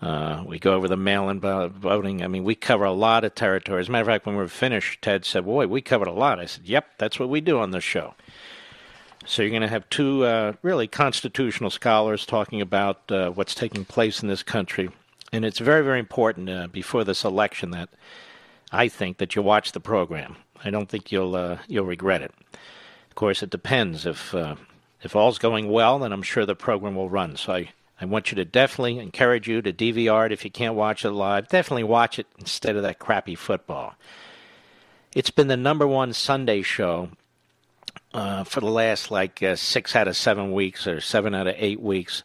[0.04, 2.24] Uh, we go over the mail-in voting.
[2.24, 3.80] I mean, we cover a lot of territory.
[3.80, 6.12] As a matter of fact, when we were finished, Ted said, "Boy, we covered a
[6.12, 8.14] lot." I said, "Yep, that's what we do on this show."
[9.26, 13.86] So you're going to have two uh, really constitutional scholars talking about uh, what's taking
[13.86, 14.90] place in this country,
[15.32, 17.88] and it's very, very important uh, before this election that
[18.74, 20.36] I think that you watch the program.
[20.66, 22.34] I don't think you'll uh, you'll regret it.
[23.10, 24.56] Of course, it depends if uh,
[25.02, 27.38] if all's going well, then I'm sure the program will run.
[27.38, 27.70] So I
[28.04, 31.12] I want you to definitely encourage you to DVR it if you can't watch it
[31.12, 31.48] live.
[31.48, 33.96] Definitely watch it instead of that crappy football.
[35.16, 37.12] It's been the number one Sunday show
[38.14, 41.56] uh, for the last like uh, six out of seven weeks or seven out of
[41.58, 42.24] eight weeks,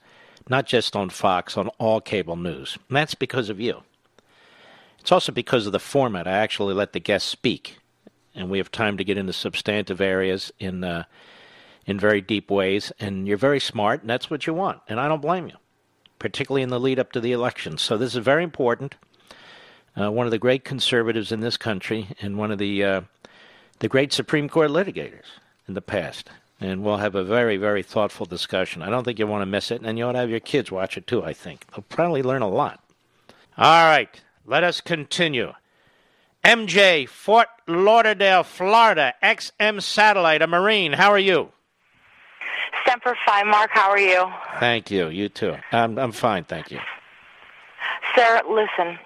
[0.48, 2.76] not just on Fox, on all cable news.
[2.88, 3.84] And that's because of you.
[4.98, 6.26] It's also because of the format.
[6.26, 7.78] I actually let the guests speak,
[8.34, 11.04] and we have time to get into substantive areas in uh,
[11.86, 12.90] in very deep ways.
[12.98, 14.80] And you're very smart, and that's what you want.
[14.88, 15.54] And I don't blame you
[16.18, 17.78] particularly in the lead up to the election.
[17.78, 18.96] So this is very important.
[19.98, 23.00] Uh, one of the great conservatives in this country, and one of the uh,
[23.80, 25.26] the great Supreme Court litigators
[25.66, 26.30] in the past.
[26.60, 28.82] And we'll have a very, very thoughtful discussion.
[28.82, 30.72] I don't think you want to miss it, and you ought to have your kids
[30.72, 31.22] watch it too.
[31.22, 32.82] I think they'll probably learn a lot.
[33.56, 34.08] All right,
[34.44, 35.52] let us continue.
[36.44, 40.92] MJ, Fort Lauderdale, Florida, XM Satellite, a Marine.
[40.92, 41.50] How are you?
[42.88, 43.42] Semper Fi.
[43.42, 44.24] Mark, how are you?
[44.60, 45.08] Thank you.
[45.08, 45.56] You too.
[45.72, 46.80] I'm, I'm fine, thank you.
[48.16, 48.98] Sir, listen.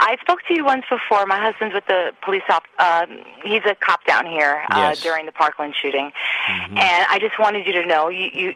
[0.00, 1.26] I spoke to you once before.
[1.26, 2.64] My husband's with the police op.
[2.78, 3.06] Uh,
[3.44, 5.02] he's a cop down here uh, Yes.
[5.02, 6.10] during the Parkland shooting,
[6.48, 8.30] and I just wanted you to know you.
[8.32, 8.54] you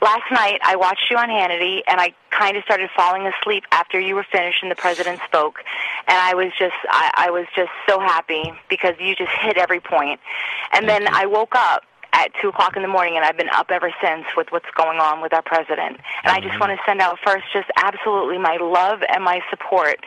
[0.00, 3.98] Last night, I watched you on Hannity, and I kind of started falling asleep after
[3.98, 5.58] you were finished and the president spoke,
[6.06, 9.80] and I was just, I, I was just so happy because you just hit every
[9.80, 10.20] point.
[10.72, 11.82] And then I woke up
[12.12, 14.98] at two o'clock in the morning, and I've been up ever since with what's going
[14.98, 15.98] on with our president.
[16.24, 19.98] And I just want to send out first just absolutely my love and my support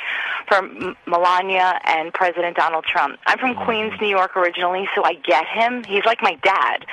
[0.47, 3.19] for M- Melania and President Donald Trump.
[3.25, 5.83] I'm from Queens, New York originally, so I get him.
[5.83, 6.85] He's like my dad.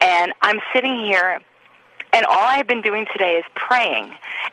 [0.00, 1.40] And I'm sitting here
[2.14, 4.04] and all I've been doing today is praying.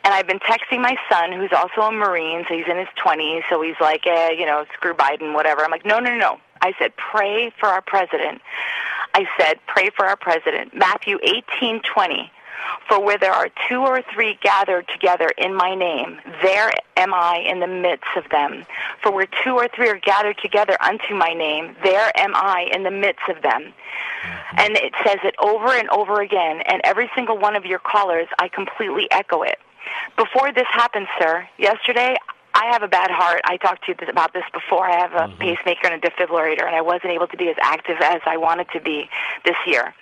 [0.02, 3.42] And I've been texting my son, who's also a Marine, so he's in his 20s,
[3.48, 5.62] so he's like, eh, you know, screw Biden, whatever.
[5.62, 6.38] I'm like, no, no, no.
[6.60, 8.42] I said, pray for our president.
[9.14, 10.74] I said, pray for our president.
[10.74, 12.30] Matthew 18:20.
[12.88, 17.38] For where there are two or three gathered together in my name, there am I
[17.38, 18.64] in the midst of them.
[19.02, 22.82] For where two or three are gathered together unto my name, there am I in
[22.82, 23.62] the midst of them.
[23.62, 24.58] Mm-hmm.
[24.58, 28.28] And it says it over and over again, and every single one of your callers,
[28.38, 29.58] I completely echo it.
[30.16, 32.16] Before this happened, sir, yesterday,
[32.62, 33.40] I have a bad heart.
[33.44, 34.86] I talked to you about this before.
[34.86, 35.38] I have a mm-hmm.
[35.38, 38.68] pacemaker and a defibrillator, and I wasn't able to be as active as I wanted
[38.72, 39.10] to be
[39.44, 39.92] this year.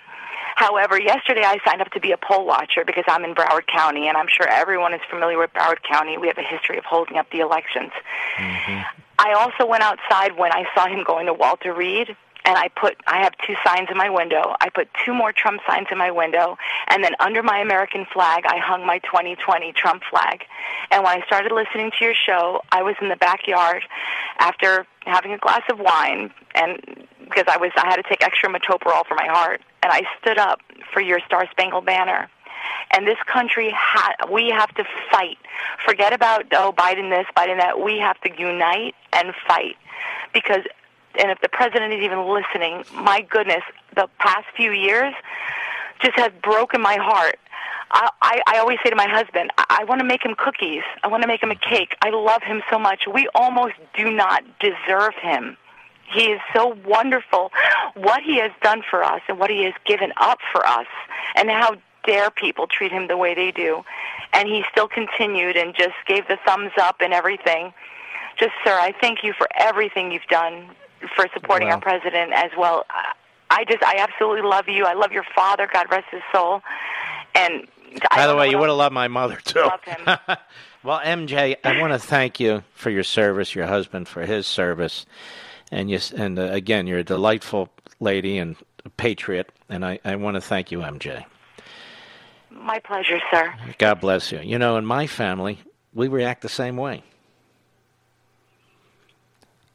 [0.55, 4.07] However, yesterday I signed up to be a poll watcher because I'm in Broward County,
[4.07, 6.19] and I'm sure everyone is familiar with Broward County.
[6.19, 7.93] We have a history of holding up the elections.
[8.37, 8.81] Mm-hmm.
[9.17, 12.97] I also went outside when I saw him going to Walter Reed, and I put
[13.07, 14.55] I have two signs in my window.
[14.59, 16.57] I put two more Trump signs in my window,
[16.87, 20.43] and then under my American flag, I hung my 2020 Trump flag.
[20.91, 23.83] And when I started listening to your show, I was in the backyard
[24.39, 28.49] after having a glass of wine, and because I was I had to take extra
[28.49, 30.59] metoprolol for my heart, and I stood up
[30.93, 32.29] for your Star Spangled Banner.
[32.93, 35.37] And this country, ha- we have to fight.
[35.85, 37.79] Forget about oh Biden this, Biden that.
[37.79, 39.77] We have to unite and fight
[40.33, 40.63] because
[41.19, 43.63] and if the president is even listening, my goodness,
[43.95, 45.13] the past few years
[46.01, 47.37] just have broken my heart.
[47.91, 50.83] I, I, I always say to my husband, I, I want to make him cookies.
[51.03, 51.95] I want to make him a cake.
[52.01, 53.03] I love him so much.
[53.11, 55.57] We almost do not deserve him.
[56.11, 57.51] He is so wonderful.
[57.95, 60.87] What he has done for us and what he has given up for us,
[61.35, 63.83] and how dare people treat him the way they do.
[64.33, 67.73] And he still continued and just gave the thumbs up and everything.
[68.37, 70.69] Just, sir, I thank you for everything you've done
[71.15, 72.85] for supporting our president as well.
[73.49, 74.85] I- just, I absolutely love you.
[74.85, 75.67] I love your father.
[75.71, 76.61] God rest his soul.
[77.35, 77.67] And
[78.09, 79.69] I By the way, you would have loved my mother too.
[80.83, 85.05] Well, MJ, I want to thank you for your service, your husband for his service,
[85.71, 87.69] And yes, and uh, again, you're a delightful
[87.99, 91.23] lady and a patriot, and I, I want to thank you, MJ.
[92.49, 93.53] My pleasure, sir.
[93.77, 94.39] God bless you.
[94.39, 95.59] You know, in my family,
[95.93, 97.03] we react the same way.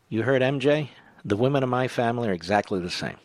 [0.08, 0.88] You heard MJ?
[1.26, 3.16] The women of my family are exactly the same.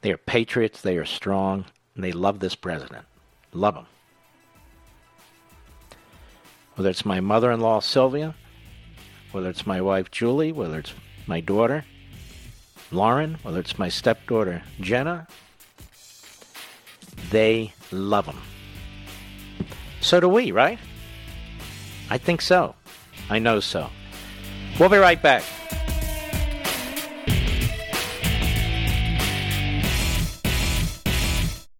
[0.00, 3.04] They are patriots, they are strong, and they love this president.
[3.52, 3.86] Love him.
[6.76, 8.34] Whether it's my mother in law, Sylvia,
[9.32, 10.94] whether it's my wife, Julie, whether it's
[11.26, 11.84] my daughter,
[12.90, 15.26] Lauren, whether it's my stepdaughter, Jenna,
[17.28, 18.38] they love him.
[20.00, 20.78] So do we, right?
[22.08, 22.74] I think so.
[23.28, 23.90] I know so.
[24.78, 25.42] We'll be right back.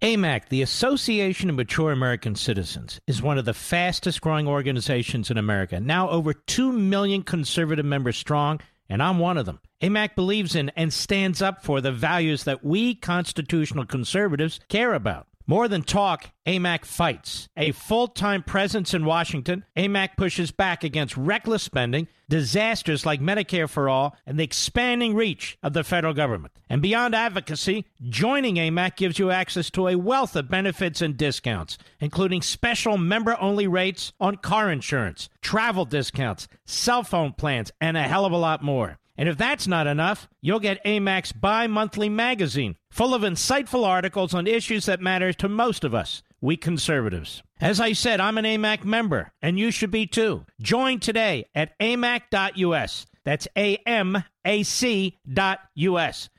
[0.02, 5.36] AMAC, the Association of Mature American Citizens, is one of the fastest growing organizations in
[5.36, 5.78] America.
[5.78, 9.60] Now over 2 million conservative members strong, and I'm one of them.
[9.82, 15.27] AMAC believes in and stands up for the values that we constitutional conservatives care about.
[15.47, 17.51] More than talk, AMAC fights.
[17.55, 23.69] A full time presence in Washington, AMAC pushes back against reckless spending, disasters like Medicare
[23.69, 26.55] for All, and the expanding reach of the federal government.
[26.70, 31.77] And beyond advocacy, joining AMAC gives you access to a wealth of benefits and discounts,
[31.98, 38.02] including special member only rates on car insurance, travel discounts, cell phone plans, and a
[38.05, 38.98] hell of a lot more.
[39.19, 44.32] And if that's not enough, you'll get AMAC's bi monthly magazine, full of insightful articles
[44.32, 47.43] on issues that matter to most of us, we conservatives.
[47.60, 50.46] As I said, I'm an AMAC member, and you should be too.
[50.62, 53.06] Join today at amac.us.
[53.22, 54.28] That's A-M-A-C.us.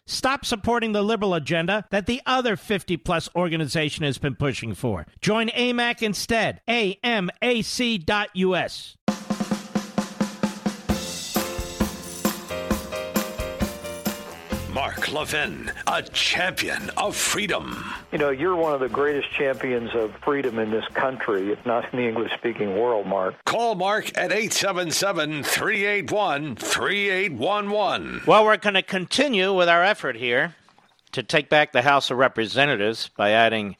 [0.07, 5.05] Stop supporting the liberal agenda that the other 50 plus organization has been pushing for.
[5.21, 6.59] Join AMAC instead.
[6.67, 8.07] A-M-A-C.us.
[8.97, 9.00] Mark
[15.11, 17.85] Levin, a champion of freedom.
[18.11, 21.91] You know, you're one of the greatest champions of freedom in this country, if not
[21.91, 23.35] in the English speaking world, Mark.
[23.45, 28.21] Call Mark at 877 381 3811.
[28.25, 30.55] Well, we're going to continue with our effort here
[31.11, 33.75] to take back the House of Representatives by adding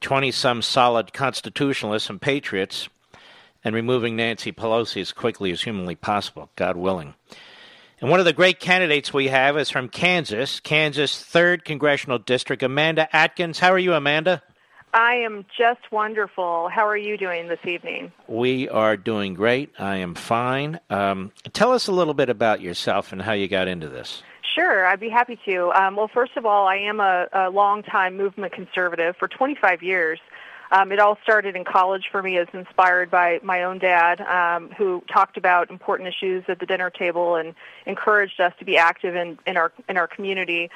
[0.00, 2.88] 20 some solid constitutionalists and patriots
[3.64, 7.14] and removing Nancy Pelosi as quickly as humanly possible, God willing.
[8.02, 12.60] And one of the great candidates we have is from Kansas, Kansas 3rd Congressional District,
[12.64, 13.60] Amanda Adkins.
[13.60, 14.42] How are you, Amanda?
[14.92, 16.68] I am just wonderful.
[16.68, 18.10] How are you doing this evening?
[18.26, 19.70] We are doing great.
[19.78, 20.80] I am fine.
[20.90, 24.24] Um, tell us a little bit about yourself and how you got into this.
[24.52, 25.70] Sure, I'd be happy to.
[25.70, 30.18] Um, well, first of all, I am a, a longtime movement conservative for 25 years.
[30.72, 34.70] Um, it all started in college for me as inspired by my own dad, um,
[34.70, 37.54] who talked about important issues at the dinner table and
[37.84, 40.70] encouraged us to be active in, in our in our community.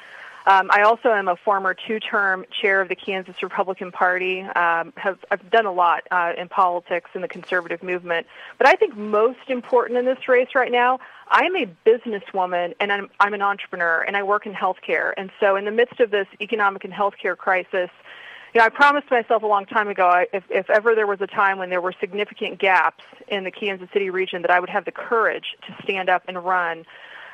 [0.45, 4.41] Um, I also am a former two-term chair of the Kansas Republican Party.
[4.41, 8.27] Um, have I've done a lot uh, in politics in the conservative movement,
[8.59, 10.99] but I think most important in this race right now,
[11.29, 15.13] I'm a businesswoman and I'm I'm an entrepreneur and I work in healthcare.
[15.17, 17.89] And so, in the midst of this economic and healthcare crisis,
[18.57, 21.21] you know, I promised myself a long time ago, I, if, if ever there was
[21.21, 24.71] a time when there were significant gaps in the Kansas City region, that I would
[24.71, 26.83] have the courage to stand up and run.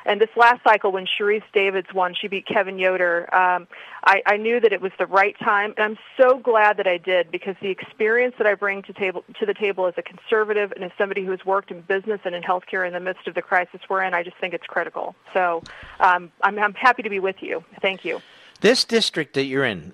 [0.04, 3.34] And this last cycle, when Sharice Davids won, she beat Kevin Yoder.
[3.34, 3.66] Um,
[4.04, 6.98] I, I knew that it was the right time, and I'm so glad that I
[6.98, 10.72] did because the experience that I bring to table to the table as a conservative
[10.72, 13.34] and as somebody who has worked in business and in healthcare in the midst of
[13.34, 15.16] the crisis we're in, I just think it's critical.
[15.32, 15.62] So
[16.00, 17.64] um, I'm, I'm happy to be with you.
[17.80, 18.20] Thank you.
[18.64, 19.92] This district that you're in,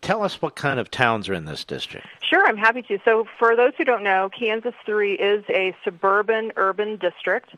[0.00, 2.06] tell us what kind of towns are in this district.
[2.22, 3.00] Sure, I'm happy to.
[3.04, 7.56] So, for those who don't know, Kansas 3 is a suburban urban district.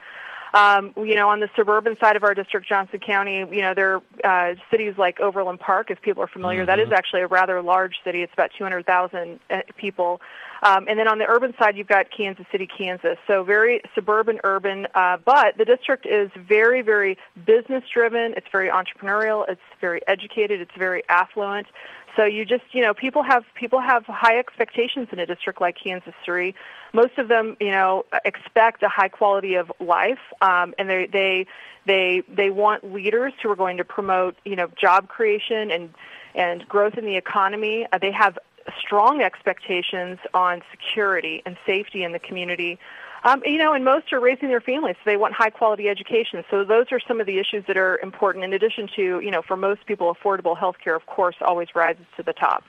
[0.57, 4.01] Um, you know, on the suburban side of our district, Johnson County, you know, there
[4.25, 6.61] are uh, cities like Overland Park, if people are familiar.
[6.61, 6.67] Mm-hmm.
[6.69, 8.23] That is actually a rather large city.
[8.23, 10.23] It's about 200,000 uh, people.
[10.63, 13.19] Um, and then on the urban side, you've got Kansas City, Kansas.
[13.27, 14.87] So very suburban, urban.
[14.95, 18.33] Uh, but the district is very, very business driven.
[18.35, 19.45] It's very entrepreneurial.
[19.51, 20.63] It's very educated.
[20.63, 21.67] It's very affluent.
[22.17, 25.77] So you just, you know, people have people have high expectations in a district like
[25.77, 26.55] Kansas City.
[26.95, 31.47] Most of them, you know, expect a high quality of life, um, and they they
[31.85, 35.93] they they want leaders who are going to promote, you know, job creation and
[36.35, 37.87] and growth in the economy.
[37.93, 38.39] Uh, they have
[38.81, 42.79] strong expectations on security and safety in the community.
[43.27, 46.45] Um, you know, and most are raising their families, so they want high quality education.
[46.49, 48.45] So those are some of the issues that are important.
[48.45, 52.07] In addition to, you know, for most people, affordable health care, of course, always rises
[52.17, 52.63] to the top.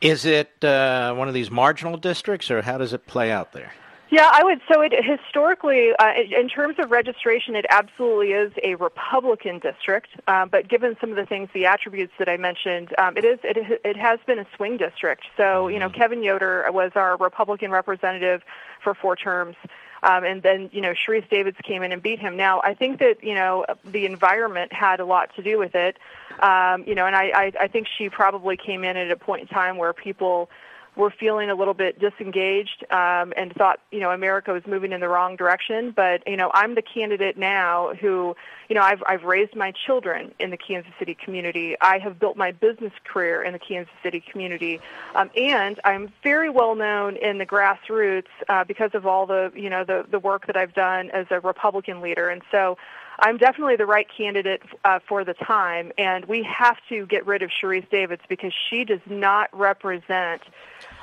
[0.00, 3.72] Is it uh, one of these marginal districts, or how does it play out there?
[4.16, 4.62] Yeah, I would.
[4.72, 10.08] So, it historically, uh, in terms of registration, it absolutely is a Republican district.
[10.26, 13.38] Uh, but given some of the things, the attributes that I mentioned, um, it is.
[13.44, 15.24] It, it has been a swing district.
[15.36, 18.40] So, you know, Kevin Yoder was our Republican representative
[18.82, 19.54] for four terms.
[20.02, 22.38] Um, and then, you know, Sharice Davids came in and beat him.
[22.38, 25.98] Now, I think that, you know, the environment had a lot to do with it.
[26.40, 29.42] Um, you know, and I, I, I think she probably came in at a point
[29.42, 30.48] in time where people
[30.96, 35.00] were feeling a little bit disengaged um, and thought, you know, America was moving in
[35.00, 35.90] the wrong direction.
[35.90, 38.34] But you know, I'm the candidate now who,
[38.68, 41.76] you know, I've I've raised my children in the Kansas City community.
[41.80, 44.80] I have built my business career in the Kansas City community,
[45.14, 49.70] um, and I'm very well known in the grassroots uh, because of all the, you
[49.70, 52.28] know, the the work that I've done as a Republican leader.
[52.28, 52.78] And so,
[53.18, 57.42] I'm definitely the right candidate uh, for the time, and we have to get rid
[57.42, 60.42] of Sharice Davids because she does not represent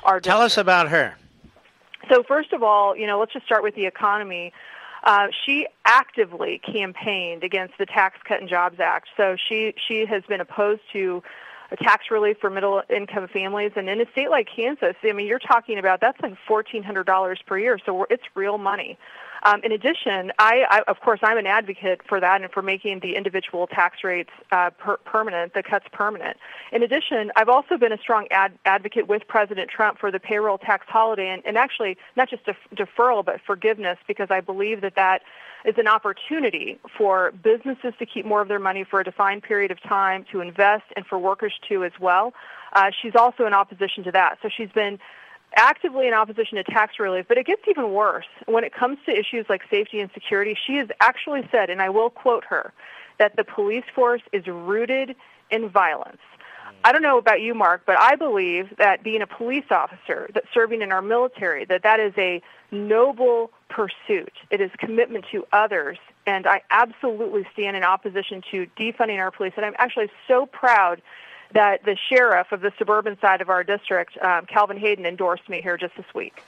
[0.03, 0.19] our.
[0.19, 1.15] Tell us about her.
[2.09, 4.53] So first of all, you know, let's just start with the economy.
[5.03, 9.09] Uh, she actively campaigned against the Tax Cut and Jobs Act.
[9.17, 11.23] So she she has been opposed to
[11.71, 13.71] a tax relief for middle income families.
[13.75, 17.57] And in a state like Kansas, I mean, you're talking about that's like $1,400 per
[17.57, 17.79] year.
[17.83, 18.97] So it's real money.
[19.43, 23.01] Um, in addition, I, I, of course, I'm an advocate for that and for making
[23.01, 26.37] the individual tax rates uh, per- permanent, the cuts permanent.
[26.71, 30.57] In addition, I've also been a strong ad- advocate with President Trump for the payroll
[30.57, 34.95] tax holiday and, and actually not just def- deferral but forgiveness because I believe that
[34.95, 35.23] that
[35.65, 39.71] is an opportunity for businesses to keep more of their money for a defined period
[39.71, 42.33] of time, to invest, and for workers too as well.
[42.73, 44.37] Uh, she's also in opposition to that.
[44.41, 44.99] So she's been
[45.55, 48.25] actively in opposition to tax relief, but it gets even worse.
[48.45, 51.89] When it comes to issues like safety and security, she has actually said, and I
[51.89, 52.73] will quote her,
[53.19, 55.15] that the police force is rooted
[55.51, 56.21] in violence.
[56.85, 60.43] I don't know about you, Mark, but I believe that being a police officer, that
[60.53, 64.33] serving in our military, that that is a noble pursuit.
[64.49, 69.53] It is commitment to others, and I absolutely stand in opposition to defunding our police.
[69.55, 71.01] And I'm actually so proud
[71.53, 75.61] that the sheriff of the suburban side of our district, um, Calvin Hayden, endorsed me
[75.61, 76.43] here just this week.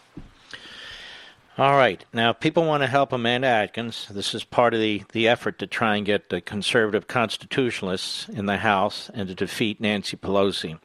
[1.57, 2.03] All right.
[2.11, 4.09] Now, people want to help Amanda Adkins.
[4.09, 8.45] This is part of the, the effort to try and get the conservative constitutionalists in
[8.45, 10.77] the House and to defeat Nancy Pelosi.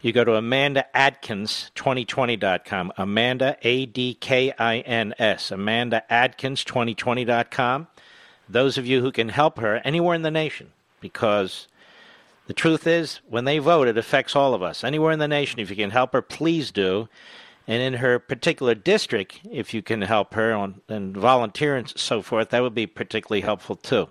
[0.00, 2.92] You go to AmandaAdkins2020.com.
[2.96, 5.50] Amanda, A D K I N S.
[5.50, 7.86] AmandaAdkins2020.com.
[8.48, 11.68] Those of you who can help her anywhere in the nation, because
[12.52, 14.84] the truth is, when they vote, it affects all of us.
[14.84, 17.08] Anywhere in the nation, if you can help her, please do.
[17.66, 22.20] And in her particular district, if you can help her on, and volunteer and so
[22.20, 24.10] forth, that would be particularly helpful too.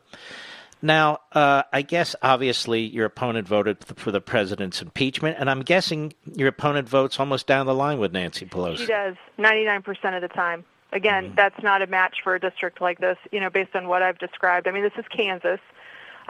[0.82, 6.14] Now, uh, I guess obviously your opponent voted for the president's impeachment, and I'm guessing
[6.36, 8.78] your opponent votes almost down the line with Nancy Pelosi.
[8.78, 10.66] She does, 99% of the time.
[10.94, 11.36] Again, mm-hmm.
[11.36, 14.18] that's not a match for a district like this, you know, based on what I've
[14.18, 14.68] described.
[14.68, 15.60] I mean, this is Kansas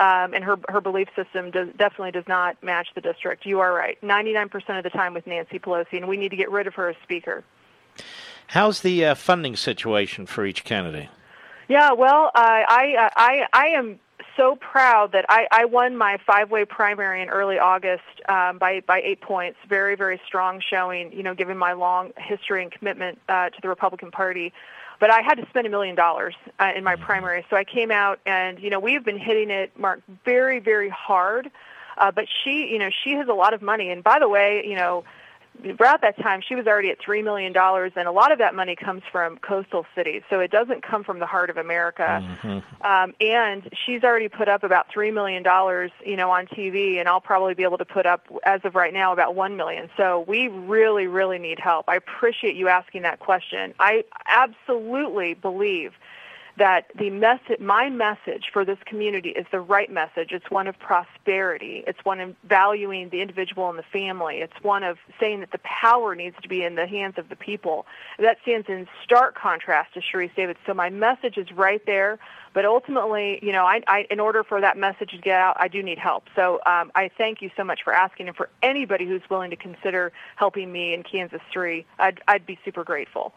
[0.02, 3.45] um, and her her belief system does, definitely does not match the district.
[3.45, 6.49] You are right, 99% of the time with Nancy Pelosi, and we need to get
[6.49, 7.44] rid of her as Speaker.
[8.48, 11.10] How's the uh, funding situation for each candidate?
[11.68, 13.99] Yeah, well, uh, I I I am
[14.36, 19.02] so proud that I, I won my five-way primary in early August um, by by
[19.03, 19.60] eight points.
[19.69, 21.14] Very very strong showing.
[21.14, 24.52] You know, given my long history and commitment uh, to the Republican Party
[25.02, 27.03] but I had to spend a million dollars uh, in my mm-hmm.
[27.03, 27.45] primary.
[27.49, 31.52] So I came out, and you know we've been hitting it, Mark, very very hard.
[31.98, 33.90] Uh, but she, you know, she has a lot of money.
[33.90, 35.03] And by the way, you know,
[35.64, 38.76] about that time, she was already at $3 million, and a lot of that money
[38.76, 40.23] comes from coastal cities.
[40.30, 42.23] So it doesn't come from the heart of America.
[42.41, 42.86] Mm-hmm.
[42.86, 45.44] Um, and she's already put up about $3 million,
[46.06, 48.94] you know, on TV, and I'll probably be able to put up, as of right
[48.94, 49.90] now, about 1 million.
[49.98, 51.86] So we really, really need help.
[51.88, 53.73] I appreciate you asking that question.
[53.80, 55.94] I absolutely believe–
[56.57, 60.32] that the message, my message for this community is the right message.
[60.32, 61.84] It's one of prosperity.
[61.88, 64.38] It's one of valuing the individual and the family.
[64.38, 67.36] It's one of saying that the power needs to be in the hands of the
[67.36, 67.86] people.
[68.19, 70.60] That stands in stark contrast to Sharice Davids.
[70.65, 72.19] So my message is right there.
[72.53, 75.69] But ultimately, you know, I, I, in order for that message to get out, I
[75.69, 76.26] do need help.
[76.36, 79.56] So um, I thank you so much for asking, and for anybody who's willing to
[79.56, 83.34] consider helping me in Kansas 3, I'd, I'd be super grateful.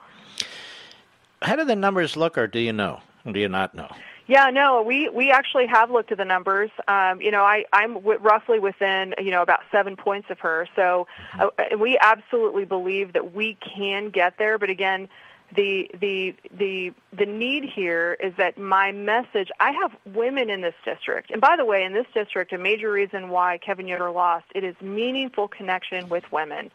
[1.44, 3.00] How do the numbers look, or do you know?
[3.26, 3.88] Or do you not know?
[4.26, 6.70] Yeah, no, we we actually have looked at the numbers.
[6.88, 10.66] Um, you know, I I'm w- roughly within you know about seven points of her.
[10.74, 11.06] So
[11.38, 11.48] uh,
[11.78, 14.58] we absolutely believe that we can get there.
[14.58, 15.10] But again,
[15.54, 19.50] the the the the need here is that my message.
[19.60, 22.90] I have women in this district, and by the way, in this district, a major
[22.90, 26.70] reason why Kevin Yoder lost it is meaningful connection with women.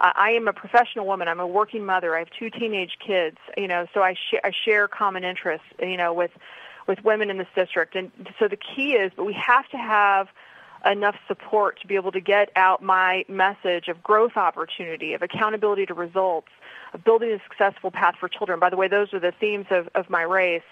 [0.00, 1.28] Uh, I am a professional woman.
[1.28, 2.16] I'm a working mother.
[2.16, 3.36] I have two teenage kids.
[3.56, 5.66] You know, so I, sh- I share common interests.
[5.80, 6.32] You know, with
[6.88, 7.94] with women in this district.
[7.94, 10.28] And so the key is, but we have to have
[10.84, 15.86] enough support to be able to get out my message of growth opportunity, of accountability
[15.86, 16.48] to results,
[16.94, 18.58] of building a successful path for children.
[18.58, 20.62] By the way, those are the themes of, of my race.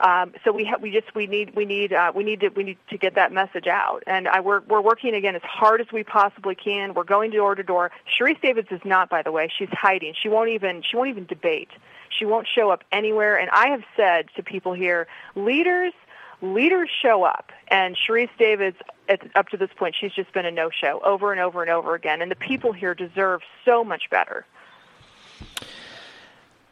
[0.00, 2.64] Um, so we ha- we just we need we need uh, we need to we
[2.64, 5.86] need to get that message out, and I, we're we're working again as hard as
[5.92, 6.94] we possibly can.
[6.94, 7.92] We're going door to door.
[8.18, 9.48] Sharice Davids is not, by the way.
[9.56, 10.14] She's hiding.
[10.20, 11.70] She won't even she won't even debate.
[12.08, 13.36] She won't show up anywhere.
[13.36, 15.92] And I have said to people here, leaders
[16.42, 18.76] leaders show up, and Sharice Davids,
[19.34, 22.22] up to this point, she's just been a no-show over and over and over again.
[22.22, 24.46] And the people here deserve so much better.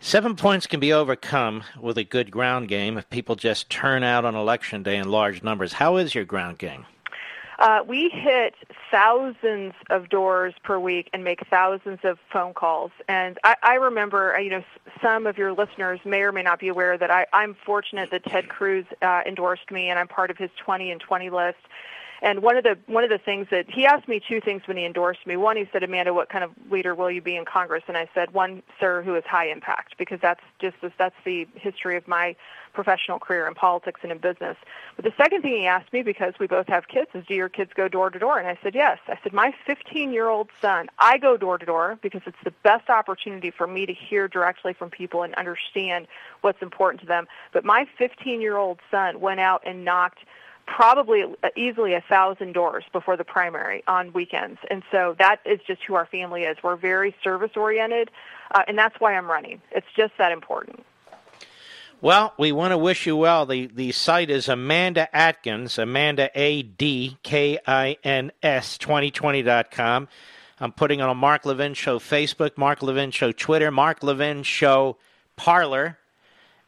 [0.01, 4.25] Seven points can be overcome with a good ground game if people just turn out
[4.25, 5.75] on election day in large numbers.
[5.75, 6.87] How is your ground game?
[7.59, 8.55] Uh, we hit
[8.91, 12.91] thousands of doors per week and make thousands of phone calls.
[13.09, 14.65] And I, I remember, uh, you know,
[15.03, 18.24] some of your listeners may or may not be aware that I, I'm fortunate that
[18.24, 21.59] Ted Cruz uh, endorsed me, and I'm part of his 20 and 20 list.
[22.23, 24.77] And one of the one of the things that he asked me two things when
[24.77, 25.36] he endorsed me.
[25.36, 27.82] One, he said, Amanda, what kind of leader will you be in Congress?
[27.89, 31.97] And I said, one, sir, who is high impact, because that's just that's the history
[31.97, 32.36] of my
[32.73, 34.57] professional career in politics and in business.
[34.94, 37.49] But the second thing he asked me, because we both have kids, is do your
[37.49, 38.39] kids go door to door?
[38.39, 38.99] And I said, yes.
[39.09, 43.51] I said, my 15-year-old son, I go door to door because it's the best opportunity
[43.51, 46.07] for me to hear directly from people and understand
[46.40, 47.27] what's important to them.
[47.53, 50.20] But my 15-year-old son went out and knocked
[50.67, 51.25] probably
[51.57, 54.59] easily a thousand doors before the primary on weekends.
[54.71, 56.57] And so that is just who our family is.
[56.63, 58.11] We're very service oriented,
[58.55, 59.61] uh, and that's why I'm running.
[59.71, 60.85] It's just that important.
[62.01, 63.47] Well, we want to wish you well.
[63.47, 70.09] The the site is Amanda Adkins, Amanda A D K I N S 2020.com.
[70.59, 74.97] I'm putting on a Mark Levin Show Facebook, Mark Levin Show Twitter, Mark Levin Show
[75.37, 75.99] Parler.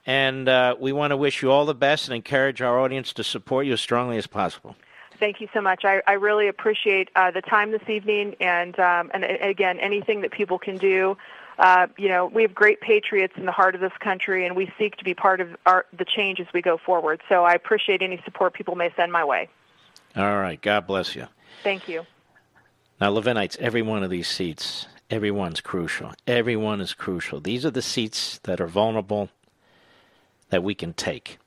[0.07, 3.25] And uh, we want to wish you all the best and encourage our audience to
[3.25, 4.77] support you as strongly as possible.
[5.19, 5.85] Thank you so much.
[5.85, 10.33] I, I really appreciate uh, the time this evening, and um, and again, anything that
[10.33, 11.17] people can do.
[11.57, 14.73] Uh, you know, we have great patriots in the heart of this country, and we
[14.77, 17.23] seek to be part of our, the change as we go forward.
[17.29, 19.49] So I appreciate any support people may send my way.
[20.17, 20.61] All right.
[20.61, 21.29] God bless you.
[21.63, 22.05] Thank you.
[23.01, 26.13] Now, Levinites, every one of these seats, everyone's crucial.
[26.27, 27.41] Everyone is crucial.
[27.41, 29.29] These are the seats that are vulnerable
[30.55, 31.39] that we can take.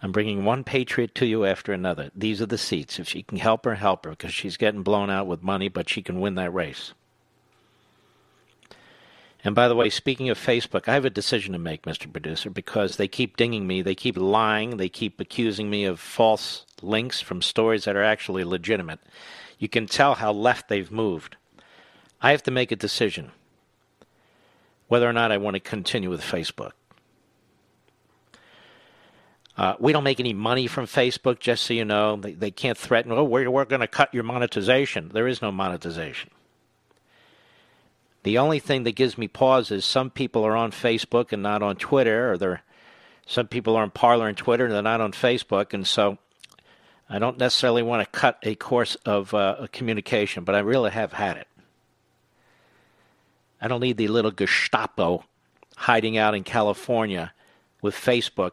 [0.00, 2.12] I'm bringing one patriot to you after another.
[2.14, 3.00] These are the seats.
[3.00, 5.88] If she can help her, help her, because she's getting blown out with money, but
[5.88, 6.92] she can win that race.
[9.42, 12.12] And by the way, speaking of Facebook, I have a decision to make, Mr.
[12.12, 16.64] Producer, because they keep dinging me, they keep lying, they keep accusing me of false
[16.80, 19.00] links from stories that are actually legitimate.
[19.58, 21.34] You can tell how left they've moved.
[22.22, 23.32] I have to make a decision
[24.86, 26.70] whether or not I want to continue with Facebook.
[29.56, 32.16] Uh, we don't make any money from Facebook, just so you know.
[32.16, 35.10] They, they can't threaten, oh, we're, we're going to cut your monetization.
[35.12, 36.30] There is no monetization.
[38.22, 41.62] The only thing that gives me pause is some people are on Facebook and not
[41.62, 42.62] on Twitter, or they're,
[43.24, 46.18] some people are on Parler and Twitter and they're not on Facebook, and so
[47.08, 51.12] I don't necessarily want to cut a course of uh, communication, but I really have
[51.12, 51.48] had it.
[53.60, 55.24] I don't need the little Gestapo
[55.76, 57.32] hiding out in California
[57.80, 58.52] with Facebook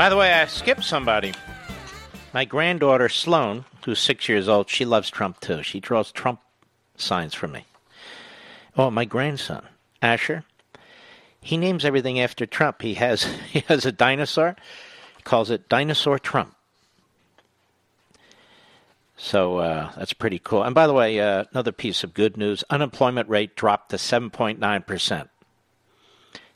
[0.00, 1.34] By the way, I skipped somebody.
[2.32, 5.62] My granddaughter Sloan, who's six years old, she loves Trump too.
[5.62, 6.40] She draws Trump
[6.96, 7.66] signs for me.
[8.78, 9.62] Oh, my grandson,
[10.00, 10.44] Asher,
[11.42, 12.80] he names everything after Trump.
[12.80, 14.56] He has he has a dinosaur.
[15.18, 16.56] He calls it Dinosaur Trump.
[19.18, 20.62] So uh, that's pretty cool.
[20.62, 24.30] And by the way, uh, another piece of good news: unemployment rate dropped to seven
[24.30, 25.28] point nine percent.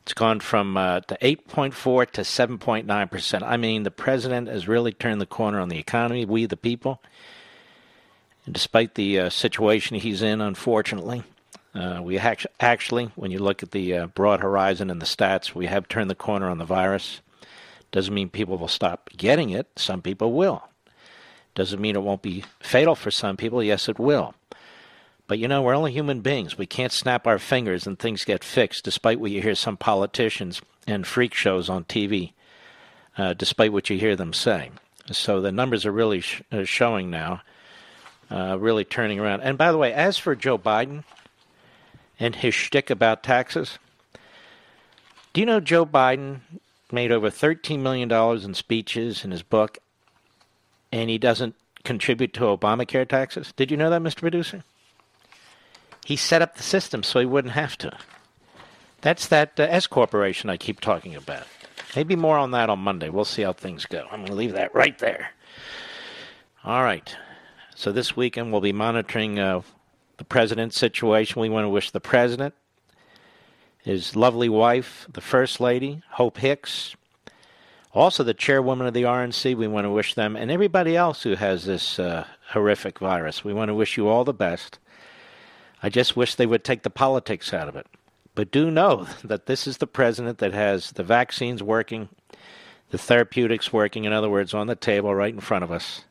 [0.05, 3.43] It's gone from uh, to 8.4 to 7.9 percent.
[3.43, 6.27] I mean, the president has really turned the corner on the economy.
[6.27, 7.01] We, the people,
[8.45, 11.23] and despite the uh, situation he's in, unfortunately,
[11.75, 15.55] uh, we act- actually, when you look at the uh, broad horizon and the stats,
[15.55, 17.23] we have turned the corner on the virus.
[17.91, 19.69] Doesn't mean people will stop getting it.
[19.77, 20.69] Some people will.
[21.55, 23.63] Doesn't mean it won't be fatal for some people.
[23.63, 24.35] Yes, it will.
[25.27, 26.59] But you know, we're only human beings.
[26.59, 30.61] We can't snap our fingers and things get fixed, despite what you hear some politicians
[30.87, 32.33] and freak shows on TV,
[33.17, 34.71] uh, despite what you hear them say.
[35.11, 37.43] So the numbers are really sh- uh, showing now,
[38.31, 39.41] uh, really turning around.
[39.41, 41.05] And by the way, as for Joe Biden
[42.21, 43.79] and his shtick about taxes,
[45.33, 46.41] do you know Joe Biden
[46.93, 49.79] made over $13 million in speeches in his book,
[50.93, 53.53] and he doesn't contribute to Obamacare taxes?
[53.57, 54.21] Did you know that, Mr.
[54.21, 54.65] Producer?
[56.05, 57.97] He set up the system so he wouldn't have to.
[59.01, 61.47] That's that uh, S corporation I keep talking about.
[61.97, 63.09] Maybe more on that on Monday.
[63.09, 64.07] We'll see how things go.
[64.11, 65.31] I'm going to leave that right there.
[66.65, 67.15] All right.
[67.75, 69.63] So this weekend we'll be monitoring uh,
[70.19, 71.41] the president's situation.
[71.41, 72.55] We want to wish the president,
[73.79, 76.97] his lovely wife, the first lady, Hope Hicks,
[77.93, 79.57] also the chairwoman of the RNC.
[79.57, 83.45] We want to wish them and everybody else who has this uh, horrific virus.
[83.45, 84.79] We want to wish you all the best.
[85.85, 87.87] I just wish they would take the politics out of it.
[88.35, 92.09] But do know that this is the president that has the vaccines working,
[92.89, 96.05] the therapeutics working, in other words, on the table right in front of us.